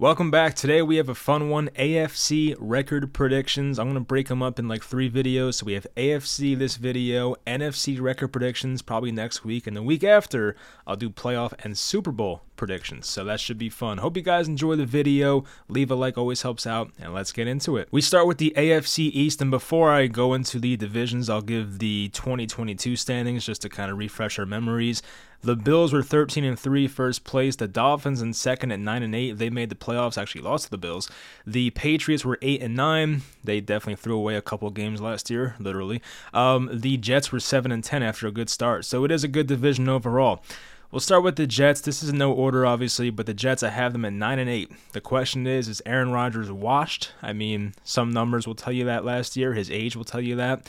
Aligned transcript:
Welcome 0.00 0.30
back. 0.30 0.54
Today 0.54 0.80
we 0.80 0.94
have 0.98 1.08
a 1.08 1.14
fun 1.16 1.48
one 1.48 1.70
AFC 1.70 2.54
record 2.60 3.12
predictions. 3.12 3.80
I'm 3.80 3.86
going 3.86 3.94
to 3.94 4.00
break 4.00 4.28
them 4.28 4.44
up 4.44 4.60
in 4.60 4.68
like 4.68 4.84
three 4.84 5.10
videos. 5.10 5.54
So 5.54 5.66
we 5.66 5.72
have 5.72 5.88
AFC 5.96 6.56
this 6.56 6.76
video, 6.76 7.34
NFC 7.48 8.00
record 8.00 8.28
predictions 8.28 8.80
probably 8.80 9.10
next 9.10 9.44
week, 9.44 9.66
and 9.66 9.76
the 9.76 9.82
week 9.82 10.04
after, 10.04 10.54
I'll 10.86 10.94
do 10.94 11.10
playoff 11.10 11.52
and 11.64 11.76
Super 11.76 12.12
Bowl 12.12 12.42
predictions. 12.58 13.06
So 13.06 13.24
that 13.24 13.40
should 13.40 13.56
be 13.56 13.70
fun. 13.70 13.98
Hope 13.98 14.16
you 14.16 14.22
guys 14.22 14.48
enjoy 14.48 14.76
the 14.76 14.84
video. 14.84 15.44
Leave 15.68 15.90
a 15.90 15.94
like, 15.94 16.18
always 16.18 16.42
helps 16.42 16.66
out, 16.66 16.90
and 17.00 17.14
let's 17.14 17.32
get 17.32 17.46
into 17.46 17.78
it. 17.78 17.88
We 17.90 18.02
start 18.02 18.26
with 18.26 18.36
the 18.36 18.52
AFC 18.56 19.10
East, 19.12 19.40
and 19.40 19.50
before 19.50 19.90
I 19.90 20.08
go 20.08 20.34
into 20.34 20.58
the 20.58 20.76
divisions, 20.76 21.30
I'll 21.30 21.40
give 21.40 21.78
the 21.78 22.10
2022 22.10 22.96
standings 22.96 23.46
just 23.46 23.62
to 23.62 23.70
kind 23.70 23.90
of 23.90 23.96
refresh 23.96 24.38
our 24.38 24.46
memories. 24.46 25.02
The 25.40 25.54
Bills 25.54 25.92
were 25.92 26.02
13 26.02 26.42
and 26.42 26.58
3 26.58 26.88
first 26.88 27.22
place. 27.22 27.54
The 27.54 27.68
Dolphins 27.68 28.20
in 28.20 28.32
second 28.32 28.72
at 28.72 28.80
9 28.80 29.02
and 29.04 29.14
8. 29.14 29.38
They 29.38 29.50
made 29.50 29.68
the 29.68 29.76
playoffs, 29.76 30.18
actually 30.18 30.40
lost 30.40 30.64
to 30.64 30.70
the 30.70 30.78
Bills. 30.78 31.08
The 31.46 31.70
Patriots 31.70 32.24
were 32.24 32.38
8 32.42 32.60
and 32.60 32.74
9. 32.74 33.22
They 33.44 33.60
definitely 33.60 34.02
threw 34.02 34.16
away 34.16 34.34
a 34.34 34.42
couple 34.42 34.68
games 34.70 35.00
last 35.00 35.30
year, 35.30 35.54
literally. 35.60 36.02
Um, 36.34 36.68
the 36.72 36.96
Jets 36.96 37.30
were 37.30 37.38
7 37.38 37.70
and 37.70 37.84
10 37.84 38.02
after 38.02 38.26
a 38.26 38.32
good 38.32 38.50
start. 38.50 38.84
So 38.84 39.04
it 39.04 39.12
is 39.12 39.22
a 39.22 39.28
good 39.28 39.46
division 39.46 39.88
overall. 39.88 40.42
We'll 40.90 41.00
start 41.00 41.22
with 41.22 41.36
the 41.36 41.46
Jets. 41.46 41.82
This 41.82 42.02
is 42.02 42.14
no 42.14 42.32
order, 42.32 42.64
obviously, 42.64 43.10
but 43.10 43.26
the 43.26 43.34
Jets, 43.34 43.62
I 43.62 43.68
have 43.68 43.92
them 43.92 44.06
at 44.06 44.14
9 44.14 44.38
and 44.38 44.48
8. 44.48 44.72
The 44.92 45.02
question 45.02 45.46
is, 45.46 45.68
is 45.68 45.82
Aaron 45.84 46.12
Rodgers 46.12 46.50
washed? 46.50 47.12
I 47.20 47.34
mean, 47.34 47.74
some 47.84 48.10
numbers 48.10 48.46
will 48.46 48.54
tell 48.54 48.72
you 48.72 48.86
that 48.86 49.04
last 49.04 49.36
year. 49.36 49.52
His 49.52 49.70
age 49.70 49.96
will 49.96 50.04
tell 50.04 50.22
you 50.22 50.36
that. 50.36 50.66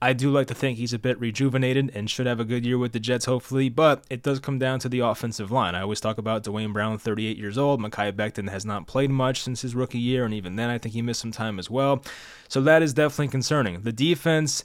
I 0.00 0.12
do 0.12 0.30
like 0.30 0.46
to 0.48 0.54
think 0.54 0.78
he's 0.78 0.92
a 0.92 1.00
bit 1.00 1.18
rejuvenated 1.18 1.90
and 1.94 2.08
should 2.08 2.26
have 2.26 2.38
a 2.38 2.44
good 2.44 2.64
year 2.64 2.78
with 2.78 2.92
the 2.92 3.00
Jets, 3.00 3.24
hopefully, 3.24 3.68
but 3.68 4.04
it 4.08 4.22
does 4.22 4.38
come 4.38 4.60
down 4.60 4.78
to 4.80 4.88
the 4.88 5.00
offensive 5.00 5.50
line. 5.50 5.74
I 5.74 5.80
always 5.80 6.00
talk 6.00 6.18
about 6.18 6.44
Duane 6.44 6.72
Brown, 6.72 6.98
38 6.98 7.36
years 7.36 7.58
old. 7.58 7.80
Mekhi 7.80 8.12
Becton 8.12 8.48
has 8.50 8.64
not 8.64 8.86
played 8.86 9.10
much 9.10 9.42
since 9.42 9.62
his 9.62 9.74
rookie 9.74 9.98
year, 9.98 10.24
and 10.24 10.32
even 10.32 10.54
then, 10.54 10.70
I 10.70 10.78
think 10.78 10.94
he 10.94 11.02
missed 11.02 11.22
some 11.22 11.32
time 11.32 11.58
as 11.58 11.68
well. 11.68 12.04
So 12.46 12.60
that 12.60 12.82
is 12.82 12.94
definitely 12.94 13.28
concerning. 13.28 13.80
The 13.80 13.92
defense. 13.92 14.62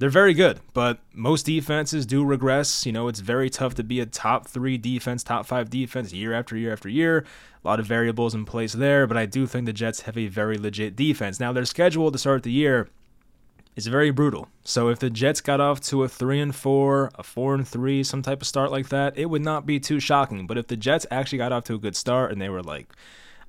They're 0.00 0.08
very 0.08 0.32
good, 0.32 0.60
but 0.72 0.98
most 1.12 1.44
defenses 1.44 2.06
do 2.06 2.24
regress. 2.24 2.86
You 2.86 2.92
know, 2.92 3.08
it's 3.08 3.20
very 3.20 3.50
tough 3.50 3.74
to 3.74 3.84
be 3.84 4.00
a 4.00 4.06
top 4.06 4.48
three 4.48 4.78
defense, 4.78 5.22
top 5.22 5.44
five 5.44 5.68
defense 5.68 6.10
year 6.10 6.32
after 6.32 6.56
year 6.56 6.72
after 6.72 6.88
year. 6.88 7.26
A 7.62 7.68
lot 7.68 7.78
of 7.78 7.84
variables 7.84 8.34
in 8.34 8.46
place 8.46 8.72
there, 8.72 9.06
but 9.06 9.18
I 9.18 9.26
do 9.26 9.46
think 9.46 9.66
the 9.66 9.74
Jets 9.74 10.00
have 10.02 10.16
a 10.16 10.28
very 10.28 10.56
legit 10.56 10.96
defense. 10.96 11.38
Now, 11.38 11.52
their 11.52 11.66
schedule 11.66 12.10
to 12.10 12.16
start 12.16 12.44
the 12.44 12.50
year 12.50 12.88
is 13.76 13.88
very 13.88 14.10
brutal. 14.10 14.48
So 14.64 14.88
if 14.88 14.98
the 14.98 15.10
Jets 15.10 15.42
got 15.42 15.60
off 15.60 15.80
to 15.82 16.02
a 16.02 16.08
3 16.08 16.40
and 16.40 16.54
4, 16.54 17.10
a 17.16 17.22
4 17.22 17.54
and 17.56 17.68
3, 17.68 18.02
some 18.02 18.22
type 18.22 18.40
of 18.40 18.48
start 18.48 18.70
like 18.70 18.88
that, 18.88 19.18
it 19.18 19.26
would 19.26 19.42
not 19.42 19.66
be 19.66 19.78
too 19.78 20.00
shocking. 20.00 20.46
But 20.46 20.56
if 20.56 20.68
the 20.68 20.78
Jets 20.78 21.04
actually 21.10 21.38
got 21.38 21.52
off 21.52 21.64
to 21.64 21.74
a 21.74 21.78
good 21.78 21.94
start 21.94 22.32
and 22.32 22.40
they 22.40 22.48
were 22.48 22.62
like 22.62 22.88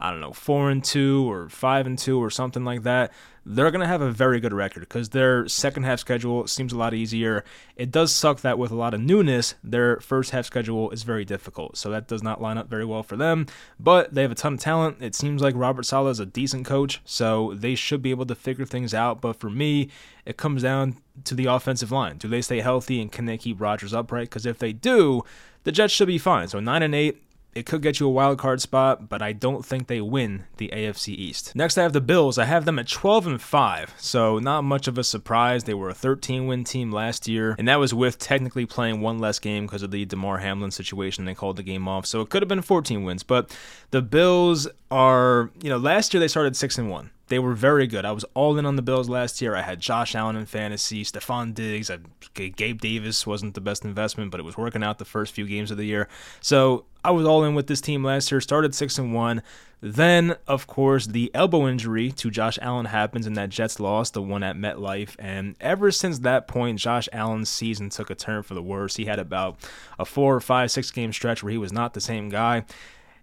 I 0.02 0.10
don't 0.10 0.20
know, 0.20 0.34
4 0.34 0.72
and 0.72 0.84
2 0.84 1.32
or 1.32 1.48
5 1.48 1.86
and 1.86 1.98
2 1.98 2.22
or 2.22 2.32
something 2.32 2.66
like 2.66 2.84
that, 2.84 3.14
they're 3.46 3.72
going 3.72 3.82
to 3.82 3.88
have 3.88 4.02
a 4.02 4.12
very 4.12 4.40
good 4.40 4.54
record 4.54 4.82
because 4.82 5.10
their 5.10 5.48
second 5.48 5.84
half 5.84 6.00
schedule 6.00 6.46
seems 6.48 6.74
a 6.74 6.78
lot 6.78 6.94
easier. 6.94 7.44
It 7.76 7.90
does 7.90 8.14
suck 8.14 8.42
that 8.42 8.60
with 8.60 8.72
a 8.72 8.76
lot 8.76 8.94
of 8.94 9.02
newness, 9.02 9.56
their 9.64 10.00
first 10.00 10.32
half 10.32 10.46
schedule 10.46 10.92
is 10.92 11.04
very 11.04 11.26
difficult. 11.26 11.76
So 11.78 11.90
that 11.90 12.08
does 12.08 12.22
not 12.22 12.42
line 12.42 12.58
up 12.58 12.70
very 12.70 12.86
well 12.86 13.02
for 13.02 13.16
them, 13.16 13.48
but 13.80 14.14
they 14.14 14.22
have 14.22 14.32
a 14.32 14.36
ton 14.36 14.54
of 14.54 14.60
talent. 14.60 14.98
It 15.02 15.16
seems 15.16 15.42
like 15.42 15.56
Robert 15.56 15.86
Saleh 15.86 16.12
is 16.12 16.20
a 16.20 16.26
decent 16.26 16.66
coach, 16.66 17.02
so 17.04 17.54
they 17.56 17.74
should 17.74 18.02
be 18.02 18.12
able 18.12 18.28
to 18.28 18.36
figure 18.36 18.66
things 18.66 18.94
out. 18.94 19.22
But 19.22 19.40
for 19.40 19.50
me, 19.50 19.90
it 20.26 20.38
comes 20.38 20.62
down 20.62 20.98
to 21.24 21.34
the 21.34 21.48
offensive 21.48 21.92
line. 21.92 22.18
Do 22.18 22.28
they 22.28 22.42
stay 22.42 22.62
healthy 22.62 23.02
and 23.02 23.12
can 23.12 23.26
they 23.26 23.38
keep 23.38 23.60
Rodgers 23.60 23.94
upright? 23.94 24.30
Because 24.30 24.46
if 24.46 24.60
they 24.60 24.72
do, 24.72 25.24
the 25.64 25.72
Jets 25.72 25.94
should 25.94 26.08
be 26.08 26.20
fine. 26.20 26.48
So 26.48 26.60
9 26.60 26.84
and 26.84 26.94
8 26.94 27.22
it 27.54 27.66
could 27.66 27.82
get 27.82 28.00
you 28.00 28.08
a 28.08 28.12
wild 28.12 28.38
card 28.38 28.62
spot, 28.62 29.10
but 29.10 29.22
I 29.22 29.34
don't 29.34 29.66
think 29.66 29.88
they 29.88 30.02
win 30.02 30.46
the 30.58 30.70
AFC 30.70 31.10
East. 31.10 31.56
Next, 31.56 31.78
I 31.78 31.84
have 31.84 31.94
the 31.94 32.02
Bills. 32.02 32.38
I 32.38 32.46
have 32.46 32.66
them 32.66 32.80
at 32.80 32.88
12 32.88 33.28
and 33.28 33.42
5, 33.42 33.94
so 33.98 34.40
not 34.40 34.64
much 34.64 34.88
of 34.88 34.98
a 34.98 35.04
surprise. 35.04 35.66
They 35.66 35.74
were 35.74 35.90
a 35.90 35.94
13 35.94 36.48
win 36.48 36.64
team 36.64 36.92
last 36.92 37.28
year, 37.28 37.56
and 37.58 37.68
that 37.68 37.80
was 37.80 37.94
with 37.94 38.18
technically 38.18 38.66
playing 38.66 39.02
one 39.02 39.20
less 39.20 39.40
game 39.40 39.66
because 39.66 39.84
of 39.84 39.92
the 39.92 40.06
Damar 40.06 40.38
Hamlin 40.38 40.72
situation. 40.72 41.26
They 41.26 41.36
called 41.36 41.58
the 41.58 41.64
game 41.64 41.88
off, 41.88 42.06
so 42.06 42.22
it 42.22 42.30
could 42.30 42.42
have 42.42 42.50
been 42.50 42.62
14 42.62 43.04
wins. 43.04 43.24
But 43.24 43.56
the 43.92 44.02
Bills 44.02 44.68
are, 44.90 45.52
you 45.62 45.70
know, 45.70 45.78
last 45.78 46.14
year 46.14 46.22
they 46.22 46.28
started 46.28 46.56
6 46.56 46.78
and 46.78 46.90
1. 46.90 47.12
They 47.32 47.40
were 47.40 47.54
very 47.54 47.88
good. 47.88 48.04
I 48.04 48.12
was 48.12 48.26
all 48.34 48.58
in 48.58 48.66
on 48.66 48.76
the 48.76 48.82
Bills 48.82 49.08
last 49.08 49.42
year. 49.42 49.56
I 49.56 49.62
had 49.62 49.80
Josh 49.80 50.16
Allen 50.16 50.36
in 50.36 50.46
fantasy, 50.46 51.06
Stefon 51.06 51.54
Diggs, 51.54 51.90
I, 51.90 52.00
Gabe 52.34 52.82
Davis 52.82 53.26
wasn't 53.26 53.54
the 53.54 53.62
best 53.62 53.86
investment, 53.86 54.32
but 54.32 54.42
it 54.42 54.44
was 54.44 54.58
working 54.58 54.84
out 54.84 54.98
the 54.98 55.06
first 55.06 55.34
few 55.34 55.48
games 55.48 55.72
of 55.72 55.78
the 55.78 55.86
year. 55.86 56.10
So 56.42 56.84
I 57.06 57.12
was 57.12 57.26
all 57.26 57.46
in 57.46 57.56
with 57.56 57.68
this 57.68 57.80
team 57.80 58.04
last 58.04 58.30
year. 58.34 58.42
Started 58.42 58.76
six 58.76 58.98
and 58.98 59.14
one. 59.14 59.44
Then, 59.80 60.36
of 60.46 60.68
course, 60.68 61.08
the 61.08 61.32
elbow 61.34 61.70
injury 61.70 62.12
to 62.12 62.30
Josh 62.30 62.60
Allen 62.62 62.88
happens, 62.88 63.26
and 63.26 63.38
that 63.38 63.48
Jets 63.48 63.80
lost, 63.80 64.14
the 64.14 64.22
one 64.22 64.44
at 64.44 64.58
MetLife. 64.58 65.16
And 65.18 65.56
ever 65.62 65.90
since 65.90 66.20
that 66.20 66.50
point, 66.50 66.80
Josh 66.80 67.08
Allen's 67.14 67.50
season 67.50 67.88
took 67.88 68.10
a 68.10 68.16
turn 68.16 68.44
for 68.44 68.56
the 68.56 68.62
worse. 68.62 68.98
He 68.98 69.06
had 69.06 69.20
about 69.20 69.58
a 69.98 70.04
four 70.04 70.36
or 70.36 70.42
five, 70.42 70.70
six 70.70 70.92
game 70.92 71.14
stretch 71.14 71.44
where 71.44 71.52
he 71.52 71.58
was 71.58 71.72
not 71.72 71.94
the 71.94 72.02
same 72.02 72.28
guy 72.28 72.66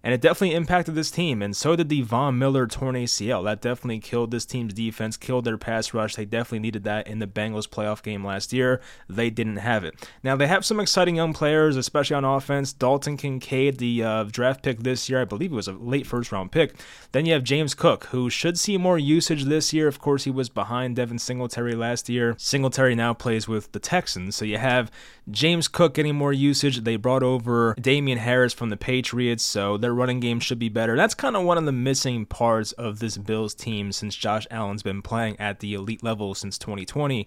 and 0.03 0.15
it 0.15 0.21
definitely 0.21 0.55
impacted 0.55 0.95
this 0.95 1.11
team. 1.11 1.43
And 1.43 1.57
so 1.57 1.77
did 1.77 1.89
the 1.89 2.03
Von 2.03 2.39
Miller 2.39 2.67
torn 2.67 2.95
ACL. 2.95 3.45
That 3.45 3.61
definitely 3.61 4.01
killed 4.01 4.31
this 4.31 4.47
team's 4.47 4.75
defense, 4.75 5.17
killed 5.17 5.45
their 5.45 5.59
pass 5.59 5.93
rush. 5.93 6.17
They 6.17 6.25
definitely 6.25 6.61
needed 6.61 6.85
that 6.85 7.07
in 7.07 7.19
the 7.19 7.27
Bengals 7.27 7.69
playoff 7.69 8.03
game 8.03 8.25
last 8.25 8.53
year. 8.53 8.81
They 9.09 9.31
didn't 9.31 9.57
have 9.57 9.85
it. 9.85 9.95
Now 10.23 10.37
they 10.37 10.47
have 10.47 10.65
some 10.65 10.81
exciting 10.81 11.17
young 11.17 11.33
players, 11.33 11.77
especially 11.77 12.17
on 12.17 12.25
offense. 12.25 12.73
Dalton 12.73 13.17
Kincaid, 13.17 13.79
the 13.79 14.03
uh, 14.03 14.25
draft 14.25 14.63
pick 14.63 14.81
this 14.81 15.09
year, 15.09 15.21
I 15.21 15.25
believe 15.25 15.53
it 15.53 15.57
was 15.57 15.69
a 15.69 15.73
late 15.73 16.07
first 16.07 16.33
round 16.33 16.53
pick. 16.53 16.75
Then 17.13 17.27
you 17.27 17.33
have 17.33 17.45
James 17.45 17.75
Cook, 17.75 18.05
who 18.07 18.31
should 18.31 18.59
see 18.59 18.77
more 18.77 18.99
usage 18.99 19.45
this 19.45 19.73
year. 19.73 19.89
Of 19.89 19.99
course, 19.99 20.25
he 20.25 20.31
was 20.31 20.49
behind 20.49 20.97
Devin 20.97 21.19
Singletary 21.19 21.75
last 21.75 22.09
year. 22.09 22.35
Singletary 22.39 22.95
now 22.95 23.15
plays 23.15 23.49
with 23.49 23.73
the 23.73 23.79
Texans, 23.79 24.37
so 24.37 24.45
you 24.45 24.59
have 24.59 24.91
James 25.31 25.69
Cook 25.69 25.95
getting 25.95 26.15
more 26.15 26.33
usage. 26.33 26.79
They 26.79 26.97
brought 26.97 27.23
over 27.23 27.75
Damien 27.81 28.19
Harris 28.19 28.53
from 28.53 28.71
the 28.71 28.77
Patriots, 28.77 29.45
so 29.45 29.77
their 29.77 29.95
running 29.95 30.21
game 30.21 30.41
should 30.41 30.59
be 30.59 30.69
better. 30.69 30.97
That's 30.97 31.15
kind 31.15 31.37
of 31.37 31.45
one 31.45 31.59
of 31.59 31.65
the 31.65 31.73
missing 31.73 32.27
parts 32.27 32.73
of 32.73 32.99
this 32.99 33.19
Bills 33.19 33.55
team 33.55 33.93
since 33.93 34.15
Josh 34.15 34.47
Allen's 34.51 34.83
been 34.83 35.03
playing 35.03 35.39
at 35.39 35.61
the 35.61 35.75
elite 35.75 36.03
level 36.03 36.35
since 36.35 36.59
2020 36.59 37.27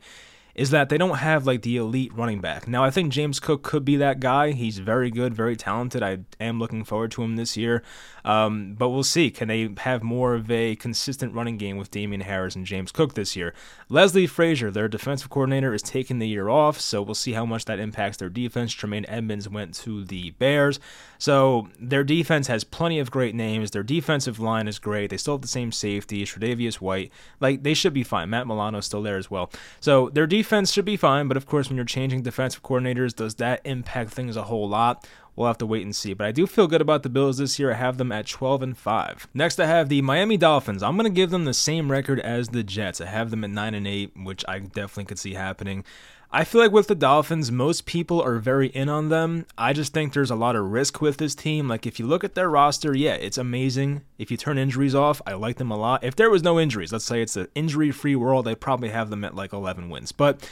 is 0.55 0.69
that 0.71 0.89
they 0.89 0.97
don't 0.97 1.17
have 1.17 1.45
like 1.45 1.61
the 1.61 1.77
elite 1.77 2.13
running 2.13 2.41
back. 2.41 2.67
Now, 2.67 2.83
I 2.83 2.91
think 2.91 3.11
James 3.11 3.39
Cook 3.39 3.63
could 3.63 3.85
be 3.85 3.95
that 3.97 4.19
guy. 4.19 4.51
He's 4.51 4.79
very 4.79 5.09
good, 5.11 5.33
very 5.33 5.55
talented. 5.55 6.03
I 6.03 6.19
am 6.39 6.59
looking 6.59 6.83
forward 6.83 7.11
to 7.11 7.23
him 7.23 7.35
this 7.35 7.55
year. 7.55 7.83
Um, 8.23 8.75
but 8.77 8.89
we'll 8.89 9.03
see. 9.03 9.31
Can 9.31 9.47
they 9.47 9.69
have 9.79 10.03
more 10.03 10.35
of 10.35 10.51
a 10.51 10.75
consistent 10.75 11.33
running 11.33 11.57
game 11.57 11.77
with 11.77 11.89
Damien 11.89 12.21
Harris 12.21 12.55
and 12.55 12.65
James 12.65 12.91
Cook 12.91 13.15
this 13.15 13.35
year? 13.35 13.53
Leslie 13.89 14.27
Frazier, 14.27 14.69
their 14.69 14.87
defensive 14.87 15.29
coordinator, 15.29 15.73
is 15.73 15.81
taking 15.81 16.19
the 16.19 16.27
year 16.27 16.47
off, 16.47 16.79
so 16.79 17.01
we'll 17.01 17.15
see 17.15 17.33
how 17.33 17.45
much 17.45 17.65
that 17.65 17.79
impacts 17.79 18.17
their 18.17 18.29
defense. 18.29 18.71
Tremaine 18.73 19.05
Edmunds 19.07 19.49
went 19.49 19.73
to 19.75 20.03
the 20.05 20.31
Bears. 20.31 20.79
So 21.17 21.69
their 21.79 22.03
defense 22.03 22.47
has 22.47 22.63
plenty 22.63 22.99
of 22.99 23.11
great 23.11 23.35
names. 23.35 23.71
Their 23.71 23.83
defensive 23.83 24.39
line 24.39 24.67
is 24.67 24.79
great. 24.79 25.09
They 25.09 25.17
still 25.17 25.35
have 25.35 25.41
the 25.41 25.47
same 25.47 25.71
safety, 25.71 26.23
Tre'Davious 26.23 26.75
White. 26.75 27.11
Like, 27.39 27.63
they 27.63 27.73
should 27.73 27.93
be 27.93 28.03
fine. 28.03 28.29
Matt 28.29 28.47
Milano's 28.47 28.85
still 28.85 29.01
there 29.01 29.17
as 29.17 29.31
well. 29.31 29.51
So 29.79 30.09
their 30.09 30.27
defense 30.27 30.40
defense 30.41 30.71
should 30.71 30.85
be 30.85 30.97
fine, 30.97 31.27
but 31.27 31.37
of 31.37 31.45
course, 31.45 31.69
when 31.69 31.75
you're 31.75 31.85
changing 31.85 32.23
defensive 32.23 32.63
coordinators, 32.63 33.15
does 33.15 33.35
that 33.35 33.61
impact 33.63 34.11
things 34.11 34.35
a 34.35 34.43
whole 34.43 34.67
lot? 34.67 35.07
We'll 35.35 35.47
have 35.47 35.59
to 35.59 35.65
wait 35.65 35.83
and 35.83 35.95
see. 35.95 36.13
But 36.13 36.27
I 36.27 36.31
do 36.31 36.47
feel 36.47 36.67
good 36.67 36.81
about 36.81 37.03
the 37.03 37.09
Bills 37.09 37.37
this 37.37 37.57
year. 37.59 37.71
I 37.71 37.75
have 37.75 37.97
them 37.97 38.11
at 38.11 38.27
12 38.27 38.63
and 38.63 38.77
5. 38.77 39.27
Next, 39.33 39.59
I 39.59 39.65
have 39.65 39.87
the 39.87 40.01
Miami 40.01 40.37
Dolphins. 40.37 40.83
I'm 40.83 40.97
going 40.97 41.09
to 41.09 41.15
give 41.15 41.29
them 41.29 41.45
the 41.45 41.53
same 41.53 41.91
record 41.91 42.19
as 42.19 42.49
the 42.49 42.63
Jets. 42.63 42.99
I 42.99 43.05
have 43.05 43.29
them 43.29 43.43
at 43.43 43.49
9 43.51 43.73
and 43.73 43.87
8, 43.87 44.13
which 44.17 44.43
I 44.47 44.59
definitely 44.59 45.05
could 45.05 45.19
see 45.19 45.35
happening. 45.35 45.85
I 46.33 46.45
feel 46.45 46.61
like 46.61 46.71
with 46.71 46.87
the 46.87 46.95
Dolphins, 46.95 47.51
most 47.51 47.85
people 47.85 48.21
are 48.21 48.37
very 48.37 48.67
in 48.67 48.87
on 48.87 49.09
them. 49.09 49.45
I 49.57 49.73
just 49.73 49.93
think 49.93 50.13
there's 50.13 50.31
a 50.31 50.35
lot 50.35 50.55
of 50.55 50.71
risk 50.71 51.01
with 51.01 51.17
this 51.17 51.35
team. 51.35 51.67
Like, 51.67 51.85
if 51.85 51.99
you 51.99 52.07
look 52.07 52.23
at 52.23 52.35
their 52.35 52.49
roster, 52.49 52.95
yeah, 52.95 53.15
it's 53.15 53.37
amazing. 53.37 54.03
If 54.17 54.31
you 54.31 54.37
turn 54.37 54.57
injuries 54.57 54.95
off, 54.95 55.21
I 55.27 55.33
like 55.33 55.57
them 55.57 55.71
a 55.71 55.77
lot. 55.77 56.05
If 56.05 56.15
there 56.15 56.29
was 56.29 56.41
no 56.41 56.57
injuries, 56.57 56.93
let's 56.93 57.03
say 57.03 57.21
it's 57.21 57.35
an 57.35 57.49
injury 57.53 57.91
free 57.91 58.15
world, 58.15 58.47
I'd 58.47 58.61
probably 58.61 58.89
have 58.89 59.09
them 59.09 59.25
at 59.25 59.35
like 59.35 59.51
11 59.51 59.89
wins. 59.89 60.13
But 60.13 60.49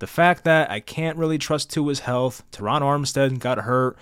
the 0.00 0.06
fact 0.06 0.44
that 0.44 0.70
I 0.70 0.80
can't 0.80 1.16
really 1.16 1.38
trust 1.38 1.70
Tua's 1.70 2.00
health, 2.00 2.42
Terron 2.52 2.82
Armstead 2.82 3.38
got 3.38 3.58
hurt. 3.60 3.96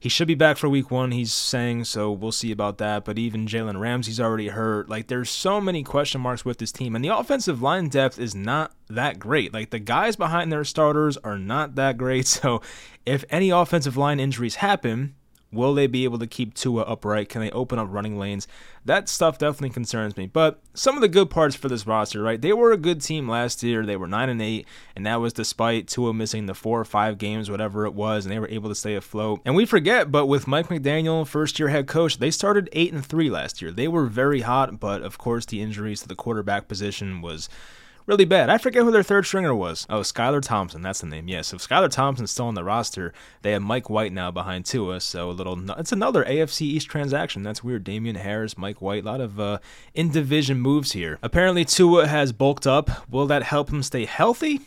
He 0.00 0.08
should 0.08 0.28
be 0.28 0.34
back 0.34 0.56
for 0.56 0.66
week 0.66 0.90
one, 0.90 1.10
he's 1.10 1.30
saying, 1.30 1.84
so 1.84 2.10
we'll 2.10 2.32
see 2.32 2.50
about 2.50 2.78
that. 2.78 3.04
But 3.04 3.18
even 3.18 3.46
Jalen 3.46 3.78
Ramsey's 3.78 4.18
already 4.18 4.48
hurt. 4.48 4.88
Like, 4.88 5.08
there's 5.08 5.28
so 5.28 5.60
many 5.60 5.82
question 5.82 6.22
marks 6.22 6.42
with 6.42 6.56
this 6.56 6.72
team. 6.72 6.96
And 6.96 7.04
the 7.04 7.14
offensive 7.14 7.60
line 7.60 7.88
depth 7.88 8.18
is 8.18 8.34
not 8.34 8.72
that 8.88 9.18
great. 9.18 9.52
Like, 9.52 9.68
the 9.68 9.78
guys 9.78 10.16
behind 10.16 10.50
their 10.50 10.64
starters 10.64 11.18
are 11.18 11.38
not 11.38 11.74
that 11.74 11.98
great. 11.98 12.26
So, 12.40 12.62
if 13.04 13.24
any 13.28 13.50
offensive 13.50 13.98
line 13.98 14.20
injuries 14.20 14.56
happen, 14.56 15.16
Will 15.52 15.74
they 15.74 15.88
be 15.88 16.04
able 16.04 16.18
to 16.20 16.26
keep 16.28 16.54
Tua 16.54 16.82
upright? 16.82 17.28
Can 17.28 17.40
they 17.40 17.50
open 17.50 17.78
up 17.78 17.88
running 17.90 18.18
lanes? 18.18 18.46
That 18.84 19.08
stuff 19.08 19.36
definitely 19.38 19.70
concerns 19.70 20.16
me. 20.16 20.26
But 20.26 20.60
some 20.74 20.94
of 20.94 21.00
the 21.00 21.08
good 21.08 21.28
parts 21.28 21.56
for 21.56 21.68
this 21.68 21.86
roster, 21.86 22.22
right? 22.22 22.40
They 22.40 22.52
were 22.52 22.70
a 22.70 22.76
good 22.76 23.00
team 23.00 23.28
last 23.28 23.62
year. 23.62 23.84
They 23.84 23.96
were 23.96 24.06
nine 24.06 24.28
and 24.28 24.40
eight, 24.40 24.66
and 24.94 25.04
that 25.06 25.20
was 25.20 25.32
despite 25.32 25.88
Tua 25.88 26.14
missing 26.14 26.46
the 26.46 26.54
four 26.54 26.80
or 26.80 26.84
five 26.84 27.18
games, 27.18 27.50
whatever 27.50 27.84
it 27.84 27.94
was, 27.94 28.24
and 28.24 28.32
they 28.32 28.38
were 28.38 28.48
able 28.48 28.68
to 28.68 28.74
stay 28.76 28.94
afloat. 28.94 29.40
And 29.44 29.56
we 29.56 29.66
forget, 29.66 30.12
but 30.12 30.26
with 30.26 30.46
Mike 30.46 30.68
McDaniel, 30.68 31.26
first 31.26 31.58
year 31.58 31.68
head 31.68 31.88
coach, 31.88 32.18
they 32.18 32.30
started 32.30 32.68
eight 32.72 32.92
and 32.92 33.04
three 33.04 33.28
last 33.28 33.60
year. 33.60 33.72
They 33.72 33.88
were 33.88 34.06
very 34.06 34.42
hot, 34.42 34.78
but 34.78 35.02
of 35.02 35.18
course 35.18 35.46
the 35.46 35.60
injuries 35.60 36.02
to 36.02 36.08
the 36.08 36.14
quarterback 36.14 36.68
position 36.68 37.22
was 37.22 37.48
really 38.10 38.24
bad. 38.24 38.50
I 38.50 38.58
forget 38.58 38.82
who 38.82 38.90
their 38.90 39.04
third 39.04 39.24
stringer 39.24 39.54
was. 39.54 39.86
Oh, 39.88 40.00
Skylar 40.00 40.42
Thompson. 40.42 40.82
That's 40.82 41.00
the 41.00 41.06
name. 41.06 41.28
Yes. 41.28 41.52
If 41.52 41.66
Skylar 41.66 41.88
Thompson's 41.88 42.32
still 42.32 42.46
on 42.46 42.54
the 42.54 42.64
roster, 42.64 43.14
they 43.42 43.52
have 43.52 43.62
Mike 43.62 43.88
White 43.88 44.12
now 44.12 44.32
behind 44.32 44.66
Tua. 44.66 45.00
So 45.00 45.30
a 45.30 45.32
little. 45.32 45.70
It's 45.78 45.92
another 45.92 46.24
AFC 46.24 46.62
East 46.62 46.88
transaction. 46.88 47.44
That's 47.44 47.62
weird. 47.62 47.84
Damien 47.84 48.16
Harris, 48.16 48.58
Mike 48.58 48.82
White. 48.82 49.04
A 49.04 49.06
lot 49.06 49.20
of 49.20 49.38
uh, 49.38 49.58
in 49.94 50.10
division 50.10 50.60
moves 50.60 50.90
here. 50.90 51.20
Apparently 51.22 51.64
Tua 51.64 52.08
has 52.08 52.32
bulked 52.32 52.66
up. 52.66 53.08
Will 53.08 53.26
that 53.28 53.44
help 53.44 53.70
him 53.70 53.82
stay 53.84 54.06
healthy? 54.06 54.60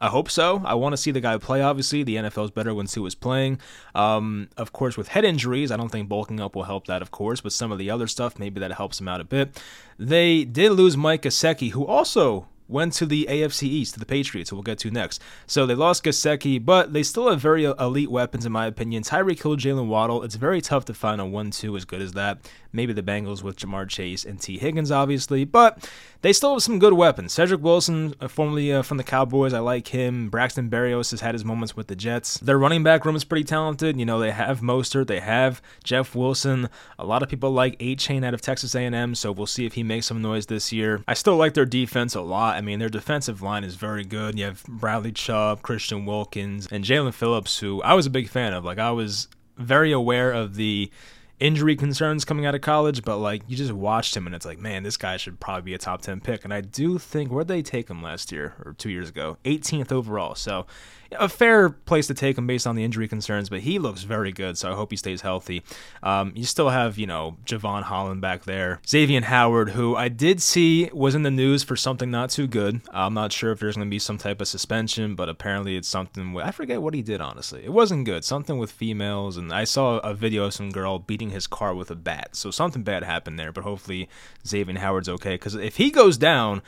I 0.00 0.08
hope 0.08 0.30
so. 0.30 0.62
I 0.64 0.74
want 0.74 0.94
to 0.94 0.96
see 0.96 1.10
the 1.10 1.20
guy 1.20 1.36
play, 1.38 1.60
obviously. 1.60 2.02
The 2.02 2.16
NFL 2.16 2.46
is 2.46 2.50
better 2.50 2.74
when 2.74 2.86
Tua 2.86 3.06
is 3.06 3.14
playing. 3.14 3.60
Um, 3.94 4.48
of 4.56 4.72
course, 4.72 4.96
with 4.96 5.08
head 5.08 5.24
injuries, 5.24 5.70
I 5.70 5.76
don't 5.76 5.90
think 5.90 6.08
bulking 6.08 6.40
up 6.40 6.54
will 6.54 6.64
help 6.64 6.86
that, 6.86 7.00
of 7.00 7.10
course, 7.10 7.40
but 7.40 7.52
some 7.52 7.72
of 7.72 7.78
the 7.78 7.90
other 7.90 8.06
stuff, 8.06 8.38
maybe 8.38 8.60
that 8.60 8.72
helps 8.72 9.00
him 9.00 9.08
out 9.08 9.22
a 9.22 9.24
bit. 9.24 9.62
They 9.98 10.44
did 10.44 10.72
lose 10.72 10.96
Mike 10.98 11.22
Gesicki, 11.22 11.70
who 11.70 11.86
also 11.86 12.46
went 12.68 12.92
to 12.94 13.06
the 13.06 13.26
AFC 13.30 13.64
East, 13.64 13.94
to 13.94 14.00
the 14.00 14.06
Patriots, 14.06 14.50
who 14.50 14.56
we'll 14.56 14.62
get 14.62 14.78
to 14.78 14.90
next. 14.90 15.22
So 15.46 15.66
they 15.66 15.74
lost 15.74 16.04
Gesicki, 16.04 16.64
but 16.64 16.92
they 16.92 17.02
still 17.02 17.30
have 17.30 17.40
very 17.40 17.66
uh, 17.66 17.74
elite 17.74 18.10
weapons, 18.10 18.46
in 18.46 18.52
my 18.52 18.66
opinion. 18.66 19.02
Tyreek 19.02 19.42
Hill, 19.42 19.56
Jaylen 19.56 19.86
Waddle. 19.86 20.22
It's 20.22 20.34
very 20.34 20.60
tough 20.60 20.84
to 20.86 20.94
find 20.94 21.20
a 21.20 21.26
1 21.26 21.50
2 21.50 21.76
as 21.76 21.84
good 21.84 22.02
as 22.02 22.12
that. 22.12 22.38
Maybe 22.72 22.92
the 22.92 23.02
Bengals 23.02 23.42
with 23.42 23.56
Ja'Marr 23.56 23.88
Chase 23.88 24.24
and 24.24 24.40
Tee 24.40 24.58
Higgins, 24.58 24.90
obviously, 24.90 25.44
but 25.44 25.88
they 26.26 26.32
still 26.32 26.54
have 26.54 26.62
some 26.62 26.80
good 26.80 26.92
weapons. 26.92 27.32
Cedric 27.32 27.62
Wilson, 27.62 28.12
uh, 28.20 28.26
formerly 28.26 28.72
uh, 28.72 28.82
from 28.82 28.96
the 28.96 29.04
Cowboys, 29.04 29.52
I 29.52 29.60
like 29.60 29.86
him. 29.86 30.28
Braxton 30.28 30.68
Berrios 30.68 31.12
has 31.12 31.20
had 31.20 31.36
his 31.36 31.44
moments 31.44 31.76
with 31.76 31.86
the 31.86 31.94
Jets. 31.94 32.38
Their 32.38 32.58
running 32.58 32.82
back 32.82 33.04
room 33.04 33.14
is 33.14 33.22
pretty 33.22 33.44
talented. 33.44 33.96
You 33.96 34.06
know, 34.06 34.18
they 34.18 34.32
have 34.32 34.58
Mostert, 34.58 35.06
they 35.06 35.20
have 35.20 35.62
Jeff 35.84 36.16
Wilson. 36.16 36.68
A 36.98 37.06
lot 37.06 37.22
of 37.22 37.28
people 37.28 37.52
like 37.52 37.78
Achane 37.78 38.24
out 38.24 38.34
of 38.34 38.40
Texas 38.40 38.74
A&M, 38.74 39.14
so 39.14 39.30
we'll 39.30 39.46
see 39.46 39.66
if 39.66 39.74
he 39.74 39.84
makes 39.84 40.06
some 40.06 40.20
noise 40.20 40.46
this 40.46 40.72
year. 40.72 41.00
I 41.06 41.14
still 41.14 41.36
like 41.36 41.54
their 41.54 41.64
defense 41.64 42.16
a 42.16 42.22
lot. 42.22 42.56
I 42.56 42.60
mean, 42.60 42.80
their 42.80 42.88
defensive 42.88 43.40
line 43.40 43.62
is 43.62 43.76
very 43.76 44.04
good. 44.04 44.36
You 44.36 44.46
have 44.46 44.64
Bradley 44.64 45.12
Chubb, 45.12 45.62
Christian 45.62 46.06
Wilkins, 46.06 46.66
and 46.72 46.82
Jaelan 46.82 47.14
Phillips, 47.14 47.60
who 47.60 47.80
I 47.82 47.94
was 47.94 48.06
a 48.06 48.10
big 48.10 48.28
fan 48.28 48.52
of. 48.52 48.64
Like, 48.64 48.80
I 48.80 48.90
was 48.90 49.28
very 49.56 49.92
aware 49.92 50.32
of 50.32 50.56
the 50.56 50.90
injury 51.38 51.76
concerns 51.76 52.24
coming 52.24 52.46
out 52.46 52.54
of 52.54 52.60
college, 52.60 53.02
but 53.04 53.18
like 53.18 53.42
you 53.46 53.56
just 53.56 53.72
watched 53.72 54.16
him 54.16 54.26
and 54.26 54.34
it's 54.34 54.46
like, 54.46 54.58
man, 54.58 54.82
this 54.82 54.96
guy 54.96 55.16
should 55.16 55.38
probably 55.38 55.62
be 55.62 55.74
a 55.74 55.78
top 55.78 56.02
10 56.02 56.20
pick. 56.20 56.44
And 56.44 56.52
I 56.52 56.60
do 56.60 56.98
think, 56.98 57.30
where'd 57.30 57.48
they 57.48 57.62
take 57.62 57.90
him 57.90 58.02
last 58.02 58.32
year 58.32 58.54
or 58.64 58.72
two 58.72 58.90
years 58.90 59.08
ago? 59.08 59.36
18th 59.44 59.92
overall. 59.92 60.34
So 60.34 60.66
a 61.12 61.28
fair 61.28 61.70
place 61.70 62.06
to 62.08 62.14
take 62.14 62.38
him 62.38 62.46
based 62.46 62.66
on 62.66 62.76
the 62.76 62.84
injury 62.84 63.08
concerns, 63.08 63.48
but 63.48 63.60
he 63.60 63.78
looks 63.78 64.02
very 64.02 64.32
good, 64.32 64.58
so 64.58 64.70
I 64.70 64.74
hope 64.74 64.90
he 64.90 64.96
stays 64.96 65.20
healthy. 65.20 65.62
Um, 66.02 66.32
you 66.34 66.44
still 66.44 66.70
have, 66.70 66.98
you 66.98 67.06
know, 67.06 67.36
Jevon 67.44 67.82
Holland 67.82 68.20
back 68.20 68.44
there. 68.44 68.80
Xavier 68.86 69.22
Howard, 69.22 69.70
who 69.70 69.96
I 69.96 70.08
did 70.08 70.42
see 70.42 70.90
was 70.92 71.14
in 71.14 71.22
the 71.22 71.30
news 71.30 71.62
for 71.62 71.76
something 71.76 72.10
not 72.10 72.30
too 72.30 72.46
good. 72.46 72.80
I'm 72.92 73.14
not 73.14 73.32
sure 73.32 73.52
if 73.52 73.60
there's 73.60 73.76
going 73.76 73.86
to 73.86 73.90
be 73.90 73.98
some 73.98 74.18
type 74.18 74.40
of 74.40 74.48
suspension, 74.48 75.14
but 75.14 75.28
apparently 75.28 75.76
it's 75.76 75.88
something. 75.88 76.32
With, 76.32 76.44
I 76.44 76.50
forget 76.50 76.82
what 76.82 76.94
he 76.94 77.02
did, 77.02 77.20
honestly. 77.20 77.64
It 77.64 77.72
wasn't 77.72 78.04
good. 78.04 78.24
Something 78.24 78.58
with 78.58 78.70
females, 78.70 79.36
and 79.36 79.52
I 79.52 79.64
saw 79.64 79.98
a 79.98 80.14
video 80.14 80.44
of 80.44 80.54
some 80.54 80.70
girl 80.70 80.98
beating 80.98 81.30
his 81.30 81.46
car 81.46 81.74
with 81.74 81.90
a 81.90 81.96
bat. 81.96 82.30
So 82.32 82.50
something 82.50 82.82
bad 82.82 83.02
happened 83.02 83.38
there, 83.38 83.52
but 83.52 83.64
hopefully 83.64 84.08
Xavier 84.46 84.78
Howard's 84.78 85.08
okay, 85.08 85.34
because 85.34 85.54
if 85.54 85.76
he 85.76 85.90
goes 85.90 86.18
down, 86.18 86.62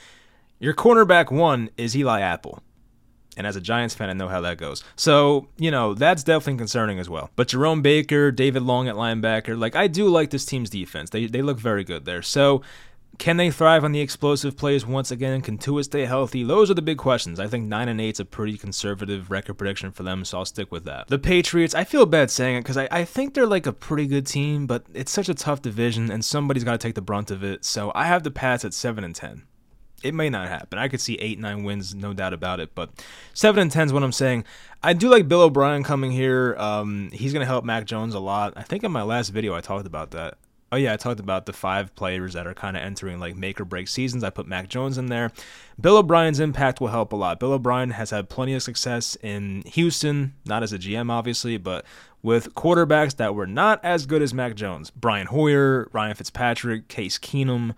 your 0.59 0.75
cornerback 0.75 1.31
one 1.31 1.71
is 1.77 1.97
Eli 1.97 2.21
Apple. 2.21 2.63
And 3.39 3.47
as 3.47 3.57
a 3.57 3.61
Giants 3.61 3.95
fan, 3.95 4.11
I 4.11 4.13
know 4.13 4.29
how 4.29 4.41
that 4.43 4.59
goes. 4.59 4.85
So, 4.97 5.49
you 5.57 5.71
know, 5.71 5.95
that's 5.95 6.25
definitely 6.25 6.59
concerning 6.59 6.99
as 6.99 7.09
well. 7.09 7.31
But 7.37 7.49
Jerome 7.49 7.81
Baker, 7.81 8.31
David 8.31 8.63
Long 8.63 8.89
at 8.89 8.97
linebacker, 8.97 9.59
like, 9.59 9.77
I 9.77 9.87
do 9.87 10.09
like 10.09 10.31
this 10.31 10.45
team's 10.45 10.69
defense. 10.69 11.11
They, 11.11 11.27
they 11.27 11.41
look 11.41 11.59
very 11.59 11.85
good 11.85 12.05
there. 12.05 12.21
So, 12.21 12.63
can 13.19 13.37
they 13.37 13.51
thrive 13.51 13.83
on 13.83 13.91
the 13.91 14.01
explosive 14.01 14.57
plays 14.57 14.87
once 14.87 15.11
again? 15.11 15.41
Can 15.41 15.59
Tua 15.59 15.83
stay 15.83 16.05
healthy? 16.05 16.45
Those 16.45 16.71
are 16.71 16.75
the 16.75 16.83
big 16.83 16.99
questions. 16.99 17.41
I 17.41 17.49
think 17.49 17.67
9 17.67 17.89
and 17.89 18.01
8 18.01 18.09
is 18.11 18.21
a 18.21 18.25
pretty 18.25 18.57
conservative 18.57 19.31
record 19.31 19.55
prediction 19.55 19.91
for 19.91 20.05
them, 20.05 20.25
so 20.25 20.39
I'll 20.39 20.45
stick 20.45 20.71
with 20.71 20.85
that. 20.85 21.09
The 21.09 21.19
Patriots, 21.19 21.75
I 21.75 21.83
feel 21.83 22.07
bad 22.07 22.31
saying 22.31 22.57
it 22.57 22.61
because 22.61 22.77
I, 22.77 22.87
I 22.93 23.05
think 23.05 23.35
they're 23.35 23.47
like 23.47 23.67
a 23.67 23.73
pretty 23.73 24.07
good 24.07 24.27
team, 24.27 24.67
but 24.67 24.85
it's 24.95 25.11
such 25.11 25.29
a 25.29 25.35
tough 25.35 25.63
division 25.63 26.13
and 26.13 26.25
somebody's 26.25 26.65
got 26.65 26.73
to 26.73 26.79
take 26.79 26.95
the 26.95 27.03
brunt 27.03 27.33
of 27.33 27.43
it. 27.43 27.65
So 27.65 27.91
I 27.95 28.07
have 28.07 28.23
the 28.23 28.31
Pats 28.31 28.65
at 28.65 28.73
7 28.73 29.03
and 29.03 29.15
10 29.15 29.43
it 30.03 30.15
may 30.15 30.31
not 30.31 30.49
happen. 30.49 30.79
I 30.79 30.89
could 30.89 31.01
see 31.01 31.15
eight, 31.17 31.39
nine 31.39 31.65
wins, 31.65 31.95
no 31.95 32.13
doubt 32.13 32.33
about 32.33 32.61
it. 32.61 32.75
But 32.75 32.91
seven 33.35 33.63
and 33.63 33.71
ten 33.71 33.87
is 33.87 33.93
what 33.93 34.03
I'm 34.03 34.13
saying. 34.13 34.45
I 34.83 34.93
do 34.93 35.09
like 35.09 35.29
Bill 35.29 35.43
O'Brien 35.43 35.83
coming 35.83 36.13
here. 36.13 36.55
Um, 36.59 37.11
he's 37.13 37.33
going 37.33 37.43
to 37.43 37.47
help 37.47 37.65
Mac 37.65 37.85
Jones 37.85 38.15
a 38.15 38.21
lot. 38.21 38.53
I 38.57 38.63
think 38.63 38.85
in 38.85 38.93
my 38.93 39.03
last 39.03 39.31
video 39.31 39.55
I 39.55 39.61
talked 39.61 39.87
about 39.87 40.13
that. 40.13 40.39
Oh 40.71 40.77
yeah, 40.77 40.93
I 40.93 40.97
talked 40.97 41.19
about 41.19 41.47
the 41.47 41.55
five 41.55 41.95
players 41.95 42.35
that 42.35 42.47
are 42.47 42.53
kind 42.53 42.77
of 42.77 42.83
entering 42.83 43.19
like 43.19 43.35
make 43.35 43.59
or 43.59 43.65
break 43.65 43.89
seasons. 43.89 44.23
I 44.23 44.31
put 44.31 44.47
Mac 44.47 44.69
Jones 44.69 44.99
in 44.99 45.07
there. 45.07 45.33
Bill 45.81 45.97
O'Brien's 45.97 46.41
impact 46.41 46.79
will 46.81 46.89
help 46.89 47.13
a 47.13 47.17
lot. 47.17 47.41
Bill 47.41 47.55
O'Brien 47.55 47.91
has 47.91 48.11
had 48.11 48.29
plenty 48.29 48.53
of 48.55 48.63
success 48.63 49.17
in 49.23 49.63
Houston, 49.63 50.35
not 50.45 50.63
as 50.63 50.73
a 50.73 50.79
GM 50.79 51.11
obviously, 51.11 51.57
but 51.57 51.87
with 52.23 52.55
quarterbacks 52.55 53.17
that 53.17 53.35
were 53.35 53.47
not 53.47 53.83
as 53.83 54.05
good 54.05 54.21
as 54.21 54.35
Mac 54.35 54.57
Jones. 54.57 54.91
Brian 54.91 55.29
Hoyer, 55.29 55.89
Ryan 55.93 56.15
Fitzpatrick, 56.15 56.89
Case 56.89 57.19
Keenum. 57.19 57.75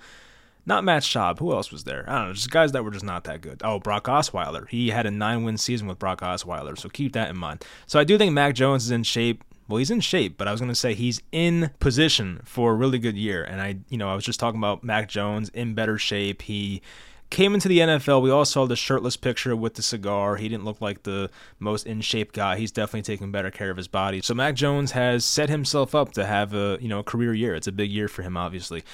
Not 0.67 0.85
Matt 0.85 1.03
Schaub. 1.03 1.39
Who 1.39 1.53
else 1.53 1.73
was 1.73 1.85
there? 1.85 2.05
I 2.09 2.19
don't 2.19 2.29
know. 2.29 2.35
Just 2.35 2.51
guys 2.51 2.73
that 2.73 2.85
were 2.85 2.91
just 2.91 3.05
not 3.05 3.25
that 3.25 3.41
good. 3.41 3.61
Oh, 3.65 3.79
Brock 3.79 4.05
Osweiler. 4.05 4.69
He 4.69 4.91
had 4.91 5.07
a 5.07 5.11
nine 5.11 5.45
win 5.45 5.57
season 5.57 5.87
with 5.87 5.99
Brock 5.99 6.21
Osweiler. 6.21 6.79
So 6.79 6.89
keep 6.89 7.13
that 7.15 7.31
in 7.31 7.37
mind. 7.37 7.65
So 7.87 7.99
I 7.99 8.05
do 8.05 8.19
think 8.19 8.33
Mac 8.33 8.55
Jones 8.55 8.85
is 8.85 8.91
in 8.91 9.03
shape. 9.03 9.43
Well, 9.69 9.79
he's 9.79 9.91
in 9.91 10.01
shape, 10.01 10.37
but 10.37 10.49
I 10.49 10.53
was 10.53 10.61
going 10.61 10.73
to 10.73 10.75
say 10.75 10.95
he's 10.95 11.23
in 11.31 11.71
position 11.79 12.41
for 12.45 12.73
a 12.73 12.75
really 12.75 12.99
good 12.99 13.17
year. 13.17 13.45
And 13.45 13.61
I, 13.61 13.79
you 13.89 13.97
know, 13.97 14.09
I 14.09 14.15
was 14.15 14.25
just 14.25 14.41
talking 14.41 14.59
about 14.59 14.83
Mac 14.83 15.09
Jones 15.09 15.49
in 15.51 15.75
better 15.75 15.97
shape. 15.97 16.43
He 16.43 16.83
came 17.31 17.55
into 17.55 17.69
the 17.69 17.79
NFL. 17.79 18.21
We 18.21 18.31
all 18.31 18.45
saw 18.45 18.67
the 18.67 18.77
shirtless 18.77 19.17
picture 19.17 19.55
with 19.55 19.75
the 19.75 19.83
cigar. 19.83 20.37
He 20.37 20.49
didn't 20.49 20.65
look 20.65 20.81
like 20.81 21.05
the 21.05 21.31
most 21.59 21.87
in 21.87 22.01
shape 22.01 22.33
guy. 22.33 22.57
He's 22.57 22.73
definitely 22.73 23.03
taking 23.03 23.31
better 23.31 23.51
care 23.51 23.71
of 23.71 23.77
his 23.77 23.89
body. 23.89 24.21
So 24.21 24.35
Mac 24.35 24.57
Jones 24.57 24.91
has 24.93 25.25
set 25.25 25.49
himself 25.49 25.95
up 25.95 26.13
to 26.13 26.27
have 26.27 26.53
a 26.53 26.79
you 26.81 26.89
know 26.89 26.99
a 26.99 27.05
career 27.05 27.33
year. 27.33 27.55
It's 27.55 27.69
a 27.69 27.73
big 27.73 27.91
year 27.91 28.09
for 28.09 28.23
him, 28.23 28.37
obviously. 28.37 28.85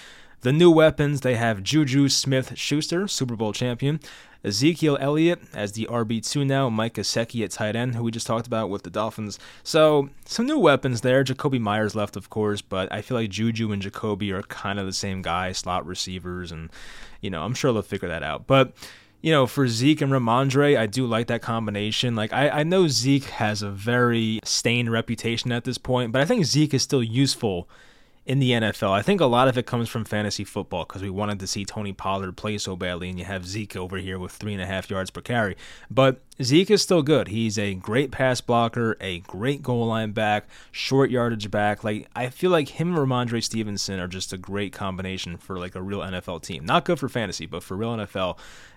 The 0.43 0.53
new 0.53 0.71
weapons 0.71 1.23
they 1.23 1.35
have 1.37 1.63
Juju 1.63 2.09
Smith 2.09 2.57
Schuster, 2.57 3.09
Super 3.09 3.37
Bowl 3.37 3.53
champion, 3.53 4.01
Ezekiel 4.45 4.97
Elliott 5.01 5.41
as 5.53 5.73
the 5.73 5.87
RB2 5.87 6.47
now, 6.47 6.69
Mike 6.69 6.95
Gesicki 6.95 7.45
at 7.45 7.51
tight 7.51 7.75
end, 7.75 7.97
who 7.97 8.05
we 8.05 8.13
just 8.13 8.29
talked 8.29 8.47
about 8.47 8.71
with 8.71 8.85
the 8.85 8.91
Dolphins. 8.91 9.41
So, 9.65 10.11
some 10.25 10.47
new 10.47 10.59
weapons 10.59 11.01
there. 11.01 11.25
Jakobi 11.25 11.61
Meyers 11.61 11.97
left, 11.97 12.17
of 12.17 12.31
course, 12.31 12.63
but 12.63 12.93
I 12.93 13.03
feel 13.03 13.17
like 13.17 13.31
Juju 13.31 13.73
and 13.73 13.83
Jacoby 13.83 14.31
are 14.31 14.43
kind 14.43 14.79
of 14.79 14.87
the 14.87 14.93
same 14.93 15.21
guy, 15.21 15.51
slot 15.51 15.85
receivers, 15.85 16.53
and, 16.53 16.71
you 17.21 17.29
know, 17.29 17.43
I'm 17.43 17.55
sure 17.55 17.73
they'll 17.73 17.83
figure 17.83 18.09
that 18.09 18.23
out. 18.23 18.47
But, 18.47 18.73
you 19.21 19.33
know, 19.33 19.49
for 19.49 19.67
Zeke 19.67 20.03
and 20.03 20.13
Rhamondre, 20.13 20.79
I 20.79 20.87
do 20.87 21.07
like 21.07 21.27
that 21.27 21.43
combination. 21.43 22.15
Like, 22.15 22.33
I, 22.33 22.49
I 22.49 22.63
know 22.63 22.87
Zeke 22.87 23.25
has 23.25 23.63
a 23.63 23.71
very 23.71 24.39
stained 24.45 24.93
reputation 24.93 25.51
at 25.51 25.65
this 25.65 25.79
point, 25.79 26.13
but 26.13 26.23
I 26.23 26.25
think 26.25 26.45
Zeke 26.45 26.75
is 26.75 26.83
still 26.85 27.03
useful 27.03 27.69
in 28.27 28.41
the 28.41 28.51
NFL. 28.51 28.91
I 28.91 29.03
think 29.03 29.21
a 29.21 29.27
lot 29.27 29.47
of 29.47 29.57
it 29.57 29.67
comes 29.67 29.89
from 29.89 30.05
fantasy 30.05 30.43
football 30.43 30.85
because 30.85 31.01
we 31.01 31.11
wanted 31.11 31.39
to 31.41 31.47
see 31.47 31.65
Tony 31.65 31.93
Pollard 31.93 32.37
play 32.37 32.59
so 32.59 32.75
badly, 32.75 33.09
and 33.09 33.19
you 33.19 33.25
have 33.25 33.47
Zeke 33.47 33.77
over 33.77 33.99
here 33.99 34.19
with 34.19 34.33
three 34.33 34.53
and 34.53 34.61
a 34.61 34.67
half 34.67 34.91
yards 34.91 35.11
per 35.11 35.21
carry. 35.21 35.57
But 35.89 36.21
Zeke 36.43 36.73
is 36.73 36.83
still 36.83 37.03
good. 37.03 37.29
He's 37.29 37.57
a 37.57 37.75
great 37.75 38.11
pass 38.11 38.41
blocker, 38.41 38.97
a 39.01 39.21
great 39.21 39.63
goal 39.63 39.87
line 39.87 40.11
back, 40.11 40.49
short 40.73 41.11
yardage 41.11 41.51
back. 41.53 41.85
Like 41.85 42.09
I 42.17 42.29
feel 42.29 42.51
like 42.51 42.69
him 42.71 42.97
and 42.97 42.99
Rhamondre 42.99 43.43
Stevenson 43.43 44.01
are 44.01 44.09
just 44.09 44.33
a 44.33 44.39
great 44.39 44.73
combination 44.73 45.37
for 45.37 45.57
like 45.59 45.77
a 45.77 45.83
real 45.83 46.01
NFL 46.01 46.43
team. 46.43 46.67
Not 46.67 46.85
good 46.85 46.99
for 46.99 47.09
fantasy, 47.09 47.47
but 47.47 47.63
for 47.63 47.77
real 47.77 47.97
NFL, 47.97 48.37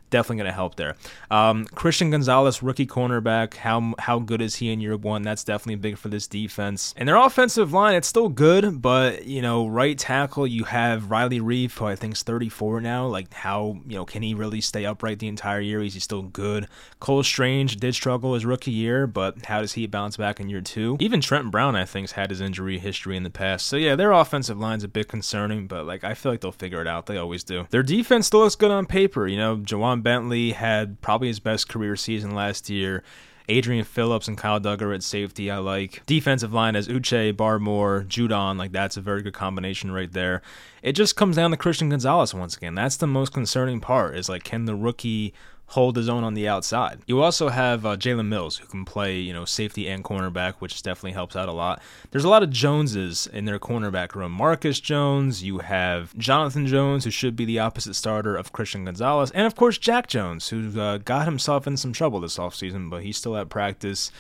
definitely 0.10 0.38
going 0.38 0.48
to 0.48 0.54
help 0.54 0.76
there. 0.76 0.96
Um, 1.32 1.66
Christian 1.66 2.12
Gonzalez, 2.12 2.62
rookie 2.64 2.88
cornerback. 2.88 3.56
How 3.56 3.94
how 4.00 4.20
good 4.20 4.42
is 4.42 4.56
he 4.56 4.72
in 4.72 4.80
year 4.80 4.98
one? 4.98 5.22
That's 5.22 5.44
definitely 5.44 5.76
big 5.76 5.98
for 5.98 6.10
this 6.10 6.28
defense. 6.28 6.94
And 6.98 7.08
their 7.08 7.16
offensive 7.16 7.74
line, 7.74 7.96
it's 7.96 8.08
still 8.08 8.30
good, 8.30 8.82
but 8.82 9.26
you 9.26 9.42
know, 9.42 9.68
right 9.68 9.98
tackle, 9.98 10.48
you 10.48 10.66
have 10.66 11.12
Riley 11.12 11.40
Reiff, 11.40 11.78
who 11.78 11.86
I 11.86 11.96
think 11.96 12.14
is 12.14 12.24
34 12.24 12.82
now. 12.82 13.08
Like, 13.08 13.34
how 13.34 13.80
you 13.88 13.96
know 13.96 14.06
can 14.06 14.22
he 14.22 14.34
really 14.34 14.62
stay 14.62 14.86
upright 14.86 15.20
the 15.20 15.28
entire 15.28 15.62
year? 15.62 15.82
Is 15.82 15.94
he 15.94 16.00
still 16.00 16.24
good? 16.24 16.68
Cole 17.00 17.24
Strange 17.24 17.78
did 17.78 17.94
struggle 17.96 18.34
his 18.34 18.46
rookie 18.46 18.72
year, 18.72 19.08
but 19.08 19.46
how 19.46 19.62
does 19.62 19.74
he 19.74 19.88
bounce 19.88 20.18
back 20.18 20.40
in 20.40 20.50
year 20.50 20.62
two? 20.62 20.98
Even 21.00 21.22
Trent 21.22 21.52
Brown, 21.52 21.76
I 21.76 21.86
think, 21.86 22.06
has 22.06 22.12
had 22.14 22.30
his 22.30 22.42
injury 22.42 22.80
history 22.80 23.16
in 23.16 23.24
the 23.24 23.30
past. 23.30 23.68
So 23.68 23.76
yeah, 23.76 23.96
their 23.96 24.12
offensive 24.12 24.60
line's 24.60 24.84
a 24.84 24.88
bit 24.88 25.08
concerning, 25.08 25.68
but 25.68 25.86
like 25.86 26.04
I 26.04 26.14
feel 26.14 26.32
like 26.32 26.42
they'll 26.42 26.52
figure 26.52 26.82
it 26.82 26.88
out. 26.88 27.06
They 27.06 27.18
always 27.18 27.44
do. 27.44 27.68
Their 27.70 27.84
defense 27.84 28.28
still 28.28 28.42
looks 28.42 28.56
good 28.56 28.72
on 28.72 28.86
paper. 28.86 29.28
You 29.28 29.38
know, 29.38 29.58
Bentley 30.02 30.52
had 30.52 31.02
probably 31.02 31.28
his 31.28 31.40
best 31.40 31.70
career 31.70 31.96
season 31.96 32.36
last 32.36 32.70
year. 32.70 33.04
Adrian 33.50 33.84
Phillips 33.84 34.28
and 34.28 34.38
Kyle 34.38 34.60
Dugger 34.60 34.94
at 34.94 35.02
safety, 35.02 35.50
I 35.50 35.58
like. 35.58 36.06
Defensive 36.06 36.54
line 36.54 36.76
as 36.76 36.88
Uche, 36.88 37.34
Barmore, 37.34 38.06
Judon, 38.06 38.58
like 38.58 38.72
that's 38.72 38.96
a 38.96 39.02
very 39.02 39.24
good 39.24 39.34
combination 39.34 39.92
right 39.92 40.12
there. 40.12 40.44
It 40.84 40.94
just 40.94 41.16
comes 41.16 41.36
down 41.36 41.52
to 41.52 41.58
Christian 41.58 41.90
Gonzalez 41.90 42.34
once 42.34 42.56
again. 42.56 42.76
That's 42.76 42.98
the 42.98 43.08
most 43.08 43.34
concerning 43.34 43.80
part 43.80 44.16
is 44.16 44.30
like, 44.30 44.44
can 44.44 44.66
the 44.66 44.76
rookie 44.76 45.34
hold 45.70 45.96
his 45.96 46.10
own 46.10 46.24
on 46.24 46.34
the 46.34 46.48
outside. 46.48 47.00
You 47.06 47.22
also 47.22 47.50
have 47.50 47.86
uh, 47.86 47.96
Jalen 47.96 48.28
Mills, 48.28 48.58
who 48.58 48.68
can 48.68 48.86
play, 48.86 49.20
you 49.20 49.34
know, 49.34 49.46
safety 49.46 49.88
and 49.88 50.04
cornerback, 50.04 50.56
which 50.56 50.82
definitely 50.82 51.12
helps 51.12 51.36
out 51.36 51.48
a 51.48 51.54
lot. 51.54 51.82
There's 52.10 52.24
a 52.24 52.30
lot 52.30 52.42
of 52.42 52.50
Joneses 52.50 53.28
in 53.28 53.46
their 53.46 53.60
cornerback 53.60 54.16
room. 54.16 54.32
Marcus 54.32 54.80
Jones, 54.80 55.44
you 55.44 55.60
have 55.60 56.18
Jonathan 56.18 56.66
Jones, 56.66 57.04
who 57.04 57.12
should 57.12 57.36
be 57.36 57.46
the 57.46 57.60
opposite 57.60 57.94
starter 57.94 58.36
of 58.36 58.52
Christian 58.52 58.86
Gonzalez, 58.86 59.32
and 59.32 59.46
of 59.46 59.56
course 59.56 59.78
Jack 59.78 60.08
Jones, 60.08 60.50
who 60.50 60.80
uh, 60.80 60.98
got 60.98 61.26
himself 61.26 61.68
in 61.68 61.78
some 61.78 61.94
trouble 61.94 62.20
this 62.20 62.38
offseason, 62.38 62.90
but 62.90 63.04
he's 63.04 63.18
still 63.18 63.38
at 63.38 63.50
practice 63.50 64.12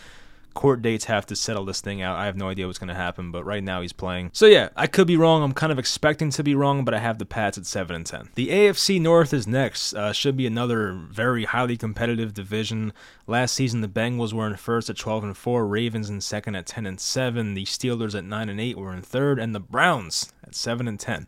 court 0.54 0.82
dates 0.82 1.06
have 1.06 1.26
to 1.28 1.36
settle 1.36 1.66
this 1.66 1.82
thing 1.82 2.02
out. 2.02 2.18
I 2.18 2.26
have 2.26 2.36
no 2.36 2.50
idea 2.50 2.68
what's 2.68 2.80
going 2.80 2.90
to 2.90 2.94
happen, 2.94 3.32
but 3.32 3.46
right 3.46 3.64
now 3.64 3.82
he's 3.82 3.94
playing. 3.94 4.32
So 4.34 4.46
yeah, 4.46 4.70
I 4.76 4.88
could 4.88 5.08
be 5.08 5.18
wrong. 5.18 5.44
I'm 5.44 5.54
kind 5.54 5.72
of 5.72 5.80
expecting 5.80 6.30
to 6.32 6.44
be 6.44 6.56
wrong, 6.56 6.84
but 6.84 6.94
I 6.94 7.00
have 7.00 7.20
the 7.20 7.26
Pats 7.26 7.58
at 7.58 7.66
7 7.66 7.96
and 7.96 8.06
10. 8.06 8.30
The 8.36 8.48
AFC 8.48 9.00
North 9.00 9.34
is 9.34 9.48
next. 9.48 9.94
Uh, 9.94 10.14
should 10.14 10.38
be 10.38 10.48
another 10.48 10.94
very 10.94 11.46
highly 11.46 11.78
competitive 11.78 12.34
division. 12.34 12.94
Last 13.28 13.54
season 13.54 13.82
the 13.82 13.88
Bengals 13.88 14.34
were 14.34 14.48
in 14.48 14.56
first 14.56 14.90
at 14.90 14.98
12 14.98 15.24
and 15.24 15.38
4, 15.38 15.68
Ravens 15.68 16.10
in 16.10 16.22
second 16.22 16.56
at 16.56 16.66
10 16.66 16.86
and 16.86 17.00
7, 17.00 17.54
the 17.54 17.66
Steelers 17.66 18.18
at 18.18 18.24
9 18.24 18.50
and 18.50 18.60
8 18.60 18.78
were 18.78 18.94
in 18.94 19.02
third, 19.02 19.40
and 19.40 19.54
the 19.54 19.60
Browns 19.60 20.34
at 20.44 20.56
7 20.56 20.88
and 20.88 21.00
10. 21.00 21.28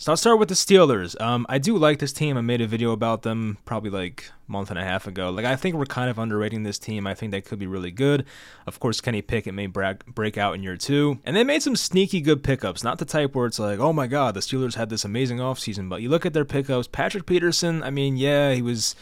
So 0.00 0.12
I'll 0.12 0.16
start 0.16 0.38
with 0.38 0.48
the 0.48 0.54
Steelers. 0.54 1.20
Um, 1.20 1.44
I 1.48 1.58
do 1.58 1.76
like 1.76 1.98
this 1.98 2.12
team. 2.12 2.36
I 2.36 2.40
made 2.40 2.60
a 2.60 2.68
video 2.68 2.92
about 2.92 3.22
them 3.22 3.58
probably 3.64 3.90
like 3.90 4.30
a 4.48 4.52
month 4.52 4.70
and 4.70 4.78
a 4.78 4.84
half 4.84 5.08
ago. 5.08 5.30
Like 5.30 5.44
I 5.44 5.56
think 5.56 5.74
we're 5.74 5.86
kind 5.86 6.08
of 6.08 6.20
underrating 6.20 6.62
this 6.62 6.78
team. 6.78 7.04
I 7.04 7.14
think 7.14 7.32
they 7.32 7.40
could 7.40 7.58
be 7.58 7.66
really 7.66 7.90
good. 7.90 8.24
Of 8.64 8.78
course, 8.78 9.00
Kenny 9.00 9.22
Pickett 9.22 9.54
may 9.54 9.66
break 9.66 10.06
break 10.06 10.38
out 10.38 10.54
in 10.54 10.62
year 10.62 10.76
two, 10.76 11.18
and 11.24 11.34
they 11.34 11.42
made 11.42 11.64
some 11.64 11.74
sneaky 11.74 12.20
good 12.20 12.44
pickups. 12.44 12.84
Not 12.84 12.98
the 12.98 13.04
type 13.04 13.34
where 13.34 13.46
it's 13.46 13.58
like, 13.58 13.80
oh 13.80 13.92
my 13.92 14.06
god, 14.06 14.34
the 14.34 14.40
Steelers 14.40 14.76
had 14.76 14.88
this 14.88 15.04
amazing 15.04 15.38
offseason. 15.38 15.88
But 15.88 16.00
you 16.00 16.10
look 16.10 16.24
at 16.24 16.32
their 16.32 16.44
pickups. 16.44 16.86
Patrick 16.86 17.26
Peterson. 17.26 17.82
I 17.82 17.90
mean, 17.90 18.16
yeah, 18.16 18.52
he 18.52 18.62
was. 18.62 18.94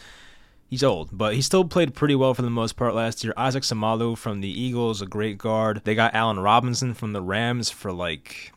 He's 0.69 0.83
old, 0.83 1.17
but 1.17 1.33
he 1.33 1.41
still 1.41 1.63
played 1.63 1.93
pretty 1.95 2.15
well 2.15 2.33
for 2.33 2.41
the 2.41 2.49
most 2.49 2.75
part 2.75 2.93
last 2.93 3.23
year. 3.23 3.33
Isaac 3.37 3.63
Seumalo 3.63 4.17
from 4.17 4.41
the 4.41 4.49
Eagles, 4.49 5.01
a 5.01 5.05
great 5.05 5.37
guard. 5.37 5.81
They 5.85 5.95
got 5.95 6.13
Allen 6.13 6.39
Robinson 6.39 6.93
from 6.93 7.13
the 7.13 7.21
Rams 7.21 7.69
for 7.69 7.93
like 7.93 8.51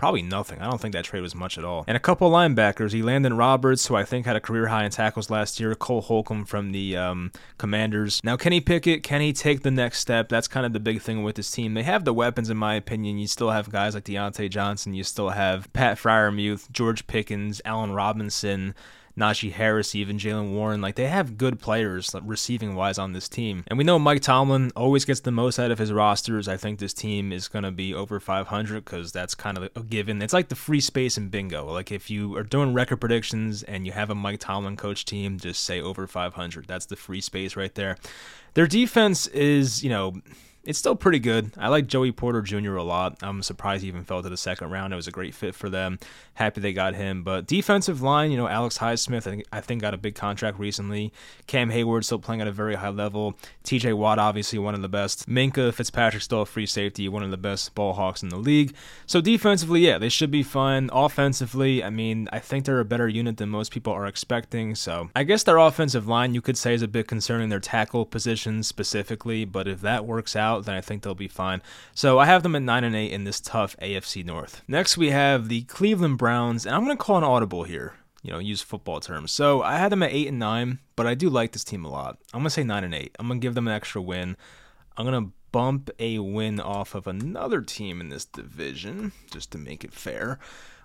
probably 0.00 0.22
nothing. 0.22 0.58
I 0.60 0.64
don't 0.64 0.80
think 0.80 0.94
that 0.94 1.04
trade 1.04 1.20
was 1.20 1.34
much 1.34 1.58
at 1.58 1.64
all. 1.64 1.84
And 1.86 1.94
a 1.94 2.00
couple 2.00 2.30
linebackers, 2.30 2.98
Elandon 2.98 3.36
Roberts, 3.36 3.86
who 3.86 3.96
I 3.96 4.04
think 4.04 4.24
had 4.24 4.34
a 4.34 4.40
career 4.40 4.68
high 4.68 4.86
in 4.86 4.90
tackles 4.90 5.28
last 5.28 5.60
year, 5.60 5.74
Cole 5.74 6.00
Holcomb 6.00 6.46
from 6.46 6.72
the 6.72 6.96
um, 6.96 7.32
Commanders. 7.58 8.18
Now, 8.24 8.38
Kenny 8.38 8.62
Pickett, 8.62 9.02
can 9.02 9.20
he 9.20 9.34
take 9.34 9.62
the 9.62 9.70
next 9.70 9.98
step? 9.98 10.30
That's 10.30 10.48
kind 10.48 10.64
of 10.64 10.72
the 10.72 10.80
big 10.80 11.02
thing 11.02 11.22
with 11.22 11.36
this 11.36 11.50
team. 11.50 11.74
They 11.74 11.82
have 11.82 12.06
the 12.06 12.14
weapons, 12.14 12.48
in 12.48 12.56
my 12.56 12.76
opinion. 12.76 13.18
You 13.18 13.26
still 13.26 13.50
have 13.50 13.70
guys 13.70 13.94
like 13.94 14.04
Diontae 14.04 14.48
Johnson. 14.48 14.94
You 14.94 15.04
still 15.04 15.28
have 15.28 15.70
Pat 15.74 15.98
Freiermuth, 15.98 16.70
George 16.72 17.06
Pickens, 17.06 17.60
Allen 17.66 17.92
Robinson. 17.92 18.74
Najee 19.18 19.52
Harris, 19.52 19.94
even 19.94 20.18
Jaylen 20.18 20.52
Warren. 20.52 20.80
Like 20.80 20.94
they 20.94 21.08
have 21.08 21.38
good 21.38 21.60
players 21.60 22.14
receiving 22.22 22.74
wise 22.74 22.98
on 22.98 23.12
this 23.12 23.28
team. 23.28 23.64
And 23.66 23.78
we 23.78 23.84
know 23.84 23.98
Mike 23.98 24.22
Tomlin 24.22 24.70
always 24.76 25.04
gets 25.04 25.20
the 25.20 25.30
most 25.30 25.58
out 25.58 25.70
of 25.70 25.78
his 25.78 25.92
rosters. 25.92 26.48
I 26.48 26.56
think 26.56 26.78
this 26.78 26.94
team 26.94 27.32
is 27.32 27.48
going 27.48 27.64
to 27.64 27.70
be 27.70 27.94
over 27.94 28.20
500 28.20 28.84
because 28.84 29.12
that's 29.12 29.34
kind 29.34 29.58
of 29.58 29.68
a 29.74 29.80
given. 29.82 30.22
It's 30.22 30.32
like 30.32 30.48
the 30.48 30.54
free 30.54 30.80
space 30.80 31.18
in 31.18 31.28
bingo. 31.28 31.64
Like 31.70 31.92
if 31.92 32.10
you 32.10 32.36
are 32.36 32.42
doing 32.42 32.72
record 32.72 32.98
predictions 32.98 33.62
and 33.62 33.86
you 33.86 33.92
have 33.92 34.10
a 34.10 34.14
Mike 34.14 34.40
Tomlin 34.40 34.76
coach 34.76 35.04
team, 35.04 35.38
just 35.38 35.64
say 35.64 35.80
over 35.80 36.06
500. 36.06 36.66
That's 36.66 36.86
the 36.86 36.96
free 36.96 37.20
space 37.20 37.56
right 37.56 37.74
there. 37.74 37.96
Their 38.54 38.66
defense 38.66 39.26
is, 39.28 39.84
you 39.84 39.90
know, 39.90 40.20
it's 40.64 40.78
still 40.78 40.94
pretty 40.94 41.18
good. 41.18 41.52
I 41.56 41.68
like 41.68 41.86
Joey 41.86 42.12
Porter 42.12 42.42
Jr. 42.42 42.76
a 42.76 42.82
lot. 42.82 43.16
I'm 43.22 43.42
surprised 43.42 43.82
he 43.82 43.88
even 43.88 44.04
fell 44.04 44.22
to 44.22 44.28
the 44.28 44.36
second 44.36 44.70
round. 44.70 44.92
It 44.92 44.96
was 44.96 45.08
a 45.08 45.12
great 45.12 45.34
fit 45.34 45.54
for 45.54 45.70
them. 45.70 45.98
Happy 46.34 46.60
they 46.60 46.72
got 46.72 46.94
him. 46.94 47.22
But 47.22 47.46
defensive 47.46 48.02
line, 48.02 48.30
you 48.30 48.36
know, 48.36 48.46
Alex 48.46 48.78
Highsmith, 48.78 49.42
I 49.52 49.60
think, 49.60 49.80
got 49.80 49.94
a 49.94 49.98
big 49.98 50.14
contract 50.14 50.58
recently. 50.58 51.12
Cam 51.46 51.70
Heyward 51.70 52.04
still 52.04 52.18
playing 52.18 52.40
at 52.42 52.46
a 52.46 52.52
very 52.52 52.74
high 52.74 52.90
level. 52.90 53.36
TJ 53.64 53.94
Watt, 53.94 54.18
obviously 54.18 54.58
one 54.58 54.74
of 54.74 54.82
the 54.82 54.88
best. 54.88 55.28
Minkah 55.28 55.72
Fitzpatrick 55.72 56.22
still 56.22 56.42
a 56.42 56.46
free 56.46 56.66
safety, 56.66 57.08
one 57.08 57.22
of 57.22 57.30
the 57.30 57.36
best 57.36 57.74
ball 57.74 57.94
hawks 57.94 58.22
in 58.22 58.28
the 58.28 58.36
league. 58.36 58.74
So 59.06 59.20
defensively, 59.20 59.80
yeah, 59.80 59.98
they 59.98 60.08
should 60.08 60.30
be 60.30 60.42
fine. 60.42 60.90
Offensively, 60.92 61.82
I 61.82 61.90
mean, 61.90 62.28
I 62.32 62.38
think 62.38 62.64
they're 62.64 62.80
a 62.80 62.84
better 62.84 63.08
unit 63.08 63.38
than 63.38 63.48
most 63.48 63.72
people 63.72 63.92
are 63.92 64.06
expecting. 64.06 64.74
So 64.74 65.10
I 65.16 65.24
guess 65.24 65.42
their 65.42 65.58
offensive 65.58 66.06
line, 66.06 66.34
you 66.34 66.42
could 66.42 66.58
say, 66.58 66.74
is 66.74 66.82
a 66.82 66.88
bit 66.88 67.08
concerning 67.08 67.48
their 67.48 67.60
tackle 67.60 68.04
positions 68.04 68.66
specifically. 68.66 69.44
But 69.44 69.66
if 69.66 69.80
that 69.80 70.04
works 70.06 70.36
out, 70.36 70.59
out, 70.60 70.66
then 70.66 70.74
I 70.74 70.80
think 70.80 71.02
they'll 71.02 71.14
be 71.14 71.28
fine. 71.28 71.62
So 71.94 72.18
I 72.18 72.26
have 72.26 72.42
them 72.42 72.54
at 72.54 72.62
9 72.62 72.84
and 72.84 72.94
8 72.94 73.12
in 73.12 73.24
this 73.24 73.40
tough 73.40 73.76
AFC 73.80 74.24
North. 74.24 74.62
Next, 74.68 74.96
we 74.96 75.10
have 75.10 75.48
the 75.48 75.62
Cleveland 75.62 76.18
Browns, 76.18 76.66
and 76.66 76.74
I'm 76.74 76.84
going 76.84 76.96
to 76.96 77.02
call 77.02 77.18
an 77.18 77.24
audible 77.24 77.64
here. 77.64 77.94
You 78.22 78.32
know, 78.32 78.38
use 78.38 78.60
football 78.60 79.00
terms. 79.00 79.32
So 79.32 79.62
I 79.62 79.78
had 79.78 79.90
them 79.90 80.02
at 80.02 80.12
8 80.12 80.28
and 80.28 80.38
9, 80.38 80.78
but 80.94 81.06
I 81.06 81.14
do 81.14 81.30
like 81.30 81.52
this 81.52 81.64
team 81.64 81.84
a 81.84 81.90
lot. 81.90 82.18
I'm 82.34 82.40
going 82.40 82.44
to 82.44 82.50
say 82.50 82.64
9 82.64 82.84
and 82.84 82.94
8. 82.94 83.16
I'm 83.18 83.28
going 83.28 83.40
to 83.40 83.44
give 83.44 83.54
them 83.54 83.66
an 83.66 83.74
extra 83.74 84.02
win. 84.02 84.36
I'm 84.96 85.06
going 85.06 85.24
to 85.24 85.32
bump 85.52 85.90
a 85.98 86.18
win 86.18 86.60
off 86.60 86.94
of 86.94 87.06
another 87.06 87.62
team 87.62 88.00
in 88.00 88.10
this 88.10 88.26
division 88.26 89.12
just 89.32 89.50
to 89.52 89.58
make 89.58 89.84
it 89.84 89.92
fair 89.92 90.38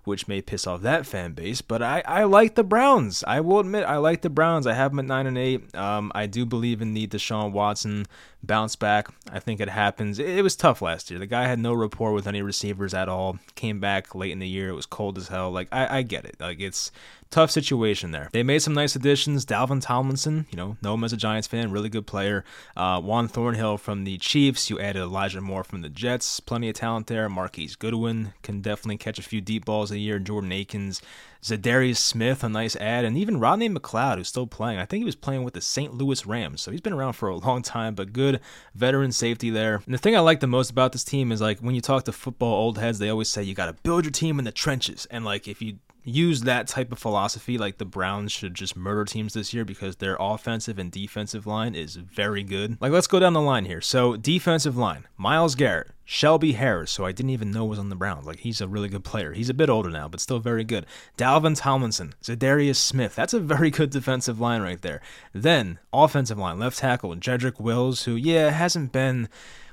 which 0.06 0.28
may 0.28 0.42
piss 0.42 0.66
off 0.66 0.82
that 0.82 1.06
fan 1.06 1.34
base. 1.34 1.62
But 1.62 1.82
I, 1.82 2.02
I 2.06 2.24
like 2.24 2.56
the 2.56 2.64
Browns. 2.64 3.24
I 3.28 3.42
will 3.42 3.60
admit 3.60 3.84
I 3.84 3.98
like 3.98 4.22
the 4.22 4.30
Browns. 4.30 4.66
I 4.66 4.74
have 4.74 4.92
them 4.92 5.00
at 5.00 5.06
nine 5.06 5.28
and 5.28 5.38
eight. 5.38 5.76
Um, 5.76 6.12
I 6.16 6.28
do 6.28 6.46
believe 6.46 6.82
in 6.82 6.94
the 6.94 7.08
Deshaun 7.08 7.52
Watson 7.52 8.06
bounce 8.46 8.76
back. 8.76 9.08
I 9.32 9.40
think 9.40 9.60
it 9.60 9.70
happens. 9.70 10.20
It, 10.20 10.42
was 10.42 10.56
tough 10.56 10.82
last 10.82 11.10
year. 11.10 11.20
The 11.20 11.26
guy 11.26 11.48
had 11.48 11.60
no 11.60 11.74
rapport 11.74 12.14
with 12.14 12.28
any 12.28 12.42
receivers 12.42 12.94
at 12.94 13.10
all. 13.10 13.40
Came 13.56 13.80
back 13.80 14.16
late 14.16 14.32
in 14.32 14.40
the 14.40 14.48
year. 14.48 14.70
It 14.70 14.76
was 14.76 14.86
cold 14.86 15.18
as 15.18 15.28
hell. 15.28 15.52
Like 15.52 15.68
I, 15.72 15.98
I 15.98 16.02
get 16.02 16.26
it. 16.26 16.38
Like 16.40 16.60
it's 16.60 16.92
tough 17.32 17.52
situation 17.52 18.12
there. 18.12 18.30
They 18.32 18.44
made 18.44 18.60
some 18.60 18.74
nice 18.74 18.96
additions. 18.96 19.46
Dalvin 19.46 19.82
Tomlinson, 19.82 20.46
you 20.52 20.58
know, 20.58 20.78
know 20.82 20.94
him 20.94 21.04
as 21.04 21.14
a 21.14 21.18
Giants 21.18 21.48
fan, 21.48 21.72
really 21.72 21.90
good 21.90 22.08
player. 22.08 22.46
Uh, 22.78 23.02
Juan 23.02 23.28
Thornhill 23.28 23.78
from 23.78 24.04
the 24.04 24.18
Chiefs. 24.18 24.70
You 24.70 24.80
added 24.80 25.02
Elijah 25.02 25.42
Moore 25.42 25.64
from 25.64 25.82
the 25.82 25.90
Jets. 25.90 26.40
Plenty 26.40 26.70
of 26.70 26.76
talent 26.76 27.08
there. 27.08 27.28
Marquise 27.28 27.76
Goodwin 27.76 28.34
can 28.42 28.62
definitely 28.62 28.98
catch 28.98 29.20
a 29.20 29.24
few 29.24 29.42
deep 29.42 29.66
balls 29.66 29.92
a 29.92 30.00
year. 30.00 30.20
Jordan 30.20 30.52
Akins. 30.52 31.02
Za'Darius 31.42 31.98
Smith, 31.98 32.44
a 32.44 32.50
nice 32.50 32.76
ad, 32.78 33.06
and 33.06 33.18
even 33.18 33.40
Rodney 33.40 33.70
McLeod, 33.70 34.18
who's 34.18 34.28
still 34.28 34.48
playing. 34.48 34.80
I 34.80 34.86
think 34.86 35.02
he 35.02 35.06
was 35.06 35.16
playing 35.16 35.44
with 35.44 35.54
the 35.54 35.62
St. 35.62 35.94
Louis 35.94 36.26
Rams, 36.26 36.62
so 36.62 36.72
he's 36.72 36.82
been 36.82 36.94
around 36.94 37.14
for 37.14 37.30
a 37.30 37.36
long 37.38 37.62
time, 37.62 37.96
but 37.96 38.14
good 38.14 38.40
veteran 38.74 39.12
safety 39.12 39.50
there. 39.50 39.82
And 39.86 39.94
the 39.94 40.00
thing 40.00 40.16
I 40.16 40.20
like 40.20 40.40
the 40.40 40.48
most 40.48 40.72
about 40.72 40.92
this 40.92 41.04
team 41.04 41.32
is 41.32 41.42
like 41.42 41.60
when 41.60 41.76
you 41.76 41.82
talk 41.82 42.06
to 42.06 42.12
football 42.12 42.54
old 42.54 42.78
heads, 42.78 43.00
they 43.00 43.10
always 43.10 43.30
say 43.30 43.44
you 43.44 43.54
got 43.54 43.68
to 43.68 43.82
build 43.84 44.06
your 44.06 44.12
team 44.12 44.40
in 44.40 44.46
the 44.46 44.52
trenches, 44.52 45.06
and 45.12 45.24
like 45.24 45.48
if 45.48 45.62
you 45.62 45.78
use 46.06 46.42
that 46.42 46.68
type 46.68 46.92
of 46.92 47.00
philosophy, 47.00 47.58
like 47.58 47.80
the 47.80 47.86
Browns 47.86 48.32
should 48.32 48.54
just 48.54 48.76
murder 48.76 49.04
teams 49.04 49.34
this 49.34 49.54
year 49.54 49.66
because 49.66 49.98
their 49.98 50.16
offensive 50.20 50.78
and 50.78 50.92
defensive 50.92 51.46
line 51.48 51.76
is 51.76 51.96
very 51.96 52.44
good. 52.44 52.78
Like, 52.80 52.92
let's 52.92 53.08
go 53.08 53.20
down 53.20 53.34
the 53.34 53.42
line 53.42 53.66
here. 53.66 53.82
So, 53.82 54.16
defensive 54.16 54.78
line 54.78 55.08
Myles 55.18 55.56
Garrett, 55.56 55.92
Shelby 56.06 56.54
Harris, 56.54 56.92
so 56.92 57.06
I 57.06 57.12
didn't 57.12 57.32
even 57.32 57.52
know 57.52 57.66
was 57.66 57.80
on 57.80 57.90
the 57.90 57.96
Browns. 57.96 58.28
Like, 58.28 58.40
he's 58.40 58.62
a 58.62 58.68
really 58.68 58.88
good 58.88 59.04
player. 59.04 59.34
He's 59.34 59.50
a 59.50 59.54
bit 59.54 59.70
older 59.70 59.90
now, 59.90 60.08
but 60.08 60.22
still 60.22 60.40
very 60.40 60.64
good. 60.64 60.86
Dalvin 61.18 61.58
Tomlinson, 61.58 62.14
Za'Darius 62.24 62.78
Smith. 62.78 63.16
That's 63.16 63.34
a 63.34 63.40
very 63.40 63.72
good 63.72 63.90
defensive 63.90 64.40
line 64.40 64.62
right 64.62 64.82
there. 64.82 65.02
Then, 65.34 65.80
offensive 65.92 66.38
line, 66.38 66.60
left 66.60 66.78
tackle, 66.78 67.16
Jedrick 67.16 67.60
Wills, 67.60 68.04
who, 68.04 68.16
yeah, 68.16 68.52
hasn't 68.52 68.92
been 68.92 69.28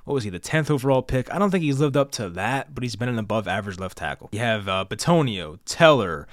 what 0.05 0.15
was 0.15 0.25
he, 0.25 0.31
the 0.31 0.41
10th 0.41 0.71
overall 0.71 1.03
pick? 1.03 1.33
I 1.33 1.39
don't 1.39 1.51
think 1.51 1.65
he's 1.65 1.81
lived 1.81 1.97
up 1.97 2.11
to 2.13 2.29
that, 2.31 2.75
but 2.75 2.83
he's 2.83 2.97
been 2.97 3.09
an 3.09 3.19
above 3.19 3.47
average 3.47 3.79
left 3.79 3.99
tackle. 3.99 4.29
You 4.33 4.41
have 4.41 4.69
uh, 4.69 4.85
Bitonio, 4.89 5.59
Teller, 5.65 6.27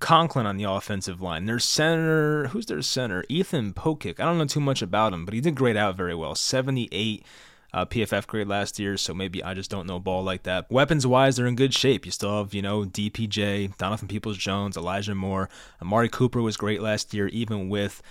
Conklin 0.00 0.46
on 0.46 0.56
the 0.56 0.64
offensive 0.64 1.22
line. 1.22 1.46
Their 1.46 1.58
center, 1.58 2.48
who's 2.48 2.66
their 2.66 2.82
center? 2.82 3.24
Ethan 3.28 3.72
Pocic. 3.72 4.20
I 4.20 4.24
don't 4.24 4.38
know 4.38 4.44
too 4.44 4.60
much 4.60 4.82
about 4.82 5.12
him, 5.12 5.24
but 5.24 5.32
he 5.32 5.40
did 5.40 5.54
grade 5.54 5.76
out 5.76 5.96
very 5.96 6.14
well. 6.14 6.34
78 6.34 7.24
uh, 7.72 7.84
PFF 7.84 8.26
grade 8.26 8.48
last 8.48 8.78
year, 8.78 8.96
so 8.96 9.12
maybe 9.12 9.42
I 9.42 9.54
just 9.54 9.70
don't 9.70 9.86
know 9.86 9.98
ball 9.98 10.22
like 10.22 10.44
that. 10.44 10.70
Weapons 10.70 11.06
wise, 11.06 11.36
they're 11.36 11.46
in 11.46 11.56
good 11.56 11.74
shape. 11.74 12.04
You 12.04 12.12
still 12.12 12.38
have, 12.38 12.54
you 12.54 12.62
know, 12.62 12.84
DPJ, 12.84 13.76
Donovan 13.76 14.08
Peoples 14.08 14.38
Jones, 14.38 14.76
Elijah 14.76 15.14
Moore. 15.14 15.48
Amari 15.80 16.08
Cooper 16.08 16.42
was 16.42 16.56
great 16.56 16.80
last 16.80 17.12
year, 17.14 17.28
even 17.28 17.68
with 17.68 18.02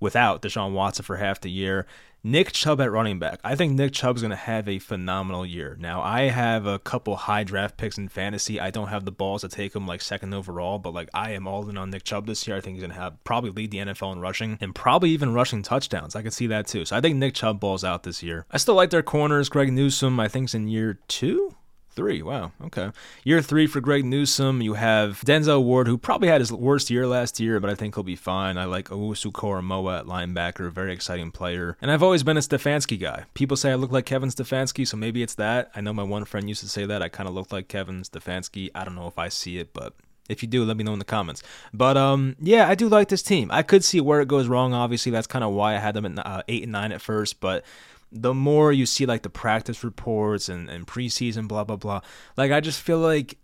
without 0.00 0.42
Deshaun 0.42 0.72
Watson 0.72 1.04
for 1.04 1.16
half 1.16 1.40
the 1.40 1.50
year. 1.50 1.86
Nick 2.26 2.50
Chubb 2.50 2.80
at 2.80 2.90
running 2.90 3.20
back. 3.20 3.38
I 3.44 3.54
think 3.54 3.74
Nick 3.74 3.92
Chubb's 3.92 4.20
going 4.20 4.32
to 4.32 4.36
have 4.36 4.68
a 4.68 4.80
phenomenal 4.80 5.46
year. 5.46 5.76
Now, 5.78 6.02
I 6.02 6.22
have 6.22 6.66
a 6.66 6.80
couple 6.80 7.14
high 7.14 7.44
draft 7.44 7.76
picks 7.76 7.98
in 7.98 8.08
fantasy. 8.08 8.58
I 8.58 8.72
don't 8.72 8.88
have 8.88 9.04
the 9.04 9.12
balls 9.12 9.42
to 9.42 9.48
take 9.48 9.76
him 9.76 9.86
like 9.86 10.00
second 10.00 10.34
overall, 10.34 10.80
but 10.80 10.92
like 10.92 11.08
I 11.14 11.30
am 11.30 11.46
all 11.46 11.68
in 11.68 11.76
on 11.76 11.90
Nick 11.90 12.02
Chubb 12.02 12.26
this 12.26 12.48
year. 12.48 12.56
I 12.56 12.60
think 12.60 12.74
he's 12.74 12.82
going 12.82 12.90
to 12.90 13.00
have 13.00 13.22
probably 13.22 13.50
lead 13.50 13.70
the 13.70 13.78
NFL 13.78 14.12
in 14.12 14.18
rushing 14.18 14.58
and 14.60 14.74
probably 14.74 15.10
even 15.10 15.34
rushing 15.34 15.62
touchdowns. 15.62 16.16
I 16.16 16.22
can 16.22 16.32
see 16.32 16.48
that 16.48 16.66
too. 16.66 16.84
So 16.84 16.96
I 16.96 17.00
think 17.00 17.14
Nick 17.14 17.34
Chubb 17.34 17.60
balls 17.60 17.84
out 17.84 18.02
this 18.02 18.24
year. 18.24 18.44
I 18.50 18.56
still 18.56 18.74
like 18.74 18.90
their 18.90 19.04
corners. 19.04 19.48
Greg 19.48 19.72
Newsome, 19.72 20.18
I 20.18 20.26
think, 20.26 20.48
is 20.48 20.54
in 20.56 20.66
year 20.66 20.98
two 21.06 21.54
Three. 21.96 22.20
Wow. 22.20 22.52
Okay. 22.62 22.90
Year 23.24 23.40
three 23.40 23.66
for 23.66 23.80
Greg 23.80 24.04
Newsome. 24.04 24.60
You 24.60 24.74
have 24.74 25.22
Denzel 25.22 25.64
Ward, 25.64 25.86
who 25.86 25.96
probably 25.96 26.28
had 26.28 26.42
his 26.42 26.52
worst 26.52 26.90
year 26.90 27.06
last 27.06 27.40
year, 27.40 27.58
but 27.58 27.70
I 27.70 27.74
think 27.74 27.94
he'll 27.94 28.04
be 28.04 28.16
fine. 28.16 28.58
I 28.58 28.66
like 28.66 28.90
Owusu 28.90 29.32
Koramoah 29.32 30.00
at 30.00 30.04
linebacker, 30.04 30.70
very 30.70 30.92
exciting 30.92 31.30
player. 31.30 31.78
And 31.80 31.90
I've 31.90 32.02
always 32.02 32.22
been 32.22 32.36
a 32.36 32.40
Stefanski 32.40 33.00
guy. 33.00 33.24
People 33.32 33.56
say 33.56 33.72
I 33.72 33.76
look 33.76 33.92
like 33.92 34.04
Kevin 34.04 34.28
Stefanski, 34.28 34.86
so 34.86 34.98
maybe 34.98 35.22
it's 35.22 35.36
that. 35.36 35.70
I 35.74 35.80
know 35.80 35.94
my 35.94 36.02
one 36.02 36.26
friend 36.26 36.50
used 36.50 36.60
to 36.60 36.68
say 36.68 36.84
that. 36.84 37.00
I 37.00 37.08
kind 37.08 37.30
of 37.30 37.34
look 37.34 37.50
like 37.50 37.68
Kevin 37.68 38.02
Stefanski. 38.02 38.68
I 38.74 38.84
don't 38.84 38.94
know 38.94 39.06
if 39.06 39.18
I 39.18 39.30
see 39.30 39.56
it, 39.56 39.72
but 39.72 39.94
if 40.28 40.42
you 40.42 40.48
do, 40.48 40.64
let 40.64 40.76
me 40.76 40.84
know 40.84 40.92
in 40.92 40.98
the 40.98 41.04
comments. 41.06 41.42
But 41.72 41.96
um, 41.96 42.36
yeah, 42.38 42.68
I 42.68 42.74
do 42.74 42.90
like 42.90 43.08
this 43.08 43.22
team. 43.22 43.50
I 43.50 43.62
could 43.62 43.82
see 43.82 44.02
where 44.02 44.20
it 44.20 44.28
goes 44.28 44.48
wrong. 44.48 44.74
Obviously, 44.74 45.12
that's 45.12 45.26
kind 45.26 45.44
of 45.44 45.54
why 45.54 45.74
I 45.74 45.78
had 45.78 45.94
them 45.94 46.04
at 46.04 46.26
uh, 46.26 46.42
eight 46.46 46.64
and 46.64 46.72
nine 46.72 46.92
at 46.92 47.00
first. 47.00 47.40
But 47.40 47.64
the 48.12 48.34
more 48.34 48.72
you 48.72 48.86
see 48.86 49.06
like 49.06 49.22
the 49.22 49.30
practice 49.30 49.82
reports 49.84 50.48
and, 50.48 50.68
and 50.70 50.86
preseason, 50.86 51.48
blah 51.48 51.64
blah 51.64 51.76
blah, 51.76 52.00
like 52.36 52.52
I 52.52 52.60
just 52.60 52.80
feel 52.80 52.98
like 52.98 53.38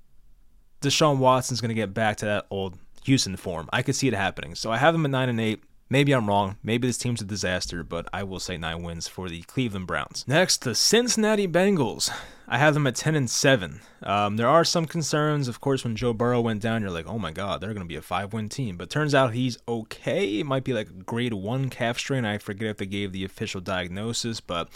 Deshaun 0.80 1.18
Watson's 1.18 1.60
gonna 1.60 1.74
get 1.74 1.94
back 1.94 2.16
to 2.18 2.26
that 2.26 2.46
old 2.50 2.78
Houston 3.04 3.36
form. 3.36 3.68
I 3.72 3.82
could 3.82 3.96
see 3.96 4.08
it 4.08 4.14
happening. 4.14 4.54
So 4.54 4.70
I 4.70 4.76
have 4.76 4.94
him 4.94 5.04
at 5.04 5.10
nine 5.10 5.28
and 5.28 5.40
eight. 5.40 5.62
Maybe 5.92 6.12
I'm 6.12 6.26
wrong. 6.26 6.56
Maybe 6.62 6.86
this 6.88 6.96
team's 6.96 7.20
a 7.20 7.26
disaster, 7.26 7.82
but 7.82 8.08
I 8.14 8.22
will 8.22 8.40
say 8.40 8.56
nine 8.56 8.82
wins 8.82 9.08
for 9.08 9.28
the 9.28 9.42
Cleveland 9.42 9.86
Browns. 9.86 10.24
Next, 10.26 10.62
the 10.62 10.74
Cincinnati 10.74 11.46
Bengals. 11.46 12.10
I 12.48 12.56
have 12.56 12.72
them 12.72 12.86
at 12.86 12.96
10 12.96 13.14
and 13.14 13.28
7. 13.28 13.82
Um, 14.02 14.38
there 14.38 14.48
are 14.48 14.64
some 14.64 14.86
concerns, 14.86 15.48
of 15.48 15.60
course, 15.60 15.84
when 15.84 15.94
Joe 15.94 16.14
Burrow 16.14 16.40
went 16.40 16.62
down, 16.62 16.80
you're 16.80 16.90
like, 16.90 17.06
oh 17.06 17.18
my 17.18 17.30
God, 17.30 17.60
they're 17.60 17.74
going 17.74 17.84
to 17.84 17.88
be 17.88 17.96
a 17.96 18.00
five 18.00 18.32
win 18.32 18.48
team. 18.48 18.78
But 18.78 18.88
turns 18.88 19.14
out 19.14 19.34
he's 19.34 19.58
okay. 19.68 20.40
It 20.40 20.46
might 20.46 20.64
be 20.64 20.72
like 20.72 21.04
grade 21.04 21.34
one 21.34 21.68
calf 21.68 21.98
strain. 21.98 22.24
I 22.24 22.38
forget 22.38 22.68
if 22.68 22.78
they 22.78 22.86
gave 22.86 23.12
the 23.12 23.26
official 23.26 23.60
diagnosis, 23.60 24.40
but 24.40 24.70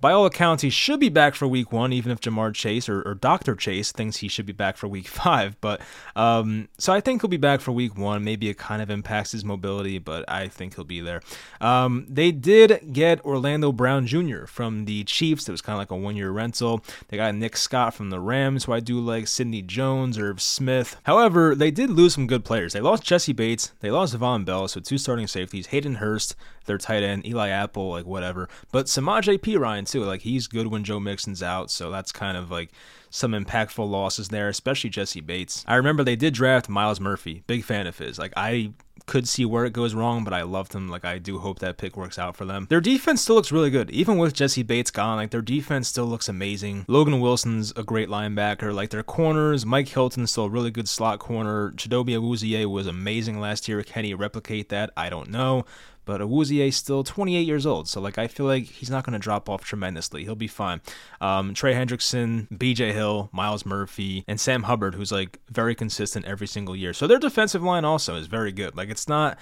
by 0.00 0.12
all 0.12 0.26
accounts, 0.26 0.62
he 0.62 0.70
should 0.70 1.00
be 1.00 1.08
back 1.08 1.34
for 1.34 1.46
week 1.46 1.72
one, 1.72 1.92
even 1.92 2.12
if 2.12 2.20
Ja'Marr 2.20 2.54
Chase 2.54 2.88
or, 2.88 3.02
or 3.02 3.14
Dr. 3.14 3.54
Chase 3.54 3.92
thinks 3.92 4.18
he 4.18 4.28
should 4.28 4.46
be 4.46 4.52
back 4.52 4.76
for 4.76 4.88
week 4.88 5.08
five. 5.24 5.60
But 5.60 5.80
um, 6.16 6.68
so 6.78 6.92
I 6.92 7.00
think 7.00 7.22
he'll 7.22 7.28
be 7.28 7.36
back 7.36 7.60
for 7.60 7.72
week 7.72 7.96
one. 7.96 8.24
Maybe 8.24 8.48
it 8.48 8.58
kind 8.58 8.82
of 8.82 8.90
impacts 8.90 9.32
his 9.32 9.44
mobility, 9.44 9.98
but 9.98 10.24
I 10.28 10.48
think 10.48 10.74
he'll 10.74 10.84
be 10.84 11.00
there. 11.00 11.20
Um, 11.60 12.06
they 12.08 12.32
did 12.32 12.92
get 12.92 13.24
Orlando 13.24 13.72
Brown 13.72 14.06
Jr. 14.06 14.46
from 14.46 14.84
the 14.84 15.04
Chiefs. 15.04 15.48
It 15.48 15.52
was 15.52 15.62
kind 15.62 15.74
of 15.74 15.78
like 15.78 15.90
a 15.90 15.96
one 15.96 16.16
year 16.16 16.30
rental. 16.30 16.84
They 17.08 17.16
got 17.16 17.34
Nick 17.34 17.56
Scott 17.56 17.94
from 17.94 18.10
the 18.10 18.20
Rams, 18.20 18.64
who 18.64 18.72
I 18.72 18.80
do 18.80 19.00
like, 19.00 19.26
Sidney 19.26 19.62
Jones, 19.62 20.18
Irv 20.18 20.40
Smith. 20.40 20.96
However, 21.04 21.54
they 21.54 21.70
did 21.70 21.90
lose 21.90 22.14
some 22.14 22.26
good 22.26 22.44
players. 22.44 22.72
They 22.72 22.80
lost 22.80 23.02
Jessie 23.02 23.32
Bates, 23.32 23.72
they 23.80 23.90
lost 23.90 24.16
Vonn 24.16 24.44
Bell, 24.44 24.68
so 24.68 24.80
two 24.80 24.98
starting 24.98 25.26
safeties, 25.26 25.66
Hayden 25.66 25.96
Hurst, 25.96 26.36
their 26.66 26.78
tight 26.78 27.02
end, 27.02 27.26
Eli 27.26 27.48
Apple, 27.48 27.90
like 27.90 28.06
whatever. 28.06 28.48
But 28.72 28.86
Samaje 28.86 29.40
Too. 29.84 30.04
Like 30.04 30.22
he's 30.22 30.46
good 30.46 30.68
when 30.68 30.84
Joe 30.84 31.00
Mixon's 31.00 31.42
out, 31.42 31.70
so 31.70 31.90
that's 31.90 32.12
kind 32.12 32.36
of 32.36 32.50
like 32.50 32.70
some 33.10 33.32
impactful 33.32 33.88
losses 33.88 34.28
there, 34.28 34.48
especially 34.48 34.90
Jessie 34.90 35.20
Bates. 35.20 35.64
I 35.68 35.76
remember 35.76 36.02
they 36.02 36.16
did 36.16 36.34
draft 36.34 36.68
Myles 36.68 37.00
Murphy. 37.00 37.44
Big 37.46 37.64
fan 37.64 37.86
of 37.86 37.98
his. 37.98 38.18
Like 38.18 38.32
I 38.36 38.72
could 39.06 39.28
see 39.28 39.44
where 39.44 39.64
it 39.64 39.72
goes 39.72 39.94
wrong, 39.94 40.24
but 40.24 40.32
I 40.32 40.42
loved 40.42 40.74
him. 40.74 40.88
Like 40.88 41.04
I 41.04 41.18
do 41.18 41.38
hope 41.38 41.58
that 41.58 41.76
pick 41.76 41.96
works 41.96 42.18
out 42.18 42.36
for 42.36 42.44
them. 42.44 42.66
Their 42.70 42.80
defense 42.80 43.22
still 43.22 43.36
looks 43.36 43.52
really 43.52 43.70
good, 43.70 43.90
even 43.90 44.18
with 44.18 44.34
Jessie 44.34 44.62
Bates 44.62 44.90
gone. 44.90 45.16
Like 45.16 45.30
their 45.30 45.42
defense 45.42 45.88
still 45.88 46.06
looks 46.06 46.28
amazing. 46.28 46.84
Logan 46.88 47.20
Wilson's 47.20 47.72
a 47.76 47.82
great 47.82 48.08
linebacker. 48.08 48.74
Like 48.74 48.90
their 48.90 49.02
corners, 49.02 49.66
Mike 49.66 49.88
Hilton's 49.88 50.32
still 50.32 50.44
a 50.44 50.50
really 50.50 50.70
good 50.70 50.88
slot 50.88 51.18
corner. 51.18 51.72
Chidobe 51.72 52.18
Awuzie 52.18 52.66
was 52.66 52.86
amazing 52.86 53.38
last 53.40 53.68
year. 53.68 53.82
Can 53.82 54.04
he 54.04 54.14
replicate 54.14 54.70
that? 54.70 54.90
I 54.96 55.10
don't 55.10 55.30
know. 55.30 55.64
But 56.04 56.20
Awuzie 56.20 56.66
is 56.66 56.76
still 56.76 57.04
28 57.04 57.40
years 57.46 57.66
old, 57.66 57.88
so 57.88 58.00
like 58.00 58.18
I 58.18 58.26
feel 58.26 58.46
like 58.46 58.64
he's 58.64 58.90
not 58.90 59.04
going 59.04 59.14
to 59.14 59.18
drop 59.18 59.48
off 59.48 59.64
tremendously. 59.64 60.24
He'll 60.24 60.34
be 60.34 60.48
fine. 60.48 60.80
Um, 61.20 61.54
Trey 61.54 61.74
Hendrickson, 61.74 62.46
B.J. 62.58 62.92
Hill, 62.92 63.30
Myles 63.32 63.64
Murphy, 63.64 64.24
and 64.28 64.40
Sam 64.40 64.64
Hubbard, 64.64 64.94
who's 64.94 65.12
like 65.12 65.40
very 65.48 65.74
consistent 65.74 66.26
every 66.26 66.46
single 66.46 66.76
year. 66.76 66.92
So 66.92 67.06
their 67.06 67.18
defensive 67.18 67.62
line 67.62 67.84
also 67.84 68.16
is 68.16 68.26
very 68.26 68.52
good. 68.52 68.76
Like 68.76 68.90
it's 68.90 69.08
not 69.08 69.38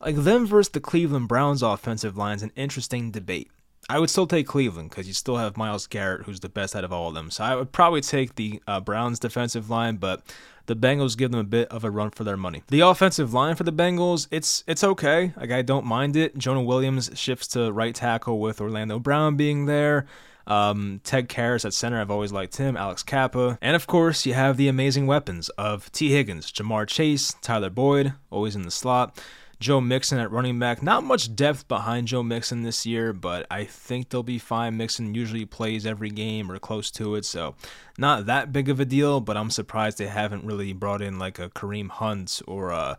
like 0.00 0.16
them 0.16 0.46
versus 0.46 0.70
the 0.70 0.80
Cleveland 0.80 1.28
Browns 1.28 1.62
offensive 1.62 2.16
line 2.16 2.36
is 2.36 2.42
an 2.42 2.52
interesting 2.56 3.10
debate. 3.10 3.50
I 3.90 3.98
would 3.98 4.08
still 4.08 4.28
take 4.28 4.46
Cleveland 4.46 4.90
because 4.90 5.08
you 5.08 5.14
still 5.14 5.36
have 5.36 5.56
Myles 5.56 5.88
Garrett, 5.88 6.22
who's 6.22 6.38
the 6.38 6.48
best 6.48 6.76
out 6.76 6.84
of 6.84 6.92
all 6.92 7.08
of 7.08 7.14
them. 7.14 7.28
So 7.28 7.42
I 7.42 7.56
would 7.56 7.72
probably 7.72 8.00
take 8.00 8.36
the 8.36 8.62
uh, 8.66 8.78
Browns 8.78 9.18
defensive 9.18 9.68
line, 9.68 9.96
but 9.96 10.22
the 10.66 10.76
Bengals 10.76 11.18
give 11.18 11.32
them 11.32 11.40
a 11.40 11.44
bit 11.44 11.68
of 11.70 11.82
a 11.82 11.90
run 11.90 12.10
for 12.10 12.22
their 12.22 12.36
money. 12.36 12.62
The 12.68 12.80
offensive 12.80 13.34
line 13.34 13.56
for 13.56 13.64
the 13.64 13.72
Bengals, 13.72 14.28
it's 14.30 14.62
it's 14.68 14.84
okay. 14.84 15.32
Like 15.36 15.50
I 15.50 15.62
don't 15.62 15.84
mind 15.84 16.14
it. 16.14 16.38
Jonah 16.38 16.62
Williams 16.62 17.10
shifts 17.14 17.48
to 17.48 17.72
right 17.72 17.92
tackle 17.92 18.38
with 18.38 18.60
Orlando 18.60 19.00
Brown 19.00 19.36
being 19.36 19.66
there. 19.66 20.06
Um, 20.46 21.00
Ted 21.02 21.28
Karras 21.28 21.64
at 21.64 21.74
center, 21.74 22.00
I've 22.00 22.10
always 22.12 22.32
liked 22.32 22.56
him. 22.58 22.76
Alex 22.76 23.02
Cappa. 23.02 23.58
And 23.60 23.74
of 23.74 23.88
course, 23.88 24.24
you 24.24 24.34
have 24.34 24.56
the 24.56 24.68
amazing 24.68 25.08
weapons 25.08 25.48
of 25.50 25.90
Tee 25.90 26.10
Higgins, 26.10 26.52
Ja'Marr 26.52 26.86
Chase, 26.86 27.34
Tyler 27.42 27.70
Boyd, 27.70 28.14
always 28.30 28.54
in 28.54 28.62
the 28.62 28.70
slot. 28.70 29.20
Joe 29.60 29.80
Mixon 29.80 30.18
at 30.18 30.32
running 30.32 30.58
back. 30.58 30.82
Not 30.82 31.04
much 31.04 31.36
depth 31.36 31.68
behind 31.68 32.08
Joe 32.08 32.22
Mixon 32.22 32.62
this 32.62 32.86
year, 32.86 33.12
but 33.12 33.46
I 33.50 33.64
think 33.64 34.08
they'll 34.08 34.22
be 34.22 34.38
fine. 34.38 34.78
Mixon 34.78 35.14
usually 35.14 35.44
plays 35.44 35.84
every 35.84 36.10
game 36.10 36.50
or 36.50 36.58
close 36.58 36.90
to 36.92 37.14
it, 37.14 37.26
so 37.26 37.54
not 37.98 38.24
that 38.24 38.52
big 38.52 38.70
of 38.70 38.80
a 38.80 38.86
deal, 38.86 39.20
but 39.20 39.36
I'm 39.36 39.50
surprised 39.50 39.98
they 39.98 40.06
haven't 40.06 40.44
really 40.44 40.72
brought 40.72 41.02
in 41.02 41.18
like 41.18 41.38
a 41.38 41.50
Kareem 41.50 41.90
Hunt 41.90 42.40
or 42.46 42.70
a 42.70 42.96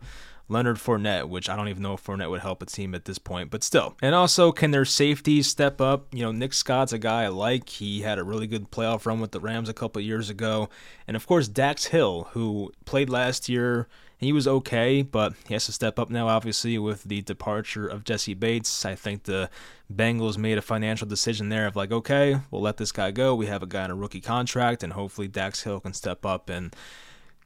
Leonard 0.48 0.76
Fournette, 0.76 1.28
which 1.28 1.48
I 1.48 1.56
don't 1.56 1.68
even 1.68 1.82
know 1.82 1.94
if 1.94 2.04
Fournette 2.04 2.30
would 2.30 2.42
help 2.42 2.62
a 2.62 2.66
team 2.66 2.94
at 2.94 3.06
this 3.06 3.18
point, 3.18 3.50
but 3.50 3.64
still. 3.64 3.96
And 4.00 4.14
also, 4.14 4.52
can 4.52 4.70
their 4.70 4.84
safeties 4.84 5.48
step 5.48 5.80
up? 5.80 6.14
You 6.14 6.22
know, 6.22 6.32
Nick 6.32 6.52
Scott's 6.52 6.92
a 6.92 6.98
guy 6.98 7.24
I 7.24 7.28
like. 7.28 7.68
He 7.68 8.02
had 8.02 8.18
a 8.18 8.24
really 8.24 8.46
good 8.46 8.70
playoff 8.70 9.06
run 9.06 9.18
with 9.18 9.32
the 9.32 9.40
Rams 9.40 9.68
a 9.68 9.74
couple 9.74 10.00
years 10.02 10.30
ago. 10.30 10.68
And 11.08 11.16
of 11.16 11.26
course, 11.26 11.48
Dax 11.48 11.86
Hill, 11.86 12.28
who 12.32 12.72
played 12.84 13.08
last 13.08 13.48
year 13.48 13.88
he 14.22 14.32
was 14.32 14.46
okay, 14.46 15.02
but 15.02 15.34
he 15.46 15.54
has 15.54 15.66
to 15.66 15.72
step 15.72 15.98
up 15.98 16.10
now, 16.10 16.28
obviously, 16.28 16.78
with 16.78 17.04
the 17.04 17.22
departure 17.22 17.86
of 17.86 18.04
Jessie 18.04 18.34
Bates. 18.34 18.84
I 18.84 18.94
think 18.94 19.24
the 19.24 19.50
Bengals 19.92 20.38
made 20.38 20.58
a 20.58 20.62
financial 20.62 21.06
decision 21.06 21.48
there 21.48 21.66
of 21.66 21.76
like, 21.76 21.92
okay, 21.92 22.40
we'll 22.50 22.62
let 22.62 22.76
this 22.76 22.92
guy 22.92 23.10
go. 23.10 23.34
We 23.34 23.46
have 23.46 23.62
a 23.62 23.66
guy 23.66 23.84
on 23.84 23.90
a 23.90 23.94
rookie 23.94 24.20
contract, 24.20 24.82
and 24.82 24.92
hopefully 24.92 25.28
Dax 25.28 25.62
Hill 25.62 25.80
can 25.80 25.92
step 25.92 26.24
up 26.24 26.48
and 26.48 26.74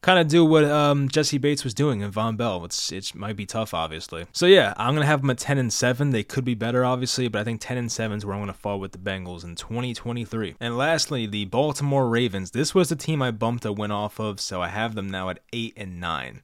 kind 0.02 0.18
of 0.18 0.28
do 0.28 0.44
what 0.44 0.64
um, 0.64 1.08
Jessie 1.08 1.38
Bates 1.38 1.64
was 1.64 1.74
doing 1.74 2.00
in 2.00 2.12
Vonn 2.12 2.36
Bell. 2.36 2.64
It's 2.64 2.92
it 2.92 3.14
might 3.14 3.36
be 3.36 3.46
tough, 3.46 3.74
obviously. 3.74 4.26
So 4.32 4.46
yeah, 4.46 4.72
I'm 4.76 4.94
gonna 4.94 5.06
have 5.06 5.22
them 5.22 5.30
at 5.30 5.38
10 5.38 5.58
and 5.58 5.72
7. 5.72 6.10
They 6.10 6.22
could 6.22 6.44
be 6.44 6.54
better, 6.54 6.84
obviously, 6.84 7.28
but 7.28 7.40
I 7.40 7.44
think 7.44 7.60
10 7.60 7.76
and 7.76 7.90
7 7.90 8.18
is 8.18 8.24
where 8.26 8.34
I'm 8.34 8.42
gonna 8.42 8.52
fall 8.52 8.78
with 8.78 8.92
the 8.92 8.98
Bengals 8.98 9.44
in 9.44 9.56
2023. 9.56 10.56
And 10.60 10.78
lastly, 10.78 11.26
the 11.26 11.46
Baltimore 11.46 12.08
Ravens. 12.08 12.52
This 12.52 12.74
was 12.74 12.88
the 12.88 12.96
team 12.96 13.20
I 13.20 13.30
bumped 13.30 13.64
a 13.64 13.72
win 13.72 13.90
off 13.90 14.20
of, 14.20 14.40
so 14.40 14.62
I 14.62 14.68
have 14.68 14.94
them 14.94 15.08
now 15.08 15.28
at 15.30 15.40
8 15.52 15.74
and 15.76 16.00
9. 16.00 16.42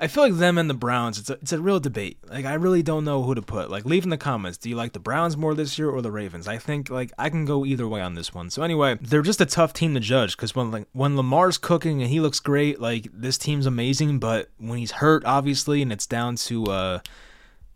I 0.00 0.06
feel 0.06 0.22
like 0.22 0.36
them 0.36 0.58
and 0.58 0.70
the 0.70 0.74
Browns, 0.74 1.18
it's 1.18 1.28
a, 1.28 1.32
it's 1.34 1.52
a 1.52 1.60
real 1.60 1.80
debate. 1.80 2.18
Like, 2.28 2.44
I 2.44 2.54
really 2.54 2.82
don't 2.82 3.04
know 3.04 3.24
who 3.24 3.34
to 3.34 3.42
put. 3.42 3.68
Like, 3.70 3.84
leave 3.84 4.04
in 4.04 4.10
the 4.10 4.16
comments. 4.16 4.56
Do 4.56 4.68
you 4.68 4.76
like 4.76 4.92
the 4.92 5.00
Browns 5.00 5.36
more 5.36 5.54
this 5.54 5.76
year 5.78 5.90
or 5.90 6.00
the 6.00 6.12
Ravens? 6.12 6.46
I 6.46 6.58
think, 6.58 6.88
like, 6.88 7.12
I 7.18 7.30
can 7.30 7.44
go 7.44 7.64
either 7.64 7.88
way 7.88 8.00
on 8.00 8.14
this 8.14 8.32
one. 8.32 8.50
So, 8.50 8.62
anyway, 8.62 8.96
they're 9.00 9.22
just 9.22 9.40
a 9.40 9.46
tough 9.46 9.72
team 9.72 9.94
to 9.94 10.00
judge 10.00 10.36
because 10.36 10.54
when, 10.54 10.70
like, 10.70 10.86
when 10.92 11.16
Lamar's 11.16 11.58
cooking 11.58 12.00
and 12.00 12.10
he 12.10 12.20
looks 12.20 12.38
great, 12.38 12.80
like, 12.80 13.08
this 13.12 13.38
team's 13.38 13.66
amazing. 13.66 14.20
But 14.20 14.50
when 14.58 14.78
he's 14.78 14.92
hurt, 14.92 15.24
obviously, 15.24 15.82
and 15.82 15.92
it's 15.92 16.06
down 16.06 16.36
to, 16.36 16.64
uh, 16.66 17.00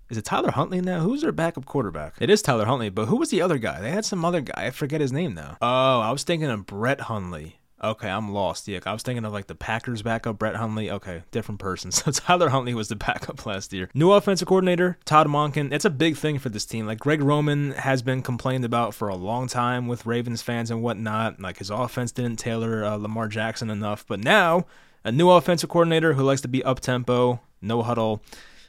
is 0.08 0.16
it 0.16 0.24
Tyler 0.24 0.52
Huntley 0.52 0.80
now? 0.80 1.00
Who's 1.00 1.22
their 1.22 1.32
backup 1.32 1.64
quarterback? 1.64 2.14
It 2.20 2.30
is 2.30 2.42
Tyler 2.42 2.66
Huntley, 2.66 2.90
but 2.90 3.06
who 3.06 3.16
was 3.16 3.30
the 3.30 3.40
other 3.40 3.58
guy? 3.58 3.80
They 3.80 3.90
had 3.90 4.04
some 4.04 4.24
other 4.24 4.42
guy. 4.42 4.66
I 4.66 4.70
forget 4.70 5.00
his 5.00 5.10
name 5.10 5.34
now. 5.34 5.56
Oh, 5.60 6.00
I 6.00 6.12
was 6.12 6.22
thinking 6.22 6.50
of 6.50 6.66
Brett 6.66 7.00
Hundley. 7.00 7.58
Okay, 7.84 8.08
I'm 8.08 8.32
lost. 8.32 8.68
Yeah, 8.68 8.78
I 8.86 8.92
was 8.92 9.02
thinking 9.02 9.24
of 9.24 9.32
like 9.32 9.48
the 9.48 9.56
Packers 9.56 10.02
backup, 10.02 10.38
Brett 10.38 10.54
Hundley. 10.54 10.88
Okay, 10.90 11.22
different 11.30 11.60
person. 11.60 11.90
So 12.02 12.10
Tyler 12.10 12.48
Huntley 12.48 12.74
was 12.74 12.88
the 12.88 12.96
backup 12.96 13.44
last 13.44 13.72
year. 13.72 13.88
New 13.94 14.12
offensive 14.12 14.48
coordinator, 14.48 14.98
Todd 15.04 15.26
Monken. 15.26 15.72
It's 15.72 15.84
a 15.84 15.90
big 15.90 16.16
thing 16.16 16.38
for 16.38 16.48
this 16.48 16.64
team. 16.64 16.86
Like 16.86 16.98
Greg 16.98 17.22
Roman 17.22 17.72
has 17.72 18.02
been 18.02 18.22
complained 18.22 18.64
about 18.64 18.94
for 18.94 19.08
a 19.08 19.14
long 19.14 19.46
time 19.46 19.88
with 19.88 20.06
Ravens 20.06 20.42
fans 20.42 20.70
and 20.70 20.82
whatnot. 20.82 21.40
Like 21.40 21.58
his 21.58 21.70
offense 21.70 22.12
didn't 22.12 22.38
tailor 22.38 22.84
uh, 22.84 22.96
Lamar 22.96 23.28
Jackson 23.28 23.70
enough. 23.70 24.04
But 24.06 24.20
now, 24.20 24.66
a 25.04 25.12
new 25.12 25.30
offensive 25.30 25.70
coordinator 25.70 26.14
who 26.14 26.22
likes 26.22 26.40
to 26.42 26.48
be 26.48 26.64
up 26.64 26.80
tempo, 26.80 27.40
no 27.60 27.82
huddle 27.82 28.22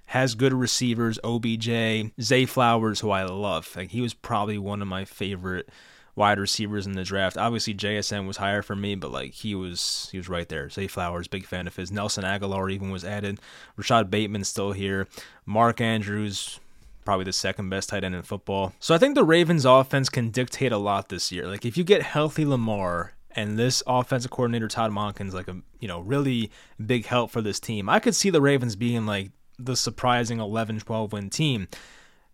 has 0.08 0.36
good 0.36 0.54
receivers, 0.54 1.18
OBJ, 1.24 2.12
Zay 2.22 2.46
Flowers, 2.46 3.00
who 3.00 3.10
I 3.10 3.24
love. 3.24 3.74
Like 3.76 3.92
he 3.92 4.02
was 4.02 4.14
probably 4.14 4.58
one 4.58 4.82
of 4.82 4.88
my 4.88 5.06
favorite 5.06 5.70
wide 6.16 6.40
receivers 6.40 6.86
in 6.86 6.94
the 6.94 7.04
draft. 7.04 7.38
Obviously, 7.38 7.74
JSN 7.74 8.28
was 8.28 8.38
higher 8.38 8.62
for 8.62 8.76
me, 8.76 8.96
but 8.96 9.12
like 9.12 9.34
he 9.34 9.56
was 9.56 10.10
he 10.12 10.18
was 10.18 10.30
right 10.30 10.48
there. 10.50 10.70
Zay 10.70 10.88
Flowers, 10.88 11.28
big 11.28 11.46
fan 11.46 11.68
of 11.68 11.76
his. 11.76 11.92
Nelson 11.92 12.24
Agholor 12.24 12.72
even 12.72 12.90
was 12.90 13.06
added. 13.06 13.40
Rashod 13.76 14.12
Bateman 14.12 14.44
still 14.44 14.72
here. 14.72 15.08
Mark 15.46 15.82
Andrews. 15.82 16.60
Probably 17.06 17.26
the 17.26 17.34
second 17.34 17.70
best 17.70 17.90
tight 17.90 18.06
end 18.06 18.16
in 18.16 18.22
football. 18.22 18.72
So 18.80 18.96
I 18.96 18.98
think 18.98 19.16
the 19.16 19.26
Ravens 19.26 19.66
offense 19.66 20.08
can 20.08 20.30
dictate 20.30 20.72
a 20.72 20.78
lot 20.78 21.10
this 21.10 21.34
year. 21.34 21.48
Like 21.48 21.66
if 21.66 21.76
you 21.76 21.84
get 21.84 22.02
healthy 22.02 22.46
Lamar 22.46 23.14
and 23.36 23.60
this 23.60 23.84
offensive 23.86 24.32
coordinator 24.32 24.70
Todd 24.70 24.92
Monken's 24.92 25.34
like 25.34 25.48
a 25.48 25.58
you 25.80 25.88
know 25.88 26.00
really 26.00 26.50
big 26.84 27.06
help 27.06 27.32
for 27.32 27.42
this 27.42 27.60
team. 27.60 27.90
I 27.90 28.00
could 28.00 28.16
see 28.16 28.30
the 28.30 28.42
Ravens 28.42 28.76
being 28.76 29.06
like 29.06 29.32
the 29.60 29.76
surprising 29.76 30.40
11-12 30.40 31.12
win 31.12 31.30
team. 31.30 31.68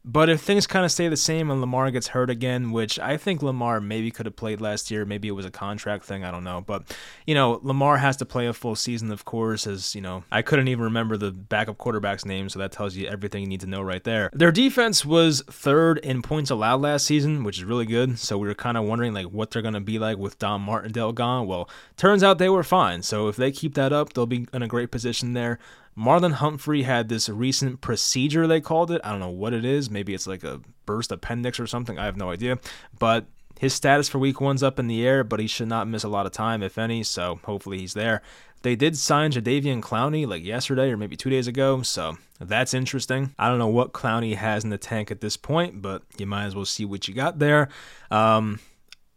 But 0.05 0.29
if 0.29 0.41
things 0.41 0.65
kind 0.65 0.85
of 0.85 0.91
stay 0.91 1.09
the 1.09 1.17
same 1.17 1.51
and 1.51 1.59
Lamar 1.59 1.91
gets 1.91 2.07
hurt 2.07 2.29
again, 2.29 2.71
which 2.71 2.97
I 2.99 3.17
think 3.17 3.43
Lamar 3.43 3.81
maybe 3.81 4.11
could 4.11 4.25
have 4.25 4.35
played 4.37 4.61
last 4.61 4.89
year, 4.89 5.03
maybe 5.05 5.27
it 5.27 5.33
was 5.33 5.45
a 5.45 5.51
contract 5.51 6.05
thing, 6.05 6.23
I 6.23 6.31
don't 6.31 6.45
know. 6.45 6.61
But, 6.61 6.95
you 7.27 7.35
know, 7.35 7.59
Lamar 7.63 7.97
has 7.97 8.15
to 8.17 8.25
play 8.25 8.47
a 8.47 8.53
full 8.53 8.75
season, 8.75 9.11
of 9.11 9.25
course, 9.25 9.67
as, 9.67 9.93
you 9.93 10.01
know, 10.01 10.23
I 10.31 10.41
couldn't 10.41 10.69
even 10.69 10.85
remember 10.85 11.17
the 11.17 11.31
backup 11.31 11.77
quarterback's 11.77 12.25
name, 12.25 12.47
so 12.47 12.59
that 12.59 12.71
tells 12.71 12.95
you 12.95 13.07
everything 13.07 13.41
you 13.41 13.49
need 13.49 13.59
to 13.59 13.67
know 13.67 13.81
right 13.81 14.03
there. 14.03 14.29
Their 14.33 14.53
defense 14.53 15.03
was 15.05 15.41
third 15.41 15.97
in 15.97 16.21
points 16.21 16.49
allowed 16.49 16.79
last 16.81 17.05
season, 17.05 17.43
which 17.43 17.57
is 17.57 17.65
really 17.65 17.85
good. 17.85 18.19
So 18.19 18.37
we 18.37 18.47
were 18.47 18.55
kind 18.55 18.77
of 18.77 18.85
wondering, 18.85 19.13
like, 19.13 19.27
what 19.27 19.51
they're 19.51 19.61
going 19.61 19.73
to 19.73 19.81
be 19.81 19.99
like 19.99 20.17
with 20.17 20.39
Don 20.39 20.61
Martindale 20.61 21.11
gone. 21.11 21.45
Well, 21.45 21.69
turns 21.97 22.23
out 22.23 22.37
they 22.37 22.49
were 22.49 22.63
fine. 22.63 23.03
So 23.03 23.27
if 23.27 23.35
they 23.35 23.51
keep 23.51 23.73
that 23.73 23.91
up, 23.91 24.13
they'll 24.13 24.25
be 24.25 24.47
in 24.53 24.63
a 24.63 24.67
great 24.67 24.91
position 24.91 25.33
there. 25.33 25.59
Marlon 25.99 26.33
Humphrey 26.33 26.83
had 26.83 27.09
this 27.09 27.27
recent 27.27 27.81
procedure, 27.81 28.47
they 28.47 28.61
called 28.61 28.89
it. 28.89 29.01
I 29.03 29.11
don't 29.11 29.19
know 29.19 29.29
what 29.29 29.53
it 29.53 29.65
is. 29.65 29.89
Maybe 29.89 30.13
it's 30.13 30.27
like 30.27 30.43
a 30.43 30.61
burst 30.85 31.11
appendix 31.11 31.59
or 31.59 31.67
something. 31.67 31.99
I 31.99 32.05
have 32.05 32.15
no 32.15 32.31
idea. 32.31 32.57
But 32.97 33.25
his 33.59 33.73
status 33.73 34.07
for 34.07 34.19
week 34.19 34.39
one's 34.39 34.63
up 34.63 34.79
in 34.79 34.87
the 34.87 35.05
air, 35.05 35.25
but 35.25 35.41
he 35.41 35.47
should 35.47 35.67
not 35.67 35.89
miss 35.89 36.05
a 36.05 36.09
lot 36.09 36.25
of 36.25 36.31
time, 36.31 36.63
if 36.63 36.77
any. 36.77 37.03
So 37.03 37.41
hopefully 37.43 37.79
he's 37.79 37.93
there. 37.93 38.21
They 38.61 38.75
did 38.75 38.97
sign 38.97 39.31
Jadeveon 39.31 39.81
Clowney 39.81 40.25
like 40.27 40.43
yesterday 40.43 40.89
or 40.89 40.97
maybe 40.97 41.15
two 41.15 41.29
days 41.29 41.47
ago, 41.47 41.81
so 41.81 42.17
that's 42.39 42.73
interesting. 42.73 43.33
I 43.37 43.47
don't 43.47 43.59
know 43.59 43.67
what 43.67 43.93
Clowney 43.93 44.35
has 44.35 44.63
in 44.63 44.69
the 44.69 44.77
tank 44.77 45.11
at 45.11 45.21
this 45.21 45.37
point, 45.37 45.81
but 45.81 46.03
you 46.17 46.25
might 46.25 46.45
as 46.45 46.55
well 46.55 46.65
see 46.65 46.83
what 46.83 47.07
you 47.07 47.13
got 47.13 47.39
there. 47.39 47.69
Um, 48.11 48.59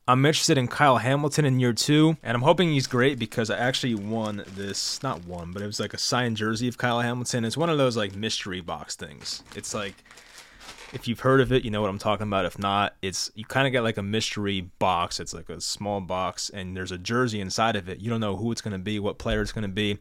I'm 0.08 0.26
interested 0.26 0.58
in 0.58 0.66
Kyle 0.66 0.98
Hamilton 0.98 1.44
in 1.44 1.60
year 1.60 1.72
two, 1.72 2.16
and 2.24 2.34
I'm 2.34 2.42
hoping 2.42 2.72
he's 2.72 2.88
great 2.88 3.20
because 3.20 3.50
I 3.50 3.58
actually 3.58 3.94
won 3.94 4.42
this, 4.56 5.00
not 5.00 5.24
one, 5.26 5.52
but 5.52 5.62
it 5.62 5.66
was 5.66 5.78
like 5.78 5.94
a 5.94 5.98
signed 5.98 6.36
jersey 6.36 6.66
of 6.66 6.76
Kyle 6.76 7.00
Hamilton. 7.00 7.44
It's 7.44 7.56
one 7.56 7.70
of 7.70 7.78
those 7.78 7.96
like 7.96 8.16
mystery 8.16 8.60
box 8.60 8.96
things. 8.96 9.44
It's 9.54 9.72
like, 9.72 9.94
if 10.92 11.06
you've 11.06 11.20
heard 11.20 11.40
of 11.40 11.52
it, 11.52 11.64
you 11.64 11.70
know 11.70 11.80
what 11.80 11.88
I'm 11.88 12.00
talking 12.00 12.26
about. 12.26 12.44
If 12.44 12.58
not, 12.58 12.96
it's 13.00 13.30
you 13.36 13.44
kind 13.44 13.68
of 13.68 13.72
get 13.72 13.82
like 13.82 13.96
a 13.96 14.02
mystery 14.02 14.62
box. 14.80 15.20
It's 15.20 15.32
like 15.32 15.48
a 15.48 15.60
small 15.60 16.00
box, 16.00 16.50
and 16.50 16.76
there's 16.76 16.92
a 16.92 16.98
jersey 16.98 17.40
inside 17.40 17.76
of 17.76 17.88
it. 17.88 18.00
You 18.00 18.10
don't 18.10 18.20
know 18.20 18.36
who 18.36 18.50
it's 18.50 18.60
going 18.60 18.72
to 18.72 18.82
be, 18.82 18.98
what 18.98 19.18
player 19.18 19.40
it's 19.40 19.52
going 19.52 19.62
to 19.62 19.68
be. 19.68 19.98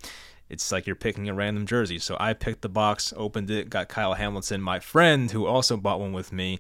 It's 0.50 0.72
like 0.72 0.88
you're 0.88 0.96
picking 0.96 1.30
a 1.30 1.34
random 1.36 1.68
jersey. 1.68 2.00
So 2.00 2.18
I 2.20 2.34
picked 2.34 2.62
the 2.62 2.70
box, 2.70 3.14
opened 3.16 3.52
it, 3.52 3.70
got 3.70 3.88
Kyle 3.88 4.16
Hamilton, 4.16 4.62
my 4.62 4.80
friend 4.80 5.30
who 5.30 5.46
also 5.46 5.78
bought 5.78 6.00
one 6.00 6.12
with 6.12 6.34
me 6.34 6.60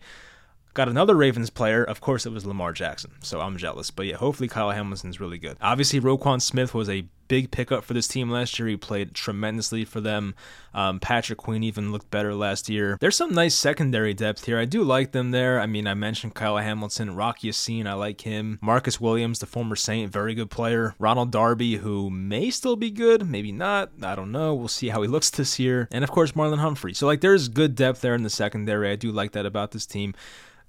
Got 0.73 0.89
another 0.89 1.15
Ravens 1.15 1.49
player. 1.49 1.83
Of 1.83 2.01
course, 2.01 2.25
it 2.25 2.31
was 2.31 2.45
Lamar 2.45 2.71
Jackson. 2.73 3.11
So 3.21 3.41
I'm 3.41 3.57
jealous. 3.57 3.91
But 3.91 4.05
yeah, 4.05 4.15
hopefully 4.15 4.47
Kyle 4.47 4.71
Hamilton's 4.71 5.19
really 5.19 5.37
good. 5.37 5.57
Obviously, 5.61 5.99
Roquan 5.99 6.41
Smith 6.41 6.73
was 6.73 6.89
a 6.89 7.05
big 7.31 7.49
pickup 7.49 7.85
for 7.85 7.93
this 7.93 8.09
team 8.09 8.29
last 8.29 8.59
year. 8.59 8.67
He 8.67 8.75
played 8.75 9.13
tremendously 9.13 9.85
for 9.85 10.01
them. 10.01 10.35
Um, 10.73 10.99
Patrick 10.99 11.39
Queen 11.39 11.63
even 11.63 11.93
looked 11.93 12.11
better 12.11 12.35
last 12.35 12.67
year. 12.67 12.97
There's 12.99 13.15
some 13.15 13.33
nice 13.33 13.55
secondary 13.55 14.13
depth 14.13 14.43
here. 14.43 14.59
I 14.59 14.65
do 14.65 14.83
like 14.83 15.13
them 15.13 15.31
there. 15.31 15.61
I 15.61 15.65
mean, 15.65 15.87
I 15.87 15.93
mentioned 15.93 16.35
Kyle 16.35 16.57
Hamilton, 16.57 17.15
Rock 17.15 17.41
Ya-Sin, 17.41 17.87
I 17.87 17.93
like 17.93 18.19
him. 18.19 18.59
Marcus 18.61 18.99
Williams, 18.99 19.39
the 19.39 19.45
former 19.45 19.77
Saint, 19.77 20.11
very 20.11 20.33
good 20.35 20.49
player. 20.49 20.93
Ronald 20.99 21.31
Darby, 21.31 21.77
who 21.77 22.09
may 22.09 22.49
still 22.49 22.75
be 22.75 22.91
good, 22.91 23.25
maybe 23.25 23.53
not. 23.53 23.91
I 24.03 24.13
don't 24.15 24.33
know. 24.33 24.53
We'll 24.53 24.67
see 24.67 24.89
how 24.89 25.01
he 25.01 25.07
looks 25.09 25.29
this 25.29 25.57
year. 25.57 25.87
And 25.89 26.03
of 26.03 26.11
course, 26.11 26.33
Marlon 26.33 26.59
Humphrey. 26.59 26.93
So, 26.93 27.07
like, 27.07 27.21
there's 27.21 27.47
good 27.47 27.75
depth 27.75 28.01
there 28.01 28.15
in 28.15 28.23
the 28.23 28.29
secondary. 28.29 28.91
I 28.91 28.97
do 28.97 29.09
like 29.09 29.31
that 29.31 29.45
about 29.45 29.71
this 29.71 29.85
team. 29.85 30.13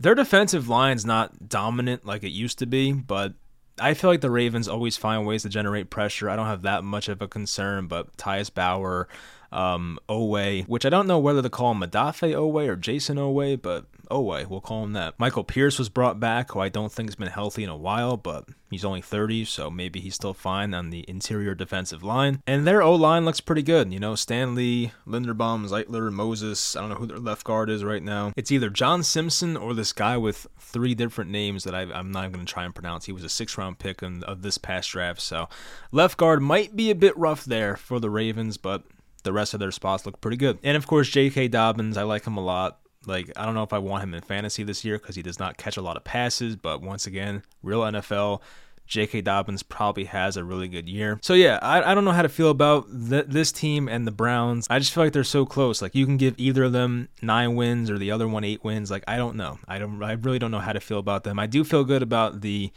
Their 0.02 0.16
defensive 0.16 0.68
line's 0.68 1.06
not 1.06 1.48
dominant 1.48 2.04
like 2.04 2.24
it 2.24 2.30
used 2.30 2.58
to 2.58 2.66
be, 2.66 2.90
but 2.90 3.34
I 3.78 3.94
feel 3.94 4.10
like 4.10 4.20
the 4.20 4.32
Ravens 4.32 4.66
always 4.66 4.96
find 4.96 5.24
ways 5.24 5.42
to 5.42 5.48
generate 5.48 5.90
pressure. 5.90 6.28
I 6.28 6.34
don't 6.34 6.46
have 6.46 6.62
that 6.62 6.82
much 6.82 7.08
of 7.08 7.22
a 7.22 7.28
concern, 7.28 7.86
but 7.86 8.16
Tyus 8.16 8.52
Bowser, 8.52 9.06
um, 9.52 10.00
Oweh, 10.08 10.66
which 10.66 10.84
I 10.84 10.88
don't 10.88 11.06
know 11.06 11.20
whether 11.20 11.40
to 11.40 11.48
call 11.48 11.70
him 11.70 11.82
Odafe 11.82 12.34
Oweh 12.34 12.68
or 12.68 12.74
Jason 12.74 13.16
Oweh, 13.16 13.62
but 13.62 13.86
Oweh, 14.12 14.46
we'll 14.46 14.60
call 14.60 14.84
him 14.84 14.92
that. 14.92 15.18
Michael 15.18 15.44
Pierce 15.44 15.78
was 15.78 15.88
brought 15.88 16.20
back, 16.20 16.52
who 16.52 16.60
I 16.60 16.68
don't 16.68 16.92
think 16.92 17.08
has 17.08 17.16
been 17.16 17.28
healthy 17.28 17.64
in 17.64 17.70
a 17.70 17.76
while, 17.76 18.16
but 18.16 18.44
he's 18.70 18.84
only 18.84 19.00
30, 19.00 19.44
so 19.46 19.70
maybe 19.70 20.00
he's 20.00 20.14
still 20.14 20.34
fine 20.34 20.74
on 20.74 20.90
the 20.90 21.04
interior 21.08 21.54
defensive 21.54 22.02
line. 22.02 22.42
And 22.46 22.66
their 22.66 22.82
O 22.82 22.94
line 22.94 23.24
looks 23.24 23.40
pretty 23.40 23.62
good. 23.62 23.92
You 23.92 24.00
know, 24.00 24.14
Stanley, 24.14 24.92
Linderbaum, 25.06 25.68
Zeitler, 25.68 26.12
Moses. 26.12 26.76
I 26.76 26.80
don't 26.80 26.90
know 26.90 26.96
who 26.96 27.06
their 27.06 27.18
left 27.18 27.44
guard 27.44 27.70
is 27.70 27.82
right 27.82 28.02
now. 28.02 28.32
It's 28.36 28.52
either 28.52 28.70
John 28.70 29.02
Simpson 29.02 29.56
or 29.56 29.74
this 29.74 29.92
guy 29.92 30.16
with 30.16 30.46
three 30.58 30.94
different 30.94 31.30
names 31.30 31.64
that 31.64 31.74
I, 31.74 31.82
am 31.82 32.12
not 32.12 32.32
going 32.32 32.44
to 32.44 32.52
try 32.52 32.64
and 32.64 32.74
pronounce. 32.74 33.06
He 33.06 33.12
was 33.12 33.24
a 33.24 33.28
six 33.28 33.56
round 33.56 33.78
pick 33.78 34.02
in, 34.02 34.22
of 34.24 34.42
this 34.42 34.58
past 34.58 34.90
draft, 34.90 35.20
so 35.20 35.48
left 35.90 36.16
guard 36.16 36.42
might 36.42 36.76
be 36.76 36.90
a 36.90 36.94
bit 36.94 37.16
rough 37.16 37.44
there 37.44 37.76
for 37.76 37.98
the 37.98 38.10
Ravens, 38.10 38.56
but 38.56 38.84
the 39.22 39.32
rest 39.32 39.54
of 39.54 39.60
their 39.60 39.70
spots 39.70 40.06
look 40.06 40.20
pretty 40.20 40.36
good. 40.36 40.58
And 40.62 40.76
of 40.76 40.86
course, 40.86 41.08
J.K. 41.08 41.48
Dobbins, 41.48 41.96
I 41.96 42.02
like 42.02 42.26
him 42.26 42.36
a 42.36 42.44
lot. 42.44 42.78
Like, 43.06 43.30
I 43.36 43.44
don't 43.44 43.54
know 43.54 43.62
if 43.62 43.72
I 43.72 43.78
want 43.78 44.02
him 44.02 44.14
in 44.14 44.22
fantasy 44.22 44.62
this 44.62 44.84
year 44.84 44.98
because 44.98 45.16
he 45.16 45.22
does 45.22 45.38
not 45.38 45.56
catch 45.56 45.76
a 45.76 45.82
lot 45.82 45.96
of 45.96 46.04
passes, 46.04 46.56
but 46.56 46.82
once 46.82 47.06
again, 47.06 47.42
real 47.62 47.80
NFL. 47.80 48.40
J.K. 48.84 49.22
Dobbins 49.22 49.62
probably 49.62 50.04
has 50.04 50.36
a 50.36 50.44
really 50.44 50.68
good 50.68 50.88
year. 50.88 51.18
So, 51.22 51.34
yeah, 51.34 51.58
I, 51.62 51.92
I 51.92 51.94
don't 51.94 52.04
know 52.04 52.10
how 52.10 52.22
to 52.22 52.28
feel 52.28 52.50
about 52.50 52.88
th- 52.90 53.26
this 53.28 53.50
team 53.50 53.88
and 53.88 54.06
the 54.06 54.10
Browns. 54.10 54.66
I 54.68 54.78
just 54.78 54.92
feel 54.92 55.04
like 55.04 55.12
they're 55.12 55.24
so 55.24 55.46
close. 55.46 55.80
Like, 55.80 55.94
you 55.94 56.04
can 56.04 56.16
give 56.16 56.34
either 56.36 56.64
of 56.64 56.72
them 56.72 57.08
nine 57.22 57.54
wins 57.54 57.90
or 57.90 57.96
the 57.96 58.10
other 58.10 58.28
one 58.28 58.44
eight 58.44 58.62
wins. 58.64 58.90
Like, 58.90 59.04
I 59.06 59.16
don't 59.16 59.36
know. 59.36 59.58
I 59.66 59.78
don't. 59.78 60.02
I 60.02 60.12
really 60.12 60.38
don't 60.38 60.50
know 60.50 60.58
how 60.58 60.72
to 60.72 60.80
feel 60.80 60.98
about 60.98 61.24
them. 61.24 61.38
I 61.38 61.46
do 61.46 61.64
feel 61.64 61.84
good 61.84 62.02
about 62.02 62.42
the 62.42 62.72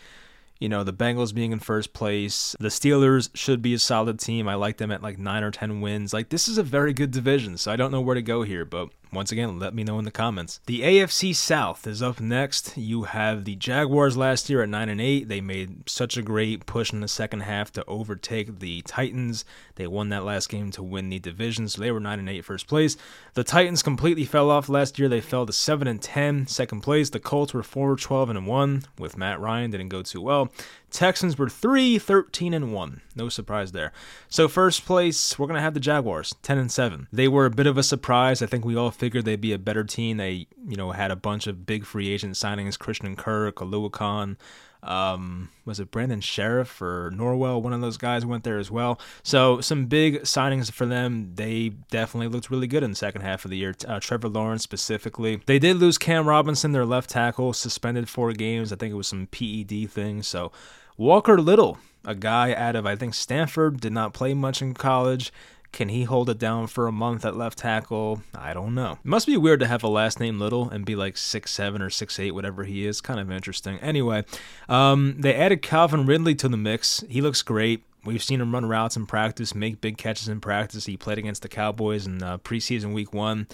you 0.59 0.69
know, 0.69 0.83
the 0.83 0.93
Bengals 0.93 1.33
being 1.33 1.51
in 1.51 1.59
first 1.59 1.93
place. 1.93 2.55
The 2.59 2.69
Steelers 2.69 3.29
should 3.33 3.61
be 3.61 3.73
a 3.73 3.79
solid 3.79 4.19
team. 4.19 4.47
I 4.47 4.55
like 4.55 4.77
them 4.77 4.91
at 4.91 5.03
like 5.03 5.17
9 5.17 5.43
or 5.43 5.51
10 5.51 5.81
wins. 5.81 6.13
Like, 6.13 6.29
this 6.29 6.47
is 6.47 6.57
a 6.57 6.63
very 6.63 6.93
good 6.93 7.11
division, 7.11 7.57
so 7.57 7.71
I 7.71 7.75
don't 7.75 7.91
know 7.91 8.01
where 8.01 8.15
to 8.15 8.21
go 8.21 8.43
here, 8.43 8.63
but 8.63 8.89
once 9.11 9.31
again, 9.31 9.59
let 9.59 9.73
me 9.73 9.83
know 9.83 9.99
in 9.99 10.05
the 10.05 10.11
comments. 10.11 10.59
The 10.65 10.81
AFC 10.81 11.35
South 11.35 11.87
is 11.87 12.01
up 12.01 12.19
next. 12.19 12.77
You 12.77 13.03
have 13.03 13.45
the 13.45 13.55
Jaguars 13.55 14.17
last 14.17 14.49
year 14.49 14.61
at 14.61 14.69
9 14.69 14.89
and 14.89 15.01
8. 15.01 15.27
They 15.27 15.41
made 15.41 15.89
such 15.89 16.17
a 16.17 16.21
great 16.21 16.65
push 16.65 16.91
in 16.91 17.01
the 17.01 17.07
second 17.07 17.41
half 17.41 17.71
to 17.73 17.85
overtake 17.85 18.59
the 18.59 18.81
Titans. 18.81 19.45
They 19.75 19.87
won 19.87 20.09
that 20.09 20.23
last 20.23 20.49
game 20.49 20.71
to 20.71 20.83
win 20.83 21.09
the 21.09 21.19
division, 21.19 21.67
so 21.67 21.81
they 21.81 21.91
were 21.91 21.99
9 21.99 22.19
and 22.19 22.29
8 22.29 22.45
first 22.45 22.67
place. 22.67 22.97
The 23.33 23.43
Titans 23.43 23.83
completely 23.83 24.25
fell 24.25 24.49
off 24.49 24.69
last 24.69 24.99
year. 24.99 25.09
They 25.09 25.21
fell 25.21 25.45
to 25.45 25.53
7 25.53 25.87
and 25.87 26.01
10 26.01 26.47
second 26.47 26.81
place. 26.81 27.09
The 27.09 27.19
Colts 27.19 27.53
were 27.53 27.63
4 27.63 27.95
12 27.95 28.29
and 28.29 28.47
1 28.47 28.83
with 28.97 29.17
Matt 29.17 29.39
Ryan 29.39 29.71
didn't 29.71 29.89
go 29.89 30.01
too 30.01 30.21
well. 30.21 30.51
Texans 30.95 31.37
were 31.37 31.49
3 31.49 31.99
13 31.99 32.53
and 32.53 32.73
1. 32.73 33.01
No 33.15 33.29
surprise 33.29 33.73
there. 33.73 33.91
So 34.29 34.47
first 34.47 34.85
place, 34.85 35.37
we're 35.37 35.47
going 35.47 35.57
to 35.57 35.61
have 35.61 35.73
the 35.73 35.79
Jaguars, 35.79 36.33
10 36.41 36.57
and 36.57 36.71
7. 36.71 37.07
They 37.11 37.27
were 37.27 37.45
a 37.45 37.51
bit 37.51 37.67
of 37.67 37.77
a 37.77 37.83
surprise. 37.83 38.41
I 38.41 38.45
think 38.45 38.63
we 38.63 38.77
all 38.77 38.91
figured 38.91 39.25
they'd 39.25 39.41
be 39.41 39.53
a 39.53 39.59
better 39.59 39.83
team. 39.83 40.17
They, 40.17 40.47
you 40.65 40.77
know, 40.77 40.91
had 40.91 41.11
a 41.11 41.15
bunch 41.15 41.47
of 41.47 41.65
big 41.65 41.85
free 41.85 42.09
agent 42.09 42.35
signings, 42.35 42.79
Christian 42.79 43.15
Kirk, 43.15 43.57
Oluokun, 43.57 44.37
um, 44.85 45.49
was 45.65 45.79
it 45.79 45.89
Brandon 45.89 46.21
Scherff 46.21 46.79
or 46.79 47.11
Norwell? 47.11 47.61
One 47.61 47.73
of 47.73 47.81
those 47.81 47.97
guys 47.97 48.25
went 48.25 48.43
there 48.43 48.59
as 48.59 48.69
well. 48.69 48.99
So 49.23 49.59
some 49.59 49.87
big 49.87 50.21
signings 50.21 50.71
for 50.71 50.85
them. 50.85 51.31
They 51.35 51.69
definitely 51.89 52.27
looked 52.27 52.51
really 52.51 52.67
good 52.67 52.83
in 52.83 52.91
the 52.91 52.95
second 52.95 53.21
half 53.21 53.45
of 53.45 53.51
the 53.51 53.57
year. 53.57 53.75
Uh, 53.87 53.99
Trevor 53.99 54.29
Lawrence 54.29 54.61
specifically. 54.61 55.41
They 55.47 55.57
did 55.57 55.77
lose 55.77 55.97
Cam 55.97 56.27
Robinson, 56.27 56.71
their 56.71 56.85
left 56.85 57.09
tackle, 57.09 57.53
suspended 57.53 58.07
four 58.07 58.31
games. 58.33 58.71
I 58.71 58.75
think 58.75 58.91
it 58.91 58.97
was 58.97 59.07
some 59.07 59.27
PED 59.27 59.89
thing. 59.89 60.21
So 60.21 60.51
Walker 60.97 61.41
Little, 61.41 61.77
a 62.05 62.15
guy 62.15 62.53
out 62.53 62.75
of, 62.75 62.85
I 62.85 62.95
think, 62.95 63.13
Stanford, 63.13 63.81
did 63.81 63.91
not 63.91 64.13
play 64.13 64.33
much 64.33 64.61
in 64.61 64.73
college. 64.73 65.33
Can 65.73 65.89
he 65.89 66.05
hold 66.05 66.29
it 66.29 66.39
down 66.39 66.67
for 66.67 66.87
a 66.87 66.91
month 66.91 67.25
at 67.25 67.35
left 67.35 67.57
tackle? 67.57 68.21
I 68.33 68.53
don't 68.53 68.73
know. 68.73 68.93
It 68.93 69.05
must 69.05 69.27
be 69.27 69.35
weird 69.35 69.59
to 69.59 69.67
have 69.67 69.83
a 69.83 69.89
last 69.89 70.21
name 70.21 70.39
Little 70.39 70.69
and 70.69 70.85
be 70.85 70.95
like 70.95 71.17
six 71.17 71.51
seven 71.51 71.81
or 71.81 71.89
six 71.89 72.17
eight, 72.17 72.31
whatever 72.31 72.63
he 72.63 72.85
is. 72.85 73.01
Kind 73.01 73.19
of 73.19 73.29
interesting. 73.29 73.77
Anyway, 73.79 74.23
um, 74.69 75.15
they 75.19 75.35
added 75.35 75.61
Calvin 75.61 76.05
Ridley 76.05 76.33
to 76.35 76.47
the 76.47 76.55
mix. 76.55 77.03
He 77.09 77.19
looks 77.19 77.41
great. 77.41 77.83
We've 78.05 78.23
seen 78.23 78.39
him 78.39 78.53
run 78.53 78.67
routes 78.67 78.95
in 78.95 79.05
practice, 79.05 79.53
make 79.53 79.81
big 79.81 79.97
catches 79.97 80.29
in 80.29 80.39
practice. 80.39 80.85
He 80.85 80.95
played 80.95 81.17
against 81.17 81.41
the 81.41 81.49
Cowboys 81.49 82.05
in 82.05 82.23
uh, 82.23 82.37
preseason 82.37 82.93
week 82.93 83.13
one 83.13 83.47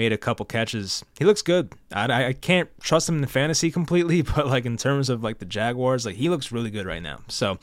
made 0.00 0.14
a 0.14 0.18
couple 0.18 0.46
catches. 0.46 1.04
He 1.18 1.26
looks 1.26 1.42
good. 1.42 1.74
I, 1.92 2.28
I 2.28 2.32
can't 2.32 2.70
trust 2.80 3.06
him 3.06 3.18
in 3.18 3.26
fantasy 3.26 3.70
completely, 3.70 4.22
but 4.34 4.46
like 4.46 4.64
in 4.64 4.78
terms 4.78 5.10
of 5.10 5.22
like 5.22 5.40
the 5.40 5.44
Jaguars, 5.44 6.06
like 6.06 6.16
he 6.16 6.30
looks 6.30 6.50
really 6.50 6.70
good 6.70 6.86
right 6.86 7.02
now. 7.02 7.18
So 7.28 7.58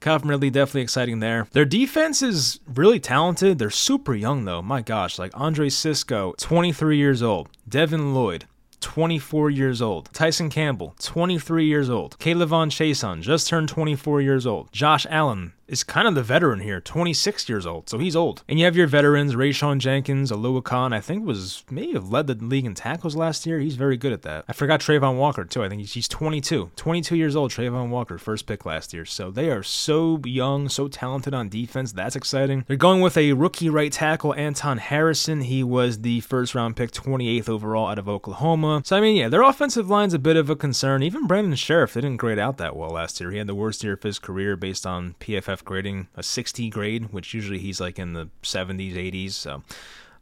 Calvin 0.00 0.28
Ridley 0.28 0.50
definitely 0.50 0.82
exciting 0.82 1.18
there. 1.18 1.48
Their 1.50 1.64
defense 1.64 2.22
is 2.22 2.60
really 2.72 3.00
talented. 3.00 3.58
They're 3.58 3.70
super 3.70 4.14
young 4.14 4.44
though. 4.44 4.62
My 4.62 4.82
gosh, 4.82 5.18
like 5.18 5.32
Andre 5.34 5.68
Cisco, 5.68 6.32
23 6.38 6.96
years 6.96 7.24
old. 7.24 7.48
Devin 7.68 8.14
Lloyd, 8.14 8.44
24 8.80 9.50
years 9.50 9.82
old. 9.82 10.08
Tyson 10.12 10.48
Campbell, 10.48 10.94
23 11.00 11.66
years 11.66 11.90
old. 11.90 12.16
K'Lavon 12.20 12.70
Chaisson 12.70 13.20
just 13.20 13.48
turned 13.48 13.68
24 13.68 14.20
years 14.20 14.46
old. 14.46 14.72
Josh 14.72 15.06
Allen 15.10 15.54
is 15.70 15.84
kind 15.84 16.08
of 16.08 16.16
the 16.16 16.22
veteran 16.22 16.60
here, 16.60 16.80
26 16.80 17.48
years 17.48 17.64
old, 17.64 17.88
so 17.88 17.98
he's 17.98 18.16
old. 18.16 18.42
And 18.48 18.58
you 18.58 18.64
have 18.64 18.76
your 18.76 18.88
veterans, 18.88 19.36
Rayshawn 19.36 19.78
Jenkins, 19.78 20.32
Oluokun, 20.32 20.92
I 20.92 21.00
think 21.00 21.24
was 21.24 21.64
maybe 21.70 21.92
have 21.92 22.10
led 22.10 22.26
the 22.26 22.34
league 22.34 22.66
in 22.66 22.74
tackles 22.74 23.14
last 23.14 23.46
year. 23.46 23.60
He's 23.60 23.76
very 23.76 23.96
good 23.96 24.12
at 24.12 24.22
that. 24.22 24.44
I 24.48 24.52
forgot 24.52 24.80
Travon 24.80 25.16
Walker 25.16 25.44
too. 25.44 25.62
I 25.62 25.68
think 25.68 25.86
he's 25.86 26.08
22, 26.08 26.72
22 26.74 27.16
years 27.16 27.36
old. 27.36 27.52
Travon 27.52 27.88
Walker, 27.88 28.18
first 28.18 28.46
pick 28.46 28.66
last 28.66 28.92
year. 28.92 29.04
So 29.04 29.30
they 29.30 29.48
are 29.50 29.62
so 29.62 30.20
young, 30.24 30.68
so 30.68 30.88
talented 30.88 31.34
on 31.34 31.48
defense. 31.48 31.92
That's 31.92 32.16
exciting. 32.16 32.64
They're 32.66 32.76
going 32.76 33.00
with 33.00 33.16
a 33.16 33.32
rookie 33.32 33.70
right 33.70 33.92
tackle, 33.92 34.34
Anton 34.34 34.78
Harrison. 34.78 35.42
He 35.42 35.62
was 35.62 36.00
the 36.00 36.20
first 36.20 36.54
round 36.54 36.76
pick, 36.76 36.90
28th 36.90 37.48
overall 37.48 37.88
out 37.88 37.98
of 37.98 38.08
Oklahoma. 38.08 38.82
So 38.84 38.96
I 38.96 39.00
mean, 39.00 39.16
yeah, 39.16 39.28
their 39.28 39.42
offensive 39.42 39.88
line's 39.88 40.14
a 40.14 40.18
bit 40.18 40.36
of 40.36 40.50
a 40.50 40.56
concern. 40.56 41.04
Even 41.04 41.28
Brandon 41.28 41.54
Scherff 41.54 41.94
didn't 41.94 42.16
grade 42.16 42.40
out 42.40 42.58
that 42.58 42.74
well 42.74 42.90
last 42.90 43.20
year. 43.20 43.30
He 43.30 43.38
had 43.38 43.46
the 43.46 43.54
worst 43.54 43.84
year 43.84 43.92
of 43.92 44.02
his 44.02 44.18
career 44.18 44.56
based 44.56 44.84
on 44.84 45.14
PFF 45.20 45.59
grading, 45.64 46.08
a 46.16 46.22
60 46.22 46.68
grade, 46.70 47.12
which 47.12 47.34
usually 47.34 47.58
he's 47.58 47.80
like 47.80 47.98
in 47.98 48.12
the 48.12 48.28
70s, 48.42 48.94
80s. 48.94 49.32
So 49.32 49.62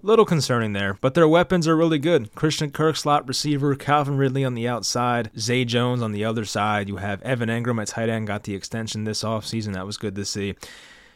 a 0.02 0.06
little 0.06 0.24
concerning 0.24 0.74
there, 0.74 0.96
but 1.00 1.14
their 1.14 1.26
weapons 1.26 1.66
are 1.66 1.76
really 1.76 1.98
good. 1.98 2.34
Christian 2.34 2.70
Kirk, 2.70 2.96
slot 2.96 3.26
receiver, 3.26 3.74
Calvin 3.74 4.16
Ridley 4.16 4.44
on 4.44 4.54
the 4.54 4.68
outside, 4.68 5.30
Zay 5.36 5.64
Jones 5.64 6.02
on 6.02 6.12
the 6.12 6.24
other 6.24 6.44
side. 6.44 6.88
You 6.88 6.96
have 6.96 7.20
Evan 7.22 7.48
Engram 7.48 7.82
at 7.82 7.88
tight 7.88 8.08
end, 8.08 8.28
got 8.28 8.44
the 8.44 8.54
extension 8.54 9.04
this 9.04 9.24
offseason. 9.24 9.74
That 9.74 9.86
was 9.86 9.96
good 9.96 10.14
to 10.14 10.24
see. 10.24 10.54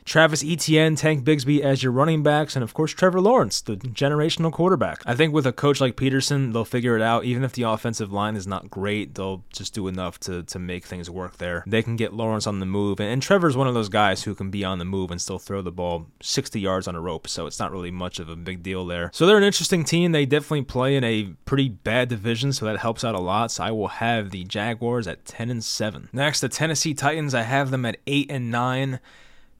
Travis 0.04 0.44
Etienne, 0.44 0.96
Tank 0.96 1.24
Bigsby 1.24 1.60
as 1.60 1.82
your 1.82 1.92
running 1.92 2.22
backs, 2.22 2.56
and 2.56 2.62
of 2.62 2.74
course 2.74 2.92
Trevor 2.92 3.20
Lawrence, 3.20 3.60
the 3.60 3.76
generational 3.76 4.52
quarterback. 4.52 5.02
I 5.06 5.14
think 5.14 5.32
with 5.32 5.46
a 5.46 5.52
coach 5.52 5.80
like 5.80 5.96
Pederson, 5.96 6.52
they'll 6.52 6.64
figure 6.64 6.96
it 6.96 7.02
out. 7.02 7.24
Even 7.24 7.44
if 7.44 7.52
the 7.52 7.62
offensive 7.62 8.12
line 8.12 8.36
is 8.36 8.46
not 8.46 8.70
great, 8.70 9.14
they'll 9.14 9.44
just 9.52 9.74
do 9.74 9.88
enough 9.88 10.18
to, 10.20 10.42
to 10.44 10.58
make 10.58 10.84
things 10.84 11.08
work 11.08 11.38
there. 11.38 11.64
They 11.66 11.82
can 11.82 11.96
get 11.96 12.12
Lawrence 12.12 12.46
on 12.46 12.60
the 12.60 12.66
move, 12.66 13.00
and, 13.00 13.10
and 13.10 13.22
Trevor's 13.22 13.56
one 13.56 13.68
of 13.68 13.74
those 13.74 13.88
guys 13.88 14.24
who 14.24 14.34
can 14.34 14.50
be 14.50 14.64
on 14.64 14.78
the 14.78 14.84
move 14.84 15.10
and 15.10 15.20
still 15.20 15.38
throw 15.38 15.62
the 15.62 15.72
ball 15.72 16.06
60 16.20 16.60
yards 16.60 16.88
on 16.88 16.94
a 16.94 17.00
rope, 17.00 17.28
so 17.28 17.46
it's 17.46 17.58
not 17.58 17.72
really 17.72 17.90
much 17.90 18.18
of 18.18 18.28
a 18.28 18.36
big 18.36 18.62
deal 18.62 18.86
there. 18.86 19.10
So 19.12 19.26
they're 19.26 19.38
an 19.38 19.44
interesting 19.44 19.84
team. 19.84 20.12
They 20.12 20.26
definitely 20.26 20.62
play 20.62 20.96
in 20.96 21.04
a 21.04 21.34
pretty 21.44 21.68
bad 21.68 22.08
division, 22.08 22.52
so 22.52 22.66
that 22.66 22.78
helps 22.78 23.04
out 23.04 23.14
a 23.14 23.20
lot. 23.20 23.50
So 23.50 23.64
I 23.64 23.70
will 23.70 23.88
have 23.88 24.30
the 24.30 24.44
Jaguars 24.44 25.06
at 25.06 25.24
10 25.24 25.50
and 25.50 25.64
7. 25.64 26.08
Next, 26.12 26.40
the 26.40 26.48
Tennessee 26.48 26.94
Titans, 26.94 27.34
I 27.34 27.42
have 27.42 27.70
them 27.70 27.84
at 27.84 27.98
8 28.06 28.30
and 28.30 28.50
9. 28.50 29.00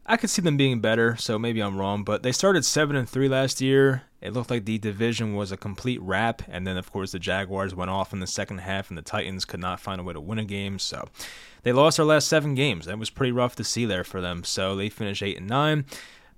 I 0.05 0.17
could 0.17 0.31
see 0.31 0.43
them 0.43 0.57
being 0.57 0.81
better, 0.81 1.17
so 1.17 1.39
maybe 1.39 1.61
I'm 1.61 1.79
wrong, 1.79 2.03
but 2.03 2.23
they 2.23 2.33
started 2.33 2.65
7 2.65 2.97
and 2.97 3.09
3 3.09 3.29
last 3.29 3.61
year. 3.61 4.03
It 4.21 4.33
looked 4.33 4.51
like 4.51 4.65
the 4.65 4.79
division 4.79 5.35
was 5.35 5.53
a 5.53 5.57
complete 5.57 6.01
wrap, 6.03 6.43
and 6.49 6.67
then 6.67 6.77
of 6.77 6.93
course 6.93 7.13
the 7.13 7.19
Jaguars 7.19 7.75
went 7.75 7.91
off 7.91 8.13
in 8.13 8.21
the 8.21 8.27
second 8.27 8.59
half 8.59 8.89
and 8.89 8.99
the 8.99 9.03
Titans 9.03 9.45
could 9.45 9.61
not 9.61 9.81
find 9.81 10.01
a 10.01 10.05
way 10.05 10.13
to 10.13 10.21
win 10.21 10.39
a 10.39 10.45
game, 10.45 10.79
so 10.79 11.09
they 11.63 11.73
lost 11.73 11.97
their 11.97 12.07
last 12.07 12.29
7 12.29 12.55
games. 12.55 12.87
That 12.87 12.99
was 12.99 13.11
pretty 13.11 13.33
rough 13.33 13.55
to 13.57 13.65
see 13.65 13.85
there 13.85 14.05
for 14.05 14.21
them. 14.21 14.43
So 14.45 14.75
they 14.75 14.89
finished 14.89 15.23
8 15.23 15.39
and 15.39 15.49
9. 15.49 15.85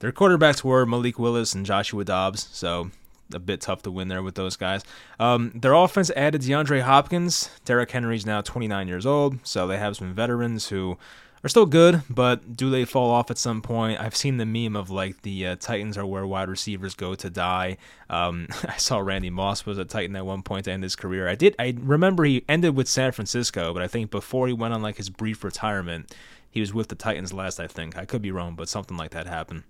Their 0.00 0.12
quarterbacks 0.12 0.62
were 0.62 0.85
Malik 0.85 1.18
Willis 1.18 1.55
and 1.55 1.64
Joshua 1.64 2.05
Dobbs, 2.05 2.48
so 2.53 2.90
a 3.33 3.38
bit 3.38 3.61
tough 3.62 3.83
to 3.83 3.90
win 3.90 4.09
there 4.09 4.22
with 4.22 4.35
those 4.35 4.57
guys. 4.57 4.83
Um, 5.18 5.53
their 5.55 5.72
offense 5.72 6.11
added 6.11 6.42
DeAndre 6.42 6.83
Hopkins. 6.83 7.48
Derrick 7.64 7.90
Henry's 7.90 8.27
now 8.27 8.42
29 8.42 8.88
years 8.88 9.07
old, 9.07 9.38
so 9.46 9.66
they 9.66 9.79
have 9.79 9.96
some 9.96 10.14
veterans 10.14 10.68
who 10.68 10.98
are 11.44 11.48
still 11.48 11.66
good, 11.66 12.02
but 12.09 12.57
do 12.57 12.70
they 12.70 12.87
fall 12.87 13.11
off 13.11 13.30
at 13.30 13.37
some 13.37 13.61
point? 13.61 14.00
I've 14.00 14.16
seen 14.16 14.38
the 14.38 14.46
meme 14.46 14.74
of 14.74 14.88
like 14.88 15.20
the 15.22 15.48
uh, 15.48 15.57
Titans 15.57 15.98
are 15.98 16.07
where 16.07 16.26
wide 16.26 16.48
receivers 16.48 16.94
go 16.94 17.14
to 17.14 17.28
die. 17.28 17.76
Um, 18.09 18.48
I 18.64 18.78
saw 18.78 18.98
Randy 18.98 19.28
Moss 19.28 19.66
was 19.66 19.76
a 19.76 19.85
Titan 19.85 20.16
at 20.16 20.24
one 20.24 20.42
point 20.42 20.64
to 20.64 20.72
end 20.72 20.83
his 20.83 20.96
career. 20.96 21.28
I 21.28 21.35
did. 21.35 21.54
I 21.59 21.76
remember 21.78 22.24
he 22.24 22.44
ended 22.48 22.74
with 22.74 22.88
San 22.88 23.12
Francisco, 23.12 23.74
but 23.74 23.83
I 23.83 23.88
think 23.88 24.11
before 24.11 24.46
he 24.46 24.54
went 24.54 24.72
on 24.72 24.80
like 24.80 24.96
his 24.96 25.11
brief 25.11 25.44
retirement, 25.44 26.14
he 26.50 26.61
was 26.61 26.72
with 26.72 26.88
the 26.88 26.94
Titans 26.94 27.33
last. 27.33 27.61
I 27.61 27.66
think 27.66 27.98
I 27.98 28.07
could 28.07 28.22
be 28.22 28.30
wrong, 28.30 28.54
but 28.54 28.70
something 28.70 28.96
like 28.96 29.11
that 29.11 29.26
happened. 29.26 29.64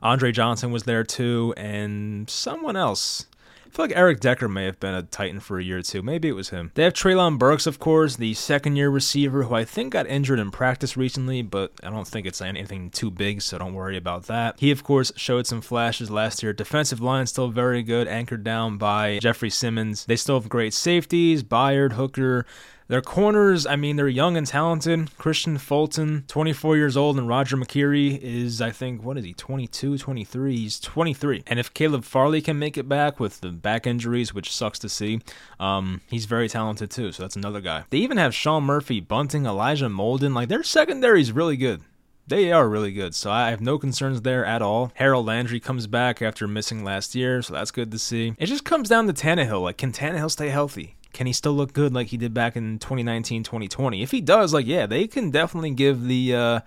Andre 0.00 0.30
Johnson 0.30 0.70
was 0.70 0.84
there 0.84 1.02
too, 1.02 1.54
and 1.56 2.30
someone 2.30 2.76
else 2.76 3.26
feel 3.76 3.84
like 3.84 3.96
Eric 3.96 4.20
Decker 4.20 4.48
may 4.48 4.64
have 4.64 4.80
been 4.80 4.94
a 4.94 5.02
Titan 5.02 5.38
for 5.38 5.58
a 5.58 5.62
year 5.62 5.78
or 5.78 5.82
two. 5.82 6.00
Maybe 6.00 6.28
it 6.28 6.32
was 6.32 6.48
him. 6.48 6.72
They 6.74 6.84
have 6.84 6.94
Treylon 6.94 7.38
Burks, 7.38 7.66
of 7.66 7.78
course, 7.78 8.16
the 8.16 8.32
second 8.32 8.76
year 8.76 8.88
receiver 8.88 9.42
who 9.42 9.54
I 9.54 9.66
think 9.66 9.92
got 9.92 10.06
injured 10.06 10.38
in 10.38 10.50
practice 10.50 10.96
recently, 10.96 11.42
but 11.42 11.72
I 11.82 11.90
don't 11.90 12.08
think 12.08 12.26
it's 12.26 12.40
anything 12.40 12.88
too 12.88 13.10
big, 13.10 13.42
so 13.42 13.58
don't 13.58 13.74
worry 13.74 13.98
about 13.98 14.28
that. 14.28 14.58
He, 14.58 14.70
of 14.70 14.82
course, 14.82 15.12
showed 15.16 15.46
some 15.46 15.60
flashes 15.60 16.10
last 16.10 16.42
year. 16.42 16.54
Defensive 16.54 17.02
line 17.02 17.26
still 17.26 17.48
very 17.48 17.82
good, 17.82 18.08
anchored 18.08 18.42
down 18.42 18.78
by 18.78 19.18
Jeffrey 19.18 19.50
Simmons. 19.50 20.06
They 20.06 20.16
still 20.16 20.40
have 20.40 20.48
great 20.48 20.72
safeties, 20.72 21.42
Byard, 21.42 21.92
Hooker. 21.92 22.46
Their 22.88 23.02
corners, 23.02 23.66
I 23.66 23.74
mean, 23.74 23.96
they're 23.96 24.06
young 24.06 24.36
and 24.36 24.46
talented. 24.46 25.10
Kristian 25.18 25.58
Fulton, 25.58 26.24
24 26.28 26.76
years 26.76 26.96
old, 26.96 27.18
and 27.18 27.26
Roger 27.26 27.56
McCreary 27.56 28.16
is, 28.20 28.62
I 28.62 28.70
think, 28.70 29.02
what 29.02 29.18
is 29.18 29.24
he, 29.24 29.34
22, 29.34 29.98
23? 29.98 30.56
He's 30.56 30.78
23. 30.78 31.42
And 31.48 31.58
if 31.58 31.74
Caleb 31.74 32.04
Farley 32.04 32.40
can 32.40 32.60
make 32.60 32.78
it 32.78 32.88
back 32.88 33.18
with 33.18 33.40
the 33.40 33.50
back 33.50 33.88
injuries, 33.88 34.32
which 34.32 34.54
sucks 34.54 34.78
to 34.80 34.88
see, 34.88 35.20
um, 35.58 36.00
he's 36.08 36.26
very 36.26 36.48
talented 36.48 36.90
too. 36.90 37.10
So 37.10 37.24
that's 37.24 37.34
another 37.34 37.60
guy. 37.60 37.84
They 37.90 37.98
even 37.98 38.18
have 38.18 38.34
Sean 38.34 38.62
Murphy, 38.62 39.00
Bunting, 39.00 39.46
Elijah 39.46 39.86
Molden. 39.86 40.34
Like 40.34 40.48
their 40.48 40.62
secondary 40.62 41.20
is 41.20 41.32
really 41.32 41.56
good. 41.56 41.82
They 42.28 42.50
are 42.50 42.68
really 42.68 42.90
good, 42.90 43.14
so 43.14 43.30
I 43.30 43.50
have 43.50 43.60
no 43.60 43.78
concerns 43.78 44.22
there 44.22 44.44
at 44.44 44.60
all. 44.60 44.90
Harold 44.94 45.26
Landry 45.26 45.60
comes 45.60 45.86
back 45.86 46.20
after 46.20 46.48
missing 46.48 46.82
last 46.82 47.14
year, 47.14 47.40
so 47.40 47.54
that's 47.54 47.70
good 47.70 47.92
to 47.92 48.00
see. 48.00 48.34
It 48.36 48.46
just 48.46 48.64
comes 48.64 48.88
down 48.88 49.06
to 49.06 49.12
Tannehill. 49.12 49.62
Like, 49.62 49.78
can 49.78 49.92
Tannehill 49.92 50.32
stay 50.32 50.48
healthy? 50.48 50.96
Can 51.16 51.26
he 51.26 51.32
still 51.32 51.54
look 51.54 51.72
good 51.72 51.94
like 51.94 52.08
he 52.08 52.18
did 52.18 52.34
back 52.34 52.56
in 52.56 52.78
2019, 52.78 53.42
2020? 53.42 54.02
If 54.02 54.10
he 54.10 54.20
does, 54.20 54.52
like, 54.52 54.66
yeah, 54.66 54.84
they 54.84 55.06
can 55.06 55.30
definitely 55.30 55.70
give 55.70 56.04
the. 56.04 56.34
Uh, 56.34 56.60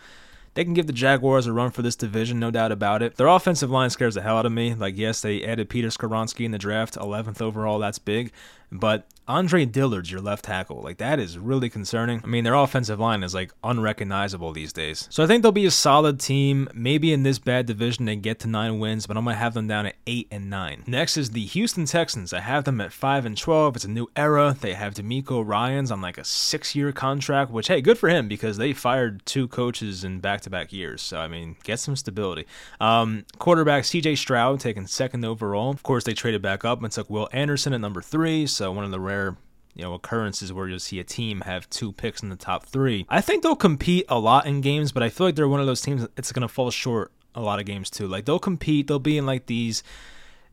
they 0.55 0.63
can 0.63 0.73
give 0.73 0.87
the 0.87 0.93
Jaguars 0.93 1.45
a 1.45 1.53
run 1.53 1.69
for 1.69 1.83
this 1.83 1.95
division, 1.95 2.39
no 2.39 2.49
doubt 2.49 2.71
about 2.71 3.03
it. 3.03 3.15
Their 3.15 3.27
offensive 3.27 3.69
line 3.69 3.91
scares 3.91 4.15
the 4.15 4.23
hell 4.23 4.39
out 4.39 4.47
of 4.47 4.51
me. 4.51 4.73
Like, 4.73 4.97
yes, 4.97 5.21
they 5.21 5.43
added 5.45 5.69
Peter 5.69 5.89
Skoronski 5.89 6.45
in 6.45 6.51
the 6.51 6.57
draft, 6.57 6.95
11th 6.95 7.43
overall. 7.43 7.77
That's 7.77 7.99
big. 7.99 8.31
But 8.71 9.07
Andre 9.29 9.63
Dillard's 9.65 10.11
your 10.11 10.21
left 10.21 10.45
tackle. 10.45 10.81
Like 10.81 10.97
that 10.97 11.19
is 11.19 11.37
really 11.37 11.69
concerning. 11.69 12.19
I 12.23 12.27
mean, 12.27 12.43
their 12.43 12.55
offensive 12.55 12.99
line 12.99 13.21
is 13.21 13.35
like 13.35 13.51
unrecognizable 13.63 14.51
these 14.53 14.73
days. 14.73 15.07
So 15.11 15.23
I 15.23 15.27
think 15.27 15.43
they'll 15.43 15.51
be 15.51 15.67
a 15.67 15.71
solid 15.71 16.19
team. 16.19 16.67
Maybe 16.73 17.13
in 17.13 17.21
this 17.21 17.37
bad 17.37 17.67
division 17.67 18.05
they 18.05 18.15
get 18.15 18.39
to 18.39 18.47
nine 18.47 18.79
wins, 18.79 19.05
but 19.05 19.17
I'm 19.17 19.25
gonna 19.25 19.37
have 19.37 19.53
them 19.53 19.67
down 19.67 19.85
at 19.85 19.95
eight 20.07 20.27
and 20.31 20.49
nine. 20.49 20.83
Next 20.87 21.15
is 21.15 21.29
the 21.29 21.45
Houston 21.45 21.85
Texans. 21.85 22.33
I 22.33 22.39
have 22.39 22.63
them 22.63 22.81
at 22.81 22.91
five 22.91 23.23
and 23.23 23.37
twelve. 23.37 23.75
It's 23.75 23.85
a 23.85 23.89
new 23.89 24.07
era. 24.15 24.57
They 24.59 24.73
have 24.73 24.95
DeMeco 24.95 25.45
Ryans 25.45 25.91
on 25.91 26.01
like 26.01 26.17
a 26.17 26.23
six-year 26.23 26.91
contract, 26.91 27.51
which 27.51 27.67
hey, 27.67 27.81
good 27.81 27.99
for 27.99 28.09
him 28.09 28.27
because 28.27 28.57
they 28.57 28.73
fired 28.73 29.23
two 29.27 29.47
coaches 29.47 30.03
in 30.03 30.21
back-to-back 30.21 30.73
years. 30.73 31.03
So 31.03 31.19
I 31.19 31.27
mean, 31.27 31.55
get 31.63 31.79
some 31.79 31.95
stability. 31.95 32.47
Um, 32.81 33.25
quarterback 33.37 33.85
C.J. 33.85 34.15
Stroud 34.15 34.59
taken 34.59 34.87
second 34.87 35.23
overall. 35.23 35.69
Of 35.69 35.83
course, 35.83 36.03
they 36.03 36.15
traded 36.15 36.41
back 36.41 36.65
up 36.65 36.81
and 36.81 36.91
took 36.91 37.11
Will 37.11 37.29
Anderson 37.31 37.73
at 37.73 37.81
number 37.81 38.01
three. 38.01 38.47
So 38.47 38.58
one 38.67 38.83
of 38.85 38.91
the 38.91 38.99
rare 38.99 39.37
you 39.75 39.83
know 39.83 39.93
occurrences 39.93 40.51
where 40.51 40.67
you'll 40.67 40.79
see 40.79 40.99
a 40.99 41.03
team 41.03 41.41
have 41.41 41.69
two 41.69 41.91
picks 41.91 42.21
in 42.21 42.29
the 42.29 42.35
top 42.35 42.65
three. 42.65 43.05
I 43.09 43.21
think 43.21 43.43
they'll 43.43 43.55
compete 43.55 44.05
a 44.09 44.19
lot 44.19 44.45
in 44.45 44.61
games, 44.61 44.91
but 44.91 45.03
I 45.03 45.09
feel 45.09 45.27
like 45.27 45.35
they're 45.35 45.47
one 45.47 45.61
of 45.61 45.67
those 45.67 45.81
teams 45.81 46.07
that's 46.15 46.31
going 46.31 46.41
to 46.41 46.47
fall 46.47 46.71
short 46.71 47.11
a 47.35 47.41
lot 47.41 47.59
of 47.59 47.65
games 47.65 47.89
too. 47.89 48.07
Like 48.07 48.25
they'll 48.25 48.39
compete, 48.39 48.87
they'll 48.87 48.99
be 48.99 49.17
in 49.17 49.25
like 49.25 49.45
these 49.45 49.83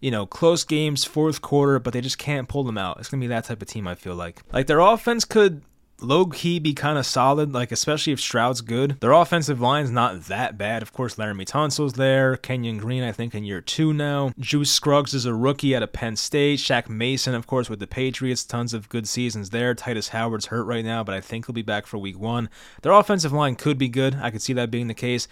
you 0.01 0.11
know, 0.11 0.27
close 0.27 0.64
games, 0.64 1.05
fourth 1.05 1.40
quarter, 1.40 1.79
but 1.79 1.92
they 1.92 2.01
just 2.01 2.19
can't 2.19 2.49
pull 2.49 2.64
them 2.64 2.79
out. 2.79 2.99
It's 2.99 3.09
gonna 3.09 3.21
be 3.21 3.29
that 3.29 3.45
type 3.45 3.62
of 3.62 3.69
team. 3.69 3.87
I 3.87 3.95
feel 3.95 4.14
like, 4.14 4.42
like 4.53 4.66
their 4.66 4.81
offense 4.81 5.25
could 5.25 5.62
low 6.01 6.27
key 6.27 6.59
be 6.59 6.75
kind 6.75 6.99
of 6.99 7.07
solid, 7.07 7.53
like 7.53 7.73
especially 7.73 8.13
if 8.13 8.21
Stroud's 8.21 8.61
good. 8.61 9.01
Their 9.01 9.13
offensive 9.13 9.61
line's 9.61 9.91
not 9.91 10.25
that 10.25 10.59
bad. 10.59 10.83
Of 10.83 10.93
course, 10.93 11.17
Laremy 11.17 11.47
Tunsil's 11.47 11.95
there. 11.95 12.37
Kenyon 12.37 12.79
Green, 12.79 13.03
I 13.03 13.13
think, 13.13 13.35
in 13.35 13.45
year 13.45 13.61
two 13.61 13.93
now. 13.93 14.33
Juice 14.39 14.71
Scruggs 14.71 15.15
is 15.15 15.27
a 15.27 15.35
rookie 15.35 15.75
out 15.75 15.83
of 15.83 15.93
Penn 15.93 16.17
State. 16.17 16.59
Shaq 16.59 16.89
Mason, 16.89 17.35
of 17.35 17.47
course, 17.47 17.71
with 17.71 17.81
the 17.81 17.87
Patriots, 17.87 18.45
tons 18.45 18.75
of 18.75 18.89
good 18.89 19.09
seasons 19.09 19.51
there. 19.51 19.75
Tytus 19.75 20.11
Howard's 20.11 20.47
hurt 20.47 20.65
right 20.65 20.85
now, 20.85 21.03
but 21.03 21.15
I 21.15 21.21
think 21.21 21.47
he'll 21.47 21.55
be 21.55 21.63
back 21.63 21.87
for 21.87 21.99
week 21.99 22.19
one. 22.19 22.49
Their 22.83 22.93
offensive 22.93 23.33
line 23.33 23.57
could 23.57 23.79
be 23.79 23.89
good. 23.89 24.17
I 24.21 24.31
could 24.31 24.43
see 24.43 24.53
that 24.55 24.71
being 24.71 24.89
the 24.89 24.95
case. 24.95 25.29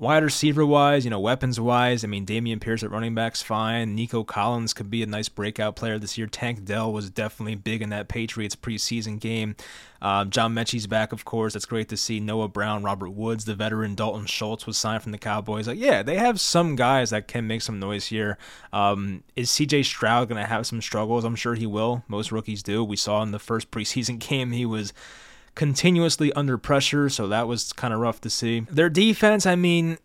Wide 0.00 0.22
receiver 0.22 0.64
wise, 0.64 1.04
you 1.04 1.10
know, 1.10 1.18
weapons 1.18 1.58
wise, 1.58 2.04
I 2.04 2.06
mean, 2.06 2.24
Dameon 2.24 2.60
Pierce 2.60 2.84
at 2.84 2.92
running 2.92 3.16
back's 3.16 3.42
fine. 3.42 3.96
Nico 3.96 4.22
Collins 4.22 4.72
could 4.72 4.90
be 4.90 5.02
a 5.02 5.06
nice 5.06 5.28
breakout 5.28 5.74
player 5.74 5.98
this 5.98 6.16
year. 6.16 6.28
Tank 6.28 6.64
Dell 6.64 6.92
was 6.92 7.10
definitely 7.10 7.56
big 7.56 7.82
in 7.82 7.90
that 7.90 8.06
Patriots 8.06 8.54
preseason 8.54 9.18
game. 9.18 9.56
Um, 10.00 10.30
John 10.30 10.54
Metchie's 10.54 10.86
back, 10.86 11.12
of 11.12 11.24
course. 11.24 11.54
That's 11.54 11.64
great 11.64 11.88
to 11.88 11.96
see. 11.96 12.20
Noah 12.20 12.46
Brown, 12.46 12.84
Robert 12.84 13.10
Woods, 13.10 13.44
the 13.44 13.56
veteran. 13.56 13.96
Dalton 13.96 14.26
Schultz 14.26 14.68
was 14.68 14.78
signed 14.78 15.02
from 15.02 15.10
the 15.10 15.18
Cowboys. 15.18 15.66
Like, 15.66 15.80
yeah, 15.80 16.04
they 16.04 16.16
have 16.16 16.38
some 16.38 16.76
guys 16.76 17.10
that 17.10 17.26
can 17.26 17.48
make 17.48 17.62
some 17.62 17.80
noise 17.80 18.06
here. 18.06 18.38
Um, 18.72 19.24
is 19.34 19.50
CJ 19.50 19.84
Stroud 19.84 20.28
going 20.28 20.40
to 20.40 20.48
have 20.48 20.64
some 20.64 20.80
struggles? 20.80 21.24
I'm 21.24 21.34
sure 21.34 21.56
he 21.56 21.66
will. 21.66 22.04
Most 22.06 22.30
rookies 22.30 22.62
do. 22.62 22.84
We 22.84 22.94
saw 22.94 23.20
in 23.22 23.32
the 23.32 23.40
first 23.40 23.72
preseason 23.72 24.18
game 24.28 24.52
he 24.52 24.64
was 24.64 24.92
continuously 25.54 26.32
under 26.32 26.58
pressure, 26.58 27.08
so 27.08 27.26
that 27.28 27.48
was 27.48 27.72
kind 27.72 27.92
of 27.94 28.00
rough 28.00 28.20
to 28.22 28.30
see. 28.30 28.60
Their 28.70 28.90
defense, 28.90 29.46
I 29.46 29.56
mean, 29.56 29.98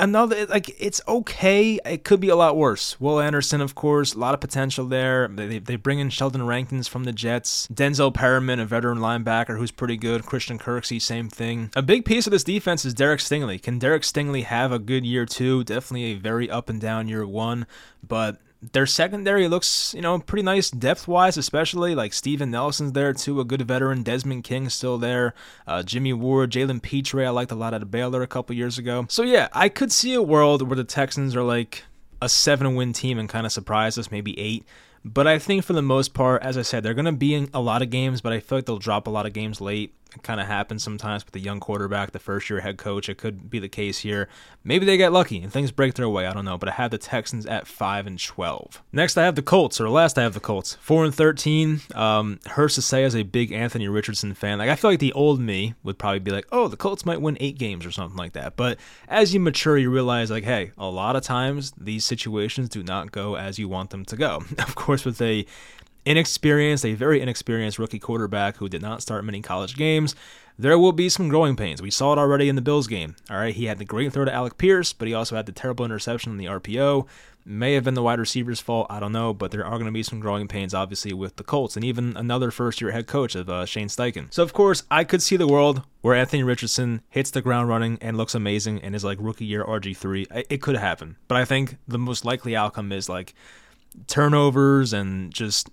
another 0.00 0.46
like 0.46 0.74
it's 0.78 1.00
okay. 1.06 1.78
It 1.84 2.04
could 2.04 2.20
be 2.20 2.28
a 2.28 2.36
lot 2.36 2.56
worse. 2.56 3.00
Will 3.00 3.20
Anderson, 3.20 3.60
of 3.60 3.74
course, 3.74 4.14
a 4.14 4.18
lot 4.18 4.34
of 4.34 4.40
potential 4.40 4.86
there. 4.86 5.28
They, 5.28 5.58
they 5.58 5.76
bring 5.76 6.00
in 6.00 6.10
Sheldon 6.10 6.46
Rankins 6.46 6.88
from 6.88 7.04
the 7.04 7.12
Jets. 7.12 7.68
Denzel 7.68 8.12
Perryman, 8.12 8.58
a 8.58 8.66
veteran 8.66 8.98
linebacker 8.98 9.58
who's 9.58 9.70
pretty 9.70 9.96
good. 9.96 10.26
Christian 10.26 10.58
Kirksey, 10.58 11.00
same 11.00 11.28
thing. 11.28 11.70
A 11.76 11.82
big 11.82 12.04
piece 12.04 12.26
of 12.26 12.32
this 12.32 12.44
defense 12.44 12.84
is 12.84 12.94
Derek 12.94 13.20
Stingley. 13.20 13.60
Can 13.60 13.78
Derek 13.78 14.02
Stingley 14.02 14.44
have 14.44 14.72
a 14.72 14.78
good 14.78 15.04
year 15.04 15.26
too? 15.26 15.64
Definitely 15.64 16.12
a 16.12 16.14
very 16.14 16.50
up 16.50 16.68
and 16.68 16.80
down 16.80 17.08
year 17.08 17.26
one, 17.26 17.66
but 18.06 18.40
their 18.62 18.86
secondary 18.86 19.48
looks, 19.48 19.94
you 19.94 20.02
know, 20.02 20.18
pretty 20.18 20.42
nice 20.42 20.70
depth 20.70 21.08
wise, 21.08 21.36
especially 21.36 21.94
like 21.94 22.12
Steven 22.12 22.50
Nelson's 22.50 22.92
there 22.92 23.12
too, 23.12 23.40
a 23.40 23.44
good 23.44 23.62
veteran. 23.62 24.02
Desmond 24.02 24.44
King's 24.44 24.74
still 24.74 24.98
there. 24.98 25.34
Uh, 25.66 25.82
Jimmy 25.82 26.12
Ward, 26.12 26.50
Jalen 26.52 26.82
Pitre, 26.82 27.24
I 27.24 27.30
liked 27.30 27.52
a 27.52 27.54
lot 27.54 27.72
out 27.72 27.82
of 27.82 27.90
Baylor 27.90 28.22
a 28.22 28.26
couple 28.26 28.54
years 28.54 28.78
ago. 28.78 29.06
So 29.08 29.22
yeah, 29.22 29.48
I 29.52 29.68
could 29.68 29.90
see 29.90 30.14
a 30.14 30.22
world 30.22 30.68
where 30.68 30.76
the 30.76 30.84
Texans 30.84 31.34
are 31.34 31.42
like 31.42 31.84
a 32.20 32.28
seven 32.28 32.74
win 32.74 32.92
team 32.92 33.18
and 33.18 33.28
kind 33.28 33.46
of 33.46 33.52
surprise 33.52 33.96
us, 33.96 34.10
maybe 34.10 34.38
eight. 34.38 34.64
But 35.04 35.26
I 35.26 35.38
think 35.38 35.64
for 35.64 35.72
the 35.72 35.80
most 35.80 36.12
part, 36.12 36.42
as 36.42 36.58
I 36.58 36.62
said, 36.62 36.82
they're 36.82 36.92
going 36.92 37.06
to 37.06 37.12
be 37.12 37.34
in 37.34 37.48
a 37.54 37.60
lot 37.60 37.80
of 37.80 37.88
games, 37.88 38.20
but 38.20 38.34
I 38.34 38.40
feel 38.40 38.58
like 38.58 38.66
they'll 38.66 38.78
drop 38.78 39.06
a 39.06 39.10
lot 39.10 39.24
of 39.24 39.32
games 39.32 39.60
late. 39.60 39.94
Kind 40.22 40.40
of 40.40 40.46
happens 40.46 40.82
sometimes 40.82 41.24
with 41.24 41.32
the 41.32 41.40
young 41.40 41.60
quarterback, 41.60 42.10
the 42.12 42.18
first 42.18 42.50
year 42.50 42.60
head 42.60 42.78
coach. 42.78 43.08
It 43.08 43.18
could 43.18 43.48
be 43.48 43.58
the 43.58 43.68
case 43.68 43.98
here. 43.98 44.28
Maybe 44.64 44.84
they 44.84 44.96
get 44.96 45.12
lucky 45.12 45.38
and 45.40 45.52
things 45.52 45.70
break 45.70 45.94
their 45.94 46.08
way. 46.08 46.26
I 46.26 46.32
don't 46.32 46.44
know. 46.44 46.58
But 46.58 46.68
I 46.68 46.72
have 46.72 46.90
the 46.90 46.98
Texans 46.98 47.46
at 47.46 47.66
five 47.66 48.06
and 48.06 48.22
twelve. 48.22 48.82
Next, 48.92 49.16
I 49.16 49.24
have 49.24 49.34
the 49.34 49.42
Colts, 49.42 49.80
or 49.80 49.88
last 49.88 50.18
I 50.18 50.22
have 50.22 50.34
the 50.34 50.40
Colts, 50.40 50.76
four 50.80 51.04
and 51.04 51.14
thirteen. 51.14 51.80
Um, 51.94 52.40
hurts 52.46 52.74
to 52.74 52.82
say, 52.82 53.04
as 53.04 53.14
a 53.14 53.22
big 53.22 53.52
Anthony 53.52 53.88
Richardson 53.88 54.34
fan, 54.34 54.58
like 54.58 54.68
I 54.68 54.76
feel 54.76 54.90
like 54.90 55.00
the 55.00 55.12
old 55.12 55.40
me 55.40 55.74
would 55.82 55.98
probably 55.98 56.18
be 56.18 56.30
like, 56.30 56.46
"Oh, 56.52 56.68
the 56.68 56.76
Colts 56.76 57.06
might 57.06 57.20
win 57.20 57.36
eight 57.40 57.58
games 57.58 57.86
or 57.86 57.90
something 57.90 58.18
like 58.18 58.32
that." 58.32 58.56
But 58.56 58.78
as 59.08 59.32
you 59.32 59.40
mature, 59.40 59.78
you 59.78 59.90
realize, 59.90 60.30
like, 60.30 60.44
hey, 60.44 60.72
a 60.76 60.86
lot 60.86 61.16
of 61.16 61.22
times 61.22 61.72
these 61.78 62.04
situations 62.04 62.68
do 62.68 62.82
not 62.82 63.12
go 63.12 63.36
as 63.36 63.58
you 63.58 63.68
want 63.68 63.90
them 63.90 64.04
to 64.06 64.16
go. 64.16 64.42
of 64.58 64.74
course, 64.74 65.04
with 65.04 65.20
a 65.22 65.46
inexperienced, 66.04 66.84
a 66.84 66.94
very 66.94 67.20
inexperienced 67.20 67.78
rookie 67.78 67.98
quarterback 67.98 68.56
who 68.56 68.68
did 68.68 68.82
not 68.82 69.02
start 69.02 69.24
many 69.24 69.42
college 69.42 69.76
games, 69.76 70.14
there 70.58 70.78
will 70.78 70.92
be 70.92 71.08
some 71.08 71.28
growing 71.28 71.56
pains. 71.56 71.80
We 71.80 71.90
saw 71.90 72.12
it 72.12 72.18
already 72.18 72.48
in 72.48 72.56
the 72.56 72.62
Bills 72.62 72.86
game. 72.86 73.16
All 73.30 73.38
right, 73.38 73.54
he 73.54 73.64
had 73.64 73.78
the 73.78 73.84
great 73.84 74.12
throw 74.12 74.26
to 74.26 74.34
Alec 74.34 74.58
Pierce, 74.58 74.92
but 74.92 75.08
he 75.08 75.14
also 75.14 75.36
had 75.36 75.46
the 75.46 75.52
terrible 75.52 75.86
interception 75.86 76.32
in 76.32 76.38
the 76.38 76.46
RPO. 76.46 77.06
May 77.46 77.72
have 77.72 77.84
been 77.84 77.94
the 77.94 78.02
wide 78.02 78.18
receiver's 78.18 78.60
fault, 78.60 78.86
I 78.90 79.00
don't 79.00 79.12
know, 79.12 79.32
but 79.32 79.50
there 79.50 79.64
are 79.64 79.78
going 79.78 79.86
to 79.86 79.92
be 79.92 80.02
some 80.02 80.20
growing 80.20 80.46
pains, 80.46 80.74
obviously, 80.74 81.14
with 81.14 81.36
the 81.36 81.44
Colts 81.44 81.76
and 81.76 81.84
even 81.84 82.14
another 82.14 82.50
first 82.50 82.82
year 82.82 82.90
head 82.90 83.06
coach 83.06 83.34
of 83.34 83.48
uh, 83.48 83.64
Shane 83.64 83.88
Steichen. 83.88 84.32
So, 84.32 84.42
of 84.42 84.52
course, 84.52 84.82
I 84.90 85.04
could 85.04 85.22
see 85.22 85.36
the 85.36 85.48
world 85.48 85.82
where 86.02 86.14
Anthony 86.14 86.42
Richardson 86.42 87.00
hits 87.08 87.30
the 87.30 87.40
ground 87.40 87.70
running 87.70 87.96
and 88.02 88.18
looks 88.18 88.34
amazing 88.34 88.82
and 88.82 88.94
is 88.94 89.04
like 89.04 89.16
rookie 89.18 89.46
year 89.46 89.64
RG3. 89.64 90.44
It 90.50 90.60
could 90.60 90.76
happen, 90.76 91.16
but 91.26 91.38
I 91.38 91.46
think 91.46 91.78
the 91.88 91.98
most 91.98 92.26
likely 92.26 92.54
outcome 92.54 92.92
is 92.92 93.08
like 93.08 93.32
turnovers 94.06 94.92
and 94.92 95.32
just 95.32 95.70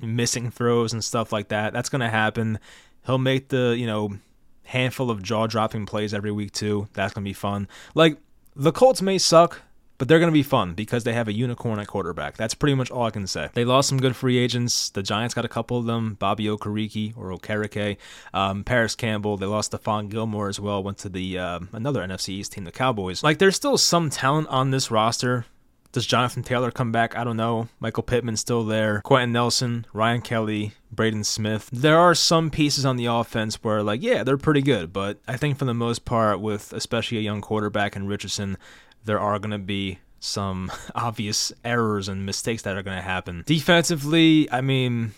missing 0.00 0.50
throws 0.50 0.92
and 0.92 1.02
stuff 1.02 1.32
like 1.32 1.48
that. 1.48 1.72
That's 1.72 1.88
going 1.88 2.00
to 2.00 2.08
happen. 2.08 2.58
He'll 3.06 3.18
make 3.18 3.48
the, 3.48 3.74
you 3.78 3.86
know, 3.86 4.18
handful 4.64 5.10
of 5.10 5.22
jaw 5.22 5.46
dropping 5.46 5.86
plays 5.86 6.12
every 6.12 6.32
week 6.32 6.52
too. 6.52 6.88
That's 6.92 7.14
going 7.14 7.24
to 7.24 7.28
be 7.28 7.34
fun. 7.34 7.68
Like 7.94 8.18
the 8.54 8.72
Colts 8.72 9.00
may 9.00 9.18
suck, 9.18 9.62
but 9.96 10.06
they're 10.06 10.18
going 10.18 10.30
to 10.30 10.32
be 10.32 10.44
fun 10.44 10.74
because 10.74 11.04
they 11.04 11.12
have 11.12 11.26
a 11.26 11.32
unicorn 11.32 11.80
at 11.80 11.88
quarterback. 11.88 12.36
That's 12.36 12.54
pretty 12.54 12.74
much 12.74 12.90
all 12.90 13.04
I 13.04 13.10
can 13.10 13.26
say. 13.26 13.48
They 13.54 13.64
lost 13.64 13.88
some 13.88 13.98
good 13.98 14.14
free 14.14 14.38
agents. 14.38 14.90
The 14.90 15.02
Giants 15.02 15.34
got 15.34 15.44
a 15.44 15.48
couple 15.48 15.78
of 15.78 15.86
them 15.86 16.14
Bobby 16.14 16.44
Okereke 16.44 17.16
or 17.16 17.36
Okereke, 17.36 17.96
um, 18.32 18.62
Parris 18.62 18.94
Campbell. 18.94 19.36
They 19.36 19.46
lost 19.46 19.72
Stephon 19.72 20.08
Gilmore 20.08 20.48
as 20.48 20.60
well, 20.60 20.82
went 20.82 20.98
to 20.98 21.08
the 21.08 21.38
uh, 21.38 21.60
another 21.72 22.06
NFC 22.06 22.30
East 22.30 22.52
team, 22.52 22.64
the 22.64 22.72
Cowboys. 22.72 23.22
Like, 23.22 23.38
there's 23.38 23.56
still 23.56 23.76
some 23.76 24.10
talent 24.10 24.48
on 24.48 24.70
this 24.70 24.90
roster 24.90 25.46
does 25.92 26.06
Jonathan 26.06 26.42
Taylor 26.42 26.70
come 26.70 26.92
back? 26.92 27.16
I 27.16 27.24
don't 27.24 27.36
know. 27.36 27.68
Michael 27.80 28.02
Pittman's 28.02 28.40
still 28.40 28.64
there. 28.64 29.00
Quenton 29.02 29.32
Nelson, 29.32 29.86
Ryan 29.92 30.20
Kelly, 30.20 30.72
Braden 30.92 31.24
Smith. 31.24 31.68
There 31.72 31.98
are 31.98 32.14
some 32.14 32.50
pieces 32.50 32.84
on 32.84 32.96
the 32.96 33.06
offense 33.06 33.62
where, 33.62 33.82
like, 33.82 34.02
yeah, 34.02 34.22
they're 34.22 34.36
pretty 34.36 34.62
good, 34.62 34.92
but 34.92 35.18
I 35.26 35.36
think 35.36 35.58
for 35.58 35.64
the 35.64 35.74
most 35.74 36.04
part, 36.04 36.40
with 36.40 36.72
especially 36.72 37.18
a 37.18 37.22
young 37.22 37.40
quarterback 37.40 37.96
in 37.96 38.06
Richardson, 38.06 38.58
there 39.04 39.20
are 39.20 39.38
going 39.38 39.52
to 39.52 39.58
be 39.58 39.98
some 40.20 40.70
obvious 40.94 41.52
errors 41.64 42.08
and 42.08 42.26
mistakes 42.26 42.62
that 42.62 42.76
are 42.76 42.82
going 42.82 42.96
to 42.96 43.02
happen. 43.02 43.44
Defensively, 43.46 44.50
I 44.50 44.60
mean, 44.60 45.12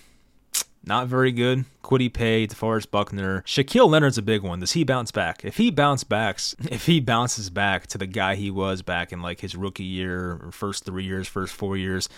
not 0.84 1.08
very 1.08 1.32
good. 1.32 1.64
Kwity 1.82 2.12
Paye, 2.12 2.46
DeForest 2.46 2.90
Buckner. 2.90 3.42
Shaquille 3.42 3.88
Leonard's 3.88 4.18
a 4.18 4.22
big 4.22 4.42
one. 4.42 4.60
Does 4.60 4.72
he 4.72 4.84
bounce 4.84 5.10
back? 5.10 5.44
If 5.44 5.56
he 5.56 5.70
bounce 5.70 6.04
backs, 6.04 6.54
if 6.70 6.86
he 6.86 7.00
bounces 7.00 7.50
back 7.50 7.86
to 7.88 7.98
the 7.98 8.06
guy 8.06 8.34
he 8.34 8.50
was 8.50 8.82
back 8.82 9.12
in 9.12 9.22
like 9.22 9.40
his 9.40 9.56
rookie 9.56 9.84
year 9.84 10.48
first 10.52 10.84
three 10.84 11.04
years, 11.04 11.28
first 11.28 11.54
four 11.54 11.76
years, 11.76 12.08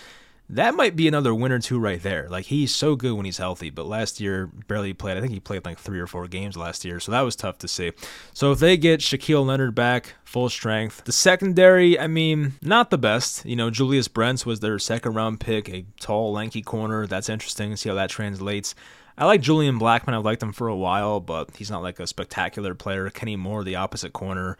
that 0.55 0.75
might 0.75 0.95
be 0.95 1.07
another 1.07 1.33
win 1.33 1.51
or 1.51 1.59
two 1.59 1.79
right 1.79 2.01
there. 2.01 2.27
Like 2.29 2.45
he's 2.45 2.73
so 2.73 2.95
good 2.95 3.13
when 3.13 3.25
he's 3.25 3.37
healthy, 3.37 3.69
but 3.69 3.85
last 3.85 4.19
year 4.19 4.47
barely 4.67 4.93
played. 4.93 5.17
I 5.17 5.21
think 5.21 5.33
he 5.33 5.39
played 5.39 5.65
like 5.65 5.79
three 5.79 5.99
or 5.99 6.07
four 6.07 6.27
games 6.27 6.55
last 6.55 6.85
year, 6.85 6.99
so 6.99 7.11
that 7.11 7.21
was 7.21 7.35
tough 7.35 7.57
to 7.59 7.67
see. 7.67 7.91
So 8.33 8.51
if 8.51 8.59
they 8.59 8.77
get 8.77 8.99
Shaquille 8.99 9.45
Leonard 9.45 9.75
back 9.75 10.15
full 10.23 10.49
strength, 10.49 11.03
the 11.05 11.11
secondary, 11.11 11.99
I 11.99 12.07
mean, 12.07 12.53
not 12.61 12.89
the 12.89 12.97
best. 12.97 13.45
You 13.45 13.55
know, 13.55 13.69
Julius 13.69 14.07
Brents 14.07 14.45
was 14.45 14.59
their 14.59 14.79
second 14.79 15.13
round 15.13 15.39
pick, 15.39 15.69
a 15.69 15.85
tall, 15.99 16.33
lanky 16.33 16.61
corner. 16.61 17.07
That's 17.07 17.29
interesting 17.29 17.71
to 17.71 17.77
see 17.77 17.89
how 17.89 17.95
that 17.95 18.09
translates. 18.09 18.75
I 19.17 19.25
like 19.25 19.41
Julian 19.41 19.79
Blackmon. 19.79 20.13
I've 20.13 20.25
liked 20.25 20.41
him 20.41 20.53
for 20.53 20.67
a 20.67 20.75
while, 20.75 21.19
but 21.19 21.55
he's 21.57 21.69
not 21.69 21.83
like 21.83 21.99
a 21.99 22.07
spectacular 22.07 22.73
player. 22.73 23.09
Kenny 23.09 23.35
Moore, 23.35 23.63
the 23.63 23.75
opposite 23.75 24.13
corner. 24.13 24.57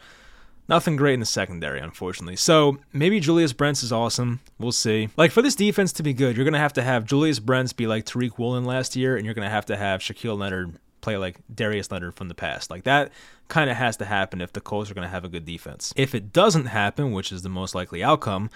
Nothing 0.70 0.96
great 0.96 1.16
in 1.16 1.20
the 1.20 1.26
secondary, 1.26 1.80
unfortunately. 1.80 2.38
So 2.38 2.78
maybe 2.94 3.20
Julius 3.20 3.52
Brents 3.52 3.84
is 3.84 3.92
awesome. 3.92 4.40
We'll 4.58 4.72
see. 4.72 5.10
Like 5.18 5.32
for 5.32 5.42
this 5.42 5.56
defense 5.56 5.92
to 5.94 6.04
be 6.04 6.14
good, 6.14 6.36
you're 6.36 6.46
gonna 6.46 6.58
have 6.58 6.74
to 6.74 6.84
have 6.84 7.06
Julius 7.06 7.40
Brents 7.40 7.74
be 7.74 7.86
like 7.86 8.06
Tariq 8.06 8.38
Woolen 8.38 8.64
last 8.64 8.96
year, 8.96 9.18
and 9.18 9.26
you're 9.26 9.34
gonna 9.34 9.50
have 9.50 9.66
to 9.66 9.76
have 9.76 10.00
Shaquille 10.00 10.38
Leonard 10.38 10.78
play 11.02 11.18
like 11.18 11.36
Darius 11.54 11.92
Leonard 11.92 12.16
from 12.16 12.30
the 12.30 12.34
past. 12.34 12.72
Like 12.72 12.84
that 12.84 13.12
kind 13.50 13.70
of 13.70 13.76
has 13.76 13.98
to 13.98 14.06
happen 14.06 14.40
if 14.40 14.54
the 14.54 14.62
Colts 14.62 14.90
are 14.90 14.94
gonna 14.94 15.10
have 15.10 15.26
a 15.26 15.30
good 15.30 15.46
defense. 15.46 15.94
If 15.98 16.16
it 16.16 16.32
doesn't 16.32 16.68
happen, 16.68 17.12
which 17.12 17.34
is 17.34 17.42
the 17.42 17.50
most 17.50 17.76
likely 17.76 18.02
outcome, 18.02 18.50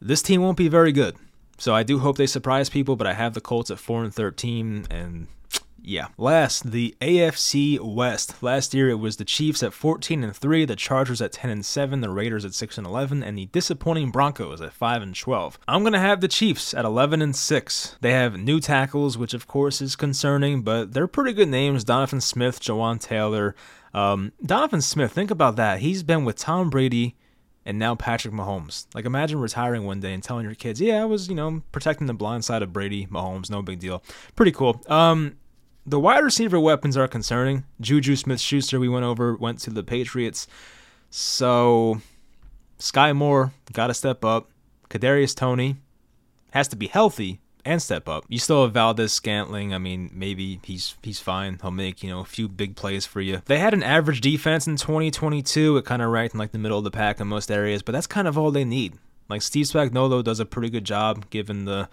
this 0.00 0.22
team 0.22 0.40
won't 0.40 0.56
be 0.56 0.68
very 0.68 0.90
good. 0.90 1.16
So 1.58 1.74
I 1.74 1.82
do 1.82 1.98
hope 1.98 2.16
they 2.16 2.26
surprise 2.26 2.70
people, 2.70 2.96
but 2.96 3.06
I 3.06 3.12
have 3.12 3.34
the 3.34 3.42
Colts 3.42 3.70
at 3.70 3.78
four 3.78 4.02
and 4.02 4.14
thirteen, 4.14 4.86
and 4.90 5.26
yeah. 5.82 6.08
Last, 6.18 6.70
the 6.70 6.94
AFC 7.00 7.78
West. 7.80 8.42
Last 8.42 8.74
year 8.74 8.88
it 8.88 8.96
was 8.96 9.16
the 9.16 9.24
Chiefs 9.24 9.62
at 9.62 9.72
14 9.72 10.24
and 10.24 10.36
3, 10.36 10.64
the 10.64 10.76
Chargers 10.76 11.20
at 11.20 11.32
10 11.32 11.50
and 11.50 11.64
7, 11.64 12.00
the 12.00 12.10
Raiders 12.10 12.44
at 12.44 12.54
6 12.54 12.78
and 12.78 12.86
11, 12.86 13.22
and 13.22 13.38
the 13.38 13.46
disappointing 13.46 14.10
Broncos 14.10 14.60
at 14.60 14.72
5 14.72 15.02
and 15.02 15.14
12. 15.14 15.58
I'm 15.68 15.82
going 15.82 15.92
to 15.92 15.98
have 15.98 16.20
the 16.20 16.28
Chiefs 16.28 16.74
at 16.74 16.84
11 16.84 17.22
and 17.22 17.34
6. 17.34 17.96
They 18.00 18.12
have 18.12 18.38
new 18.38 18.60
tackles, 18.60 19.16
which 19.18 19.34
of 19.34 19.46
course 19.46 19.80
is 19.80 19.96
concerning, 19.96 20.62
but 20.62 20.92
they're 20.92 21.06
pretty 21.06 21.32
good 21.32 21.48
names. 21.48 21.84
Donovan 21.84 22.20
Smith, 22.20 22.60
Jawaan 22.60 23.00
Taylor. 23.00 23.54
Um, 23.92 24.32
Donovan 24.44 24.82
Smith, 24.82 25.12
think 25.12 25.30
about 25.30 25.56
that. 25.56 25.80
He's 25.80 26.02
been 26.02 26.24
with 26.24 26.36
Tom 26.36 26.70
Brady 26.70 27.16
and 27.66 27.78
now 27.78 27.94
Patrick 27.94 28.34
Mahomes. 28.34 28.86
Like 28.94 29.04
imagine 29.04 29.38
retiring 29.38 29.84
one 29.84 30.00
day 30.00 30.14
and 30.14 30.22
telling 30.22 30.44
your 30.44 30.54
kids, 30.54 30.80
"Yeah, 30.80 31.02
I 31.02 31.04
was, 31.04 31.28
you 31.28 31.34
know, 31.34 31.62
protecting 31.72 32.06
the 32.06 32.14
blind 32.14 32.44
side 32.44 32.62
of 32.62 32.72
Brady, 32.72 33.06
Mahomes, 33.06 33.50
no 33.50 33.62
big 33.62 33.80
deal." 33.80 34.02
Pretty 34.34 34.52
cool. 34.52 34.82
Um 34.88 35.36
the 35.86 36.00
wide 36.00 36.24
receiver 36.24 36.60
weapons 36.60 36.96
are 36.96 37.08
concerning. 37.08 37.64
Juju 37.80 38.16
Smith 38.16 38.40
Schuster, 38.40 38.78
we 38.78 38.88
went 38.88 39.04
over, 39.04 39.34
went 39.36 39.58
to 39.60 39.70
the 39.70 39.82
Patriots. 39.82 40.46
So 41.10 42.00
Sky 42.78 43.12
Moore 43.12 43.52
got 43.72 43.88
to 43.88 43.94
step 43.94 44.24
up. 44.24 44.50
Kadarius 44.88 45.34
Toney 45.34 45.76
has 46.52 46.68
to 46.68 46.76
be 46.76 46.88
healthy 46.88 47.40
and 47.64 47.80
step 47.80 48.08
up. 48.08 48.24
You 48.28 48.38
still 48.38 48.64
have 48.64 48.72
Valdes 48.72 49.12
Scantling. 49.12 49.74
I 49.74 49.78
mean, 49.78 50.10
maybe 50.12 50.60
he's 50.64 50.96
he's 51.02 51.20
fine. 51.20 51.58
He'll 51.60 51.70
make 51.70 52.02
you 52.02 52.10
know 52.10 52.20
a 52.20 52.24
few 52.24 52.48
big 52.48 52.76
plays 52.76 53.06
for 53.06 53.20
you. 53.20 53.42
They 53.46 53.58
had 53.58 53.74
an 53.74 53.82
average 53.82 54.20
defense 54.20 54.66
in 54.66 54.76
2022. 54.76 55.76
It 55.76 55.84
kind 55.84 56.02
of 56.02 56.10
ranked 56.10 56.34
in 56.34 56.38
like 56.38 56.52
the 56.52 56.58
middle 56.58 56.78
of 56.78 56.84
the 56.84 56.90
pack 56.90 57.20
in 57.20 57.28
most 57.28 57.50
areas, 57.50 57.82
but 57.82 57.92
that's 57.92 58.06
kind 58.06 58.26
of 58.26 58.36
all 58.38 58.50
they 58.50 58.64
need. 58.64 58.94
Like 59.28 59.42
Steve 59.42 59.66
Spagnuolo 59.66 60.24
does 60.24 60.40
a 60.40 60.46
pretty 60.46 60.70
good 60.70 60.84
job 60.84 61.30
given 61.30 61.64
the 61.64 61.88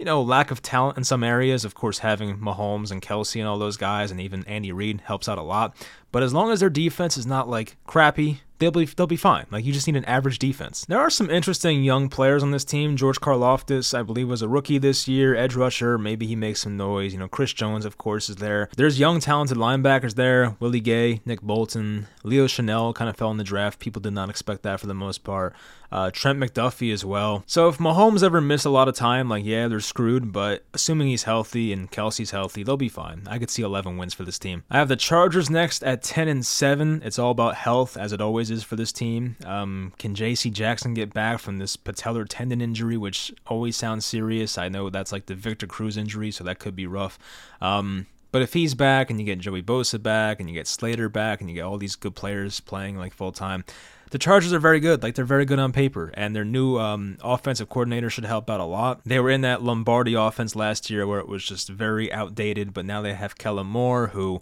you 0.00 0.06
know, 0.06 0.22
lack 0.22 0.50
of 0.50 0.62
talent 0.62 0.96
in 0.96 1.04
some 1.04 1.22
areas. 1.22 1.62
Of 1.62 1.74
course, 1.74 1.98
having 1.98 2.38
Mahomes 2.38 2.90
and 2.90 3.02
Kelce 3.02 3.38
and 3.38 3.46
all 3.46 3.58
those 3.58 3.76
guys, 3.76 4.10
and 4.10 4.18
even 4.18 4.46
Andy 4.46 4.72
Reid 4.72 5.02
helps 5.02 5.28
out 5.28 5.36
a 5.36 5.42
lot. 5.42 5.76
But 6.10 6.22
as 6.22 6.32
long 6.32 6.50
as 6.50 6.60
their 6.60 6.70
defense 6.70 7.18
is 7.18 7.26
not 7.26 7.50
like 7.50 7.76
crappy, 7.86 8.40
they'll 8.60 8.70
be 8.70 8.84
they'll 8.84 9.06
be 9.06 9.16
fine. 9.16 9.46
Like 9.50 9.64
you 9.64 9.72
just 9.72 9.86
need 9.86 9.96
an 9.96 10.04
average 10.04 10.38
defense. 10.38 10.84
There 10.84 11.00
are 11.00 11.10
some 11.10 11.30
interesting 11.30 11.82
young 11.82 12.08
players 12.08 12.42
on 12.42 12.52
this 12.52 12.64
team. 12.64 12.96
George 12.96 13.20
Karlaftis, 13.20 13.98
I 13.98 14.02
believe, 14.02 14.28
was 14.28 14.42
a 14.42 14.48
rookie 14.48 14.78
this 14.78 15.08
year. 15.08 15.34
Edge 15.34 15.56
rusher, 15.56 15.98
maybe 15.98 16.26
he 16.26 16.36
makes 16.36 16.60
some 16.60 16.76
noise. 16.76 17.12
You 17.12 17.18
know, 17.18 17.28
Chris 17.28 17.52
Jones, 17.52 17.84
of 17.84 17.98
course, 17.98 18.28
is 18.28 18.36
there. 18.36 18.68
There's 18.76 19.00
young 19.00 19.18
talented 19.18 19.56
linebackers 19.56 20.14
there. 20.14 20.56
Willie 20.60 20.80
Gay, 20.80 21.20
Nick 21.24 21.40
Bolton, 21.42 22.06
Leo 22.22 22.46
Chenal 22.46 22.94
kind 22.94 23.10
of 23.10 23.16
fell 23.16 23.30
in 23.30 23.38
the 23.38 23.44
draft. 23.44 23.80
People 23.80 24.00
did 24.00 24.12
not 24.12 24.30
expect 24.30 24.62
that 24.62 24.78
for 24.78 24.86
the 24.86 24.94
most 24.94 25.24
part 25.24 25.54
uh, 25.92 26.10
Trent 26.10 26.38
McDuffie 26.38 26.92
as 26.92 27.04
well. 27.04 27.42
So 27.46 27.68
if 27.68 27.78
Mahomes 27.78 28.22
ever 28.22 28.40
miss 28.40 28.64
a 28.64 28.70
lot 28.70 28.88
of 28.88 28.94
time, 28.94 29.28
like 29.28 29.44
yeah, 29.44 29.68
they're 29.68 29.80
screwed. 29.80 30.32
But 30.32 30.64
assuming 30.72 31.08
he's 31.08 31.24
healthy 31.24 31.72
and 31.72 31.90
Kelce's 31.90 32.30
healthy, 32.30 32.62
they'll 32.62 32.76
be 32.76 32.88
fine. 32.88 33.22
I 33.26 33.38
could 33.38 33.50
see 33.50 33.62
11 33.62 33.96
wins 33.96 34.14
for 34.14 34.24
this 34.24 34.38
team. 34.38 34.64
I 34.70 34.78
have 34.78 34.88
the 34.88 34.96
Chargers 34.96 35.50
next 35.50 35.82
at 35.82 36.02
10 36.02 36.28
and 36.28 36.46
7. 36.46 37.02
It's 37.04 37.18
all 37.18 37.30
about 37.30 37.56
health, 37.56 37.96
as 37.96 38.12
it 38.12 38.20
always 38.20 38.49
for 38.64 38.76
this 38.76 38.92
team. 38.92 39.36
Um, 39.44 39.92
can 39.98 40.14
J.C. 40.14 40.50
Jackson 40.50 40.94
get 40.94 41.14
back 41.14 41.38
from 41.38 41.58
this 41.58 41.76
patellar 41.76 42.26
tendon 42.28 42.60
injury, 42.60 42.96
which 42.96 43.32
always 43.46 43.76
sounds 43.76 44.04
serious? 44.04 44.58
I 44.58 44.68
know 44.68 44.90
that's 44.90 45.12
like 45.12 45.26
the 45.26 45.34
Victor 45.34 45.66
Cruz 45.66 45.96
injury, 45.96 46.30
so 46.30 46.44
that 46.44 46.58
could 46.58 46.74
be 46.74 46.86
rough. 46.86 47.18
Um, 47.60 48.06
but 48.32 48.42
if 48.42 48.52
he's 48.52 48.74
back 48.74 49.10
and 49.10 49.18
you 49.18 49.26
get 49.26 49.38
Joey 49.38 49.62
Bosa 49.62 50.00
back 50.00 50.40
and 50.40 50.48
you 50.48 50.54
get 50.54 50.66
Slater 50.66 51.08
back 51.08 51.40
and 51.40 51.50
you 51.50 51.56
get 51.56 51.62
all 51.64 51.78
these 51.78 51.96
good 51.96 52.14
players 52.14 52.60
playing 52.60 52.96
like 52.96 53.12
full 53.12 53.32
time, 53.32 53.64
the 54.10 54.18
Chargers 54.18 54.52
are 54.52 54.58
very 54.58 54.80
good. 54.80 55.02
Like 55.02 55.14
they're 55.14 55.24
very 55.24 55.44
good 55.44 55.58
on 55.58 55.72
paper, 55.72 56.10
and 56.14 56.34
their 56.34 56.44
new 56.44 56.78
um, 56.78 57.16
offensive 57.22 57.68
coordinator 57.68 58.10
should 58.10 58.24
help 58.24 58.50
out 58.50 58.60
a 58.60 58.64
lot. 58.64 59.00
They 59.04 59.20
were 59.20 59.30
in 59.30 59.40
that 59.42 59.62
Lombardi 59.62 60.14
offense 60.14 60.56
last 60.56 60.90
year 60.90 61.06
where 61.06 61.20
it 61.20 61.28
was 61.28 61.44
just 61.44 61.68
very 61.68 62.12
outdated, 62.12 62.74
but 62.74 62.84
now 62.84 63.02
they 63.02 63.14
have 63.14 63.38
Kellen 63.38 63.68
Moore, 63.68 64.08
who, 64.08 64.40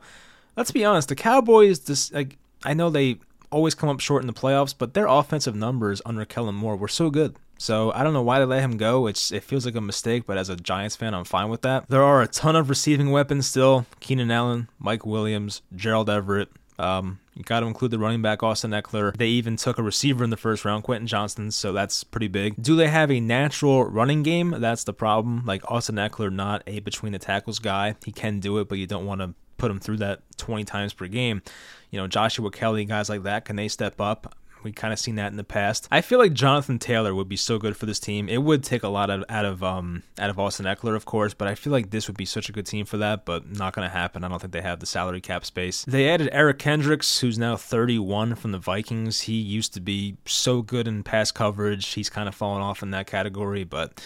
let's 0.56 0.70
be 0.70 0.84
honest, 0.84 1.08
the 1.08 1.14
Cowboys. 1.14 1.80
This 1.80 2.12
like 2.12 2.38
I 2.64 2.74
know 2.74 2.90
they 2.90 3.18
always 3.50 3.74
come 3.74 3.88
up 3.88 4.00
short 4.00 4.22
in 4.22 4.26
the 4.26 4.32
playoffs, 4.32 4.74
but 4.76 4.94
their 4.94 5.06
offensive 5.06 5.54
numbers 5.54 6.02
under 6.04 6.24
Kellen 6.24 6.54
Moore 6.54 6.76
were 6.76 6.88
so 6.88 7.10
good. 7.10 7.36
So 7.58 7.92
I 7.92 8.04
don't 8.04 8.12
know 8.12 8.22
why 8.22 8.38
they 8.38 8.44
let 8.44 8.62
him 8.62 8.76
go. 8.76 9.06
It's 9.08 9.32
it 9.32 9.42
feels 9.42 9.66
like 9.66 9.74
a 9.74 9.80
mistake, 9.80 10.24
but 10.26 10.38
as 10.38 10.48
a 10.48 10.56
Giants 10.56 10.94
fan, 10.94 11.12
I'm 11.12 11.24
fine 11.24 11.48
with 11.48 11.62
that. 11.62 11.88
There 11.88 12.04
are 12.04 12.22
a 12.22 12.28
ton 12.28 12.54
of 12.54 12.68
receiving 12.68 13.10
weapons 13.10 13.46
still: 13.46 13.86
Keenan 14.00 14.30
Allen, 14.30 14.68
Mike 14.78 15.04
Williams, 15.04 15.62
Gerald 15.74 16.08
Everett. 16.08 16.48
Um, 16.78 17.18
you 17.34 17.42
got 17.42 17.60
to 17.60 17.66
include 17.66 17.90
the 17.90 17.98
running 17.98 18.22
back 18.22 18.44
Austin 18.44 18.70
Ekeler. 18.70 19.16
They 19.16 19.28
even 19.28 19.56
took 19.56 19.78
a 19.78 19.82
receiver 19.82 20.22
in 20.22 20.30
the 20.30 20.36
first 20.36 20.64
round, 20.64 20.84
Quentin 20.84 21.08
Johnston, 21.08 21.50
so 21.50 21.72
that's 21.72 22.04
pretty 22.04 22.28
big. 22.28 22.54
Do 22.62 22.76
they 22.76 22.86
have 22.86 23.10
a 23.10 23.18
natural 23.18 23.84
running 23.84 24.22
game? 24.22 24.54
That's 24.58 24.84
the 24.84 24.92
problem. 24.92 25.44
Like 25.44 25.68
Austin 25.68 25.96
Ekeler, 25.96 26.32
not 26.32 26.62
a 26.68 26.78
between 26.78 27.10
the 27.10 27.18
tackles 27.18 27.58
guy. 27.58 27.96
He 28.04 28.12
can 28.12 28.38
do 28.38 28.58
it, 28.58 28.68
but 28.68 28.78
you 28.78 28.86
don't 28.86 29.06
want 29.06 29.20
to 29.20 29.34
put 29.56 29.70
him 29.70 29.80
through 29.80 29.98
that 29.98 30.20
20 30.36 30.64
times 30.64 30.92
per 30.92 31.08
game. 31.08 31.42
You 31.90 31.98
know, 31.98 32.06
Joshua 32.06 32.50
Kelley, 32.50 32.84
guys 32.84 33.08
like 33.08 33.22
that, 33.22 33.44
can 33.44 33.56
they 33.56 33.68
step 33.68 34.00
up? 34.00 34.34
We 34.62 34.72
kind 34.72 34.92
of 34.92 34.98
seen 34.98 35.16
that 35.16 35.30
in 35.30 35.36
the 35.36 35.44
past. 35.44 35.88
I 35.90 36.00
feel 36.00 36.18
like 36.18 36.32
Jonathan 36.32 36.78
Taylor 36.78 37.14
would 37.14 37.28
be 37.28 37.36
so 37.36 37.58
good 37.58 37.76
for 37.76 37.86
this 37.86 38.00
team. 38.00 38.28
It 38.28 38.42
would 38.42 38.64
take 38.64 38.82
a 38.82 38.88
lot 38.88 39.10
out, 39.10 39.24
out 39.28 39.44
of 39.44 39.62
um 39.62 40.02
out 40.18 40.30
of 40.30 40.38
Austin 40.38 40.66
Ekeler, 40.66 40.96
of 40.96 41.04
course, 41.04 41.34
but 41.34 41.48
I 41.48 41.54
feel 41.54 41.72
like 41.72 41.90
this 41.90 42.08
would 42.08 42.16
be 42.16 42.24
such 42.24 42.48
a 42.48 42.52
good 42.52 42.66
team 42.66 42.84
for 42.84 42.96
that. 42.98 43.24
But 43.24 43.50
not 43.50 43.72
going 43.72 43.88
to 43.88 43.94
happen. 43.94 44.24
I 44.24 44.28
don't 44.28 44.40
think 44.40 44.52
they 44.52 44.62
have 44.62 44.80
the 44.80 44.86
salary 44.86 45.20
cap 45.20 45.44
space. 45.44 45.84
They 45.84 46.08
added 46.08 46.28
Eric 46.32 46.58
Kendricks, 46.58 47.20
who's 47.20 47.38
now 47.38 47.56
31 47.56 48.34
from 48.34 48.52
the 48.52 48.58
Vikings. 48.58 49.22
He 49.22 49.34
used 49.34 49.74
to 49.74 49.80
be 49.80 50.16
so 50.26 50.62
good 50.62 50.88
in 50.88 51.02
pass 51.02 51.30
coverage. 51.30 51.86
He's 51.94 52.10
kind 52.10 52.28
of 52.28 52.34
fallen 52.34 52.62
off 52.62 52.82
in 52.82 52.90
that 52.90 53.06
category, 53.06 53.64
but. 53.64 54.02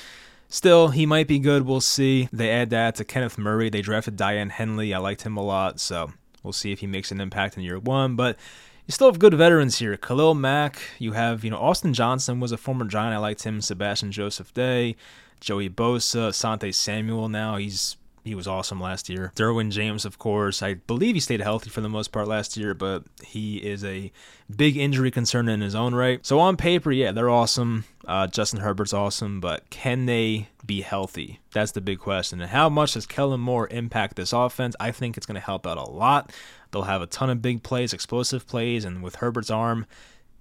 Still, 0.48 0.88
he 0.88 1.06
might 1.06 1.28
be 1.28 1.38
good. 1.38 1.64
We'll 1.64 1.80
see. 1.80 2.28
They 2.30 2.50
add 2.50 2.68
that 2.70 2.96
to 2.96 3.06
Kenneth 3.06 3.38
Murray. 3.38 3.70
They 3.70 3.80
drafted 3.80 4.18
Daiyan 4.18 4.50
Henley. 4.50 4.92
I 4.92 4.98
liked 4.98 5.22
him 5.22 5.38
a 5.38 5.42
lot, 5.42 5.80
so 5.80 6.12
we'll 6.42 6.52
see 6.52 6.72
if 6.72 6.80
he 6.80 6.86
makes 6.86 7.10
an 7.10 7.20
impact 7.20 7.56
in 7.56 7.62
year 7.62 7.78
one. 7.78 8.16
But 8.16 8.38
you 8.86 8.92
still 8.92 9.08
have 9.08 9.18
good 9.18 9.34
veterans 9.34 9.78
here. 9.78 9.96
Khalil 9.96 10.34
Mack. 10.34 10.80
You 10.98 11.12
have, 11.12 11.44
you 11.44 11.50
know, 11.50 11.58
Austin 11.58 11.94
Johnson 11.94 12.40
was 12.40 12.52
a 12.52 12.56
former 12.56 12.84
Giant. 12.84 13.14
I 13.14 13.18
liked 13.18 13.44
him. 13.44 13.60
Sebastian 13.60 14.12
Joseph 14.12 14.52
Day. 14.52 14.96
Joey 15.40 15.70
Bosa. 15.70 16.34
Sante 16.34 16.72
Samuel 16.72 17.28
now. 17.28 17.56
He's 17.56 17.96
he 18.24 18.34
was 18.34 18.46
awesome 18.46 18.80
last 18.80 19.08
year. 19.08 19.32
Derwin 19.34 19.70
James, 19.70 20.04
of 20.04 20.18
course, 20.18 20.62
I 20.62 20.74
believe 20.74 21.14
he 21.14 21.20
stayed 21.20 21.40
healthy 21.40 21.70
for 21.70 21.80
the 21.80 21.88
most 21.88 22.12
part 22.12 22.28
last 22.28 22.56
year, 22.56 22.72
but 22.72 23.02
he 23.24 23.56
is 23.56 23.84
a 23.84 24.12
big 24.54 24.76
injury 24.76 25.10
concern 25.10 25.48
in 25.48 25.60
his 25.60 25.74
own 25.74 25.94
right. 25.94 26.24
So 26.24 26.38
on 26.38 26.56
paper, 26.56 26.92
yeah, 26.92 27.10
they're 27.10 27.30
awesome. 27.30 27.84
Uh, 28.06 28.28
Justin 28.28 28.60
Herbert's 28.60 28.92
awesome, 28.92 29.40
but 29.40 29.68
can 29.70 30.06
they 30.06 30.48
be 30.64 30.82
healthy? 30.82 31.40
That's 31.52 31.72
the 31.72 31.80
big 31.80 31.98
question. 31.98 32.40
And 32.40 32.50
how 32.50 32.68
much 32.68 32.94
does 32.94 33.06
Kellen 33.06 33.40
Moore 33.40 33.68
impact 33.70 34.16
this 34.16 34.32
offense? 34.32 34.76
I 34.78 34.92
think 34.92 35.16
it's 35.16 35.26
going 35.26 35.34
to 35.34 35.40
help 35.40 35.66
out 35.66 35.78
a 35.78 35.90
lot. 35.90 36.32
They'll 36.70 36.82
have 36.82 37.02
a 37.02 37.06
ton 37.06 37.28
of 37.28 37.42
big 37.42 37.62
plays, 37.62 37.92
explosive 37.92 38.46
plays, 38.46 38.84
and 38.84 39.02
with 39.02 39.16
Herbert's 39.16 39.50
arm, 39.50 39.86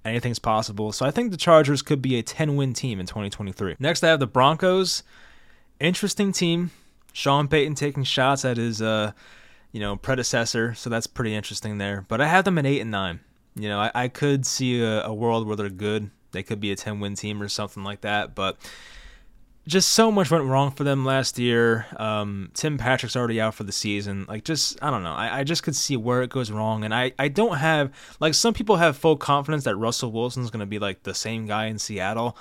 anything's 0.06 0.40
possible. 0.40 0.92
So 0.92 1.06
I 1.06 1.12
think 1.12 1.32
the 1.32 1.38
Chargers 1.38 1.82
could 1.82 2.02
be 2.02 2.18
a 2.18 2.24
10 2.24 2.56
win 2.56 2.74
team 2.74 3.00
in 3.00 3.08
2023. 3.08 3.78
Next, 3.80 4.04
I 4.04 4.10
have 4.10 4.20
the 4.20 4.28
Broncos. 4.28 5.02
Interesting 5.80 6.32
team. 6.32 6.70
Sean 7.14 7.47
Payton 7.47 7.76
taking 7.76 8.03
shots 8.03 8.45
at 8.45 8.57
his 8.57 8.82
uh, 8.82 9.12
you 9.72 9.80
know, 9.80 9.95
predecessor, 9.95 10.74
so 10.74 10.89
that's 10.89 11.07
pretty 11.07 11.34
interesting 11.34 11.78
there. 11.78 12.05
But 12.07 12.22
I 12.22 12.28
have 12.28 12.45
them 12.45 12.57
at 12.57 12.66
eight 12.66 12.82
and 12.82 12.91
nine. 12.91 13.22
You 13.55 13.70
know, 13.70 13.80
I, 13.80 13.91
I 13.93 14.07
could 14.07 14.45
see 14.45 14.82
a, 14.82 15.03
a 15.03 15.14
world 15.14 15.47
where 15.47 15.55
they're 15.55 15.70
good. 15.70 16.12
They 16.32 16.43
could 16.43 16.59
be 16.59 16.72
a 16.72 16.76
ten 16.76 16.99
win 16.99 17.16
team 17.16 17.41
or 17.41 17.49
something 17.49 17.84
like 17.84 18.01
that, 18.01 18.36
but 18.36 18.57
just 19.68 19.91
so 19.91 20.12
much 20.12 20.32
went 20.32 20.45
wrong 20.45 20.72
for 20.72 20.84
them 20.84 21.05
last 21.05 21.38
year. 21.38 21.86
Um, 21.97 22.49
Tim 22.53 22.78
Patrick's 22.78 23.16
already 23.16 23.39
out 23.39 23.53
for 23.53 23.64
the 23.64 23.72
season. 23.72 24.26
Like, 24.28 24.43
just 24.43 24.82
I 24.84 24.89
don't 24.89 25.03
know. 25.03 25.14
I, 25.14 25.39
I 25.39 25.43
just 25.43 25.64
could 25.64 25.76
see 25.76 25.95
where 25.97 26.24
it 26.24 26.30
goes 26.30 26.51
wrong, 26.51 26.84
and 26.84 26.93
I 26.93 27.14
I 27.20 27.28
don't 27.28 27.57
have 27.57 27.91
like 28.20 28.34
some 28.34 28.53
people 28.53 28.78
have 28.78 28.97
full 28.97 29.18
confidence 29.18 29.64
that 29.66 29.76
Russell 29.76 30.12
Wilson's 30.12 30.49
going 30.49 30.62
to 30.62 30.66
be 30.66 30.80
like 30.80 31.03
the 31.03 31.14
same 31.14 31.45
guy 31.45 31.66
in 31.66 31.80
Seattle. 31.80 32.38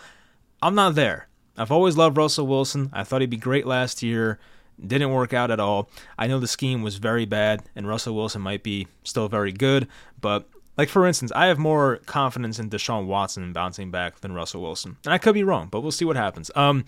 I'm 0.62 0.74
not 0.74 0.94
there. 0.94 1.28
I've 1.56 1.72
always 1.72 1.96
loved 1.96 2.16
Russell 2.16 2.46
Wilson. 2.46 2.90
I 2.92 3.04
thought 3.04 3.20
he'd 3.20 3.30
be 3.30 3.36
great 3.36 3.66
last 3.66 4.02
year. 4.02 4.38
Didn't 4.84 5.10
work 5.10 5.32
out 5.32 5.50
at 5.50 5.60
all. 5.60 5.90
I 6.18 6.26
know 6.26 6.38
the 6.38 6.48
scheme 6.48 6.82
was 6.82 6.96
very 6.96 7.26
bad, 7.26 7.62
and 7.76 7.86
Russell 7.86 8.14
Wilson 8.14 8.42
might 8.42 8.62
be 8.62 8.88
still 9.04 9.28
very 9.28 9.52
good, 9.52 9.88
but 10.20 10.48
like 10.76 10.88
for 10.88 11.06
instance, 11.06 11.32
I 11.34 11.46
have 11.46 11.58
more 11.58 11.98
confidence 12.06 12.58
in 12.58 12.70
Deshaun 12.70 13.06
Watson 13.06 13.52
bouncing 13.52 13.90
back 13.90 14.20
than 14.20 14.32
Russell 14.32 14.62
Wilson, 14.62 14.96
and 15.04 15.12
I 15.12 15.18
could 15.18 15.34
be 15.34 15.44
wrong, 15.44 15.68
but 15.70 15.80
we'll 15.80 15.92
see 15.92 16.04
what 16.04 16.16
happens. 16.16 16.50
Um, 16.54 16.84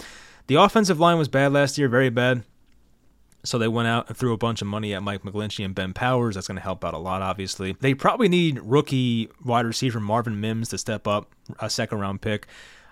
the 0.46 0.54
offensive 0.56 0.98
line 0.98 1.18
was 1.18 1.28
bad 1.28 1.52
last 1.52 1.78
year, 1.78 1.88
very 1.88 2.10
bad. 2.10 2.44
So 3.44 3.58
they 3.58 3.66
went 3.66 3.88
out 3.88 4.06
and 4.06 4.16
threw 4.16 4.32
a 4.32 4.36
bunch 4.36 4.62
of 4.62 4.68
money 4.68 4.94
at 4.94 5.02
Mike 5.02 5.24
McGlinchey 5.24 5.64
and 5.64 5.74
Ben 5.74 5.92
Powers. 5.92 6.36
That's 6.36 6.46
going 6.46 6.56
to 6.56 6.62
help 6.62 6.84
out 6.84 6.94
a 6.94 6.98
lot, 6.98 7.22
obviously. 7.22 7.72
They 7.72 7.92
probably 7.92 8.28
need 8.28 8.60
rookie 8.62 9.30
wide 9.44 9.66
receiver 9.66 9.98
Marvin 9.98 10.40
Mims 10.40 10.68
to 10.68 10.78
step 10.78 11.08
up, 11.08 11.32
a 11.58 11.68
second 11.68 11.98
round 11.98 12.22
pick 12.22 12.46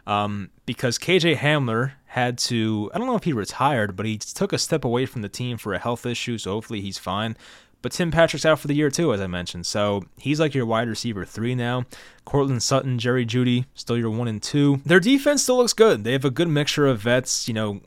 um, 0.07 0.51
because 0.67 0.99
KJ 0.99 1.37
Hamler 1.37 1.93
had 2.11 2.39
to, 2.39 2.91
I 2.93 2.99
don't 2.99 3.07
know 3.07 3.15
if 3.15 3.23
he 3.23 3.33
retired, 3.33 3.95
but 3.95 4.05
he 4.05 4.19
took 4.19 4.53
a 4.53 4.59
step 4.59 4.85
away 4.85 5.07
from 5.07 5.23
the 5.23 5.29
team 5.29 5.57
for 5.57 5.75
a 5.75 5.79
health 5.79 6.05
issue, 6.05 6.39
so 6.39 6.51
hopefully 6.51 6.81
he's 6.81 6.99
fine. 6.99 7.37
But 7.83 7.93
Tim 7.93 8.11
Patrick's 8.11 8.45
out 8.45 8.59
for 8.59 8.67
the 8.67 8.75
year 8.75 8.91
too, 8.91 9.15
as 9.15 9.21
I 9.21 9.29
mentioned. 9.29 9.65
So 9.65 10.05
he's 10.19 10.41
like 10.41 10.53
your 10.53 10.67
wide 10.67 10.89
receiver 10.89 11.25
three 11.25 11.55
now. 11.55 11.87
Courtland 12.25 12.65
Sutton, 12.65 12.99
Jerry 12.99 13.25
Jeudy, 13.25 13.67
still 13.75 13.97
your 13.97 14.11
one 14.11 14.27
and 14.27 14.43
two. 14.43 14.81
Their 14.85 14.99
defense 14.99 15.45
still 15.45 15.59
looks 15.59 15.73
good. 15.73 16.03
They 16.03 16.13
have 16.13 16.25
a 16.25 16.31
good 16.31 16.49
mixture 16.49 16.89
of 16.89 17.01
vets, 17.01 17.47
you 17.47 17.55
know, 17.55 17.81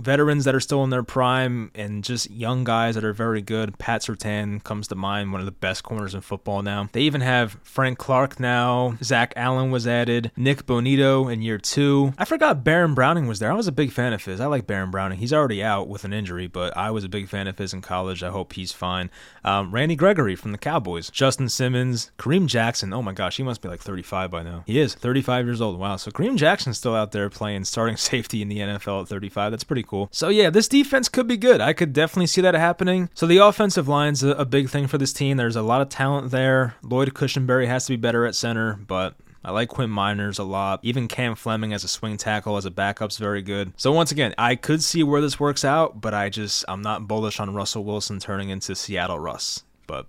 veterans 0.00 0.44
that 0.44 0.54
are 0.54 0.60
still 0.60 0.82
in 0.84 0.90
their 0.90 1.02
prime 1.02 1.70
and 1.74 2.02
just 2.02 2.30
young 2.30 2.64
guys 2.64 2.94
that 2.94 3.04
are 3.04 3.12
very 3.12 3.42
good. 3.42 3.78
Pat 3.78 4.02
Surtain 4.02 4.62
comes 4.62 4.88
to 4.88 4.94
mind, 4.94 5.32
one 5.32 5.40
of 5.40 5.46
the 5.46 5.52
best 5.52 5.82
corners 5.82 6.14
in 6.14 6.20
football 6.20 6.62
now. 6.62 6.88
They 6.92 7.02
even 7.02 7.20
have 7.20 7.58
Frank 7.62 7.98
Clark 7.98 8.40
now. 8.40 8.96
Zach 9.02 9.32
Allen 9.36 9.70
was 9.70 9.86
added. 9.86 10.30
Nik 10.36 10.66
Bonitto 10.66 11.32
in 11.32 11.42
year 11.42 11.58
two. 11.58 12.12
I 12.18 12.24
forgot 12.24 12.64
Baron 12.64 12.94
Browning 12.94 13.26
was 13.26 13.38
there. 13.38 13.52
I 13.52 13.54
was 13.54 13.66
a 13.68 13.72
big 13.72 13.92
fan 13.92 14.12
of 14.12 14.24
his. 14.24 14.40
I 14.40 14.46
like 14.46 14.66
Baron 14.66 14.90
Browning. 14.90 15.18
He's 15.18 15.32
already 15.32 15.62
out 15.62 15.88
with 15.88 16.04
an 16.04 16.12
injury, 16.12 16.46
but 16.46 16.76
I 16.76 16.90
was 16.90 17.04
a 17.04 17.08
big 17.08 17.28
fan 17.28 17.46
of 17.46 17.58
his 17.58 17.72
in 17.72 17.82
college. 17.82 18.22
I 18.22 18.30
hope 18.30 18.54
he's 18.54 18.72
fine. 18.72 19.10
Um, 19.44 19.72
Randy 19.72 19.96
Gregory 19.96 20.36
from 20.36 20.52
the 20.52 20.58
Cowboys. 20.58 21.10
Justin 21.10 21.48
Simmons. 21.48 22.10
Kareem 22.18 22.46
Jackson. 22.46 22.92
Oh 22.92 23.02
my 23.02 23.12
gosh, 23.12 23.36
he 23.36 23.42
must 23.42 23.62
be 23.62 23.68
like 23.68 23.80
35 23.80 24.30
by 24.30 24.42
now. 24.42 24.64
He 24.66 24.78
is 24.78 24.94
35 24.94 25.46
years 25.46 25.60
old. 25.60 25.78
Wow. 25.78 25.96
So 25.96 26.10
Kareem 26.10 26.36
Jackson's 26.36 26.78
still 26.78 26.94
out 26.94 27.12
there 27.12 27.28
playing 27.30 27.64
starting 27.64 27.96
safety 28.10 28.42
in 28.42 28.48
the 28.48 28.58
NFL 28.58 29.02
at 29.02 29.08
35. 29.08 29.50
That's 29.52 29.64
pretty 29.64 29.82
cool. 29.90 30.08
So 30.12 30.28
yeah, 30.28 30.50
this 30.50 30.68
defense 30.68 31.08
could 31.08 31.26
be 31.26 31.36
good. 31.36 31.60
I 31.60 31.72
could 31.72 31.92
definitely 31.92 32.28
see 32.28 32.40
that 32.42 32.54
happening. 32.54 33.10
So 33.12 33.26
the 33.26 33.38
offensive 33.38 33.88
line's 33.88 34.22
a, 34.22 34.30
a 34.30 34.44
big 34.44 34.70
thing 34.70 34.86
for 34.86 34.98
this 34.98 35.12
team. 35.12 35.36
There's 35.36 35.56
a 35.56 35.62
lot 35.62 35.82
of 35.82 35.88
talent 35.88 36.30
there. 36.30 36.76
Lloyd 36.82 37.12
Cushenberry 37.12 37.66
has 37.66 37.86
to 37.86 37.92
be 37.92 37.96
better 37.96 38.24
at 38.24 38.36
center, 38.36 38.74
but 38.74 39.16
I 39.44 39.50
like 39.50 39.68
Quinn 39.68 39.90
Meinerz 39.90 40.38
a 40.38 40.44
lot. 40.44 40.78
Even 40.82 41.08
Cam 41.08 41.34
Fleming 41.34 41.72
as 41.72 41.82
a 41.82 41.88
swing 41.88 42.16
tackle 42.16 42.56
as 42.56 42.66
a 42.66 42.70
backup's 42.70 43.18
very 43.18 43.42
good. 43.42 43.72
So 43.76 43.90
once 43.90 44.12
again, 44.12 44.32
I 44.38 44.54
could 44.54 44.82
see 44.82 45.02
where 45.02 45.20
this 45.20 45.40
works 45.40 45.64
out, 45.64 46.00
but 46.00 46.14
I 46.14 46.28
just 46.28 46.64
I'm 46.68 46.82
not 46.82 47.08
bullish 47.08 47.40
on 47.40 47.52
Russell 47.52 47.84
Wilson 47.84 48.20
turning 48.20 48.48
into 48.48 48.76
Seattle 48.76 49.18
Russ. 49.18 49.64
But 49.88 50.06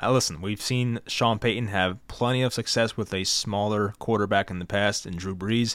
listen, 0.00 0.40
we've 0.42 0.62
seen 0.62 1.00
Sean 1.08 1.40
Payton 1.40 1.68
have 1.68 2.06
plenty 2.06 2.42
of 2.42 2.54
success 2.54 2.96
with 2.96 3.12
a 3.12 3.24
smaller 3.24 3.94
quarterback 3.98 4.50
in 4.50 4.60
the 4.60 4.64
past 4.64 5.06
and 5.06 5.18
Drew 5.18 5.34
Brees. 5.34 5.74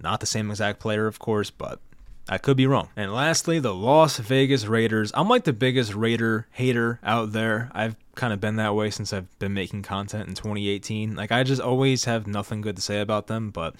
Not 0.00 0.20
the 0.20 0.26
same 0.26 0.50
exact 0.50 0.80
player, 0.80 1.06
of 1.06 1.18
course, 1.18 1.50
but 1.50 1.80
I 2.28 2.38
could 2.38 2.56
be 2.56 2.66
wrong. 2.66 2.88
And 2.96 3.14
lastly, 3.14 3.58
the 3.60 3.74
Las 3.74 4.18
Vegas 4.18 4.66
Raiders. 4.66 5.12
I'm 5.14 5.28
like 5.28 5.44
the 5.44 5.52
biggest 5.52 5.94
Raider 5.94 6.46
hater 6.50 6.98
out 7.04 7.32
there. 7.32 7.70
I've 7.72 7.96
kind 8.16 8.32
of 8.32 8.40
been 8.40 8.56
that 8.56 8.74
way 8.74 8.90
since 8.90 9.12
I've 9.12 9.38
been 9.38 9.54
making 9.54 9.82
content 9.82 10.28
in 10.28 10.34
2018. 10.34 11.14
Like, 11.14 11.30
I 11.30 11.44
just 11.44 11.62
always 11.62 12.04
have 12.04 12.26
nothing 12.26 12.60
good 12.60 12.76
to 12.76 12.82
say 12.82 13.00
about 13.00 13.26
them, 13.26 13.50
but. 13.50 13.74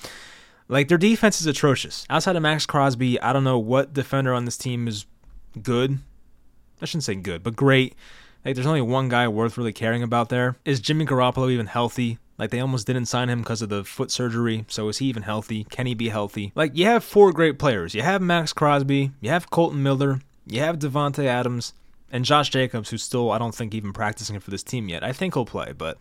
Like 0.69 0.89
their 0.89 0.99
defense 0.99 1.41
is 1.41 1.47
atrocious. 1.47 2.05
Outside 2.11 2.35
of 2.35 2.43
Maxx 2.43 2.67
Crosby, 2.67 3.21
I 3.21 3.33
don't 3.33 3.45
know 3.45 3.59
what 3.59 3.93
defender 3.93 4.35
on 4.35 4.47
this 4.47 4.59
team 4.59 4.89
is 4.89 5.07
good. 5.63 6.01
I 6.83 6.87
shouldn't 6.87 7.05
say 7.05 7.15
good, 7.15 7.43
but 7.43 7.55
great. 7.55 7.95
Like 8.45 8.55
there's 8.55 8.67
only 8.67 8.83
one 8.83 9.09
guy 9.09 9.29
worth 9.29 9.57
really 9.57 9.73
caring 9.73 10.03
about 10.03 10.29
there. 10.29 10.57
Is 10.65 10.81
Jimmy 10.81 11.07
Garoppolo 11.07 11.51
even 11.51 11.67
healthy? 11.67 12.19
Like 12.39 12.51
they 12.51 12.61
almost 12.61 12.87
didn't 12.87 13.07
sign 13.07 13.29
him 13.29 13.41
because 13.41 13.63
of 13.63 13.69
the 13.69 13.85
foot 13.85 14.11
surgery. 14.11 14.65
So 14.69 14.89
is 14.89 14.99
he 14.99 15.07
even 15.07 15.23
healthy? 15.23 15.65
Can 15.65 15.87
he 15.87 15.95
be 15.95 16.09
healthy? 16.09 16.53
Like 16.55 16.77
you 16.77 16.87
have 16.87 17.05
four 17.05 17.33
great 17.33 17.59
players. 17.59 17.95
You 17.95 18.03
have 18.03 18.21
Maxx 18.23 18.53
Crosby. 18.53 19.13
You 19.21 19.31
have 19.31 19.51
Kolton 19.51 19.83
Miller. 19.83 20.21
You 20.47 20.61
have 20.61 20.79
Davante 20.79 21.25
Adams 21.25 21.73
and 22.11 22.25
Josh 22.25 22.51
Jacobs, 22.51 22.91
who's 22.91 23.03
still 23.03 23.31
I 23.31 23.39
don't 23.39 23.55
think 23.55 23.75
even 23.75 23.93
practicing 23.93 24.39
for 24.41 24.51
this 24.51 24.63
team 24.63 24.89
yet. 24.89 25.03
I 25.03 25.13
think 25.13 25.35
he'll 25.35 25.47
play, 25.47 25.73
but 25.77 25.99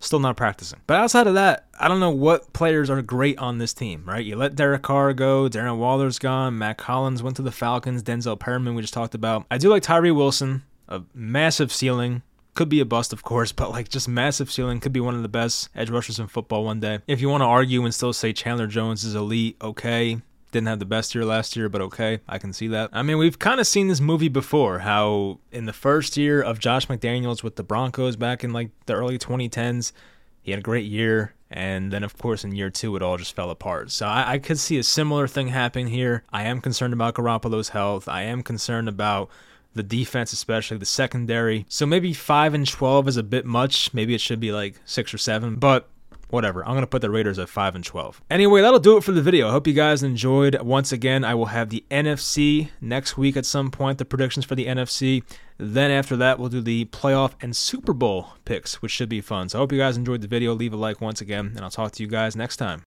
still 0.00 0.18
not 0.18 0.36
practicing. 0.36 0.80
But 0.86 0.98
outside 0.98 1.26
of 1.26 1.34
that, 1.34 1.66
I 1.78 1.88
don't 1.88 2.00
know 2.00 2.10
what 2.10 2.52
players 2.52 2.90
are 2.90 3.02
great 3.02 3.38
on 3.38 3.58
this 3.58 3.72
team, 3.72 4.04
right? 4.06 4.24
You 4.24 4.36
let 4.36 4.54
Derek 4.56 4.82
Carr 4.82 5.12
go, 5.12 5.48
Darren 5.48 5.78
Waller's 5.78 6.18
gone, 6.18 6.58
Mack 6.58 6.80
Hollins 6.82 7.22
went 7.22 7.36
to 7.36 7.42
the 7.42 7.52
Falcons, 7.52 8.02
Denzel 8.02 8.38
Perryman 8.38 8.74
we 8.74 8.82
just 8.82 8.94
talked 8.94 9.14
about. 9.14 9.46
I 9.50 9.58
do 9.58 9.68
like 9.68 9.82
Tyree 9.82 10.10
Wilson, 10.10 10.62
a 10.88 11.02
massive 11.14 11.72
ceiling. 11.72 12.22
Could 12.56 12.70
be 12.70 12.80
a 12.80 12.86
bust, 12.86 13.12
of 13.12 13.22
course, 13.22 13.52
but 13.52 13.70
like 13.70 13.90
just 13.90 14.08
massive 14.08 14.50
ceiling. 14.50 14.80
Could 14.80 14.94
be 14.94 15.00
one 15.00 15.14
of 15.14 15.20
the 15.20 15.28
best 15.28 15.68
edge 15.74 15.90
rushers 15.90 16.18
in 16.18 16.26
football 16.26 16.64
one 16.64 16.80
day. 16.80 17.00
If 17.06 17.20
you 17.20 17.28
want 17.28 17.42
to 17.42 17.46
argue 17.46 17.84
and 17.84 17.94
still 17.94 18.14
say 18.14 18.32
Chandler 18.32 18.66
Jones 18.66 19.04
is 19.04 19.14
elite, 19.14 19.58
okay. 19.60 20.22
Didn't 20.52 20.68
have 20.68 20.78
the 20.78 20.86
best 20.86 21.14
year 21.14 21.26
last 21.26 21.54
year, 21.54 21.68
but 21.68 21.82
okay, 21.82 22.20
I 22.26 22.38
can 22.38 22.54
see 22.54 22.68
that. 22.68 22.88
I 22.94 23.02
mean, 23.02 23.18
we've 23.18 23.38
kind 23.38 23.60
of 23.60 23.66
seen 23.66 23.88
this 23.88 24.00
movie 24.00 24.28
before. 24.28 24.78
How 24.78 25.38
in 25.52 25.66
the 25.66 25.74
first 25.74 26.16
year 26.16 26.40
of 26.40 26.58
Josh 26.58 26.86
McDaniels 26.86 27.42
with 27.42 27.56
the 27.56 27.62
Broncos 27.62 28.16
back 28.16 28.42
in 28.42 28.54
like 28.54 28.70
the 28.86 28.94
early 28.94 29.18
2010s, 29.18 29.92
he 30.40 30.52
had 30.52 30.60
a 30.60 30.62
great 30.62 30.86
year. 30.86 31.34
And 31.50 31.92
then, 31.92 32.04
of 32.04 32.16
course, 32.16 32.42
in 32.42 32.54
year 32.54 32.70
two, 32.70 32.96
it 32.96 33.02
all 33.02 33.18
just 33.18 33.36
fell 33.36 33.50
apart. 33.50 33.90
So 33.90 34.06
I, 34.06 34.32
I 34.32 34.38
could 34.38 34.58
see 34.58 34.78
a 34.78 34.82
similar 34.82 35.28
thing 35.28 35.48
happening 35.48 35.88
here. 35.88 36.24
I 36.32 36.44
am 36.44 36.62
concerned 36.62 36.94
about 36.94 37.16
Garoppolo's 37.16 37.68
health. 37.68 38.08
I 38.08 38.22
am 38.22 38.42
concerned 38.42 38.88
about 38.88 39.28
the 39.76 39.82
defense, 39.82 40.32
especially 40.32 40.78
the 40.78 40.86
secondary. 40.86 41.66
So 41.68 41.86
maybe 41.86 42.12
5 42.12 42.54
and 42.54 42.66
12 42.66 43.08
is 43.08 43.16
a 43.16 43.22
bit 43.22 43.44
much. 43.44 43.94
Maybe 43.94 44.14
it 44.14 44.20
should 44.20 44.40
be 44.40 44.52
like 44.52 44.80
6 44.84 45.14
or 45.14 45.18
7. 45.18 45.56
But 45.56 45.88
whatever. 46.28 46.64
I'm 46.64 46.72
going 46.72 46.82
to 46.82 46.86
put 46.86 47.02
the 47.02 47.10
Raiders 47.10 47.38
at 47.38 47.48
5 47.48 47.76
and 47.76 47.84
12. 47.84 48.22
Anyway, 48.30 48.60
that'll 48.60 48.80
do 48.80 48.96
it 48.96 49.04
for 49.04 49.12
the 49.12 49.22
video. 49.22 49.48
I 49.48 49.52
hope 49.52 49.66
you 49.66 49.72
guys 49.72 50.02
enjoyed. 50.02 50.60
Once 50.60 50.92
again, 50.92 51.24
I 51.24 51.34
will 51.34 51.46
have 51.46 51.70
the 51.70 51.84
NFC 51.90 52.70
next 52.80 53.16
week 53.16 53.36
at 53.36 53.46
some 53.46 53.70
point, 53.70 53.98
the 53.98 54.04
predictions 54.04 54.44
for 54.44 54.54
the 54.54 54.66
NFC. 54.66 55.22
Then 55.58 55.90
after 55.90 56.16
that, 56.16 56.38
we'll 56.38 56.48
do 56.48 56.60
the 56.60 56.86
playoff 56.86 57.32
and 57.40 57.54
Super 57.54 57.92
Bowl 57.92 58.30
picks, 58.44 58.82
which 58.82 58.92
should 58.92 59.08
be 59.08 59.20
fun. 59.20 59.48
So 59.48 59.58
I 59.58 59.60
hope 59.60 59.72
you 59.72 59.78
guys 59.78 59.96
enjoyed 59.96 60.20
the 60.20 60.28
video. 60.28 60.52
Leave 60.54 60.72
a 60.72 60.76
like 60.76 61.00
once 61.00 61.20
again, 61.20 61.52
and 61.54 61.60
I'll 61.60 61.70
talk 61.70 61.92
to 61.92 62.02
you 62.02 62.08
guys 62.08 62.36
next 62.36 62.56
time. 62.56 62.86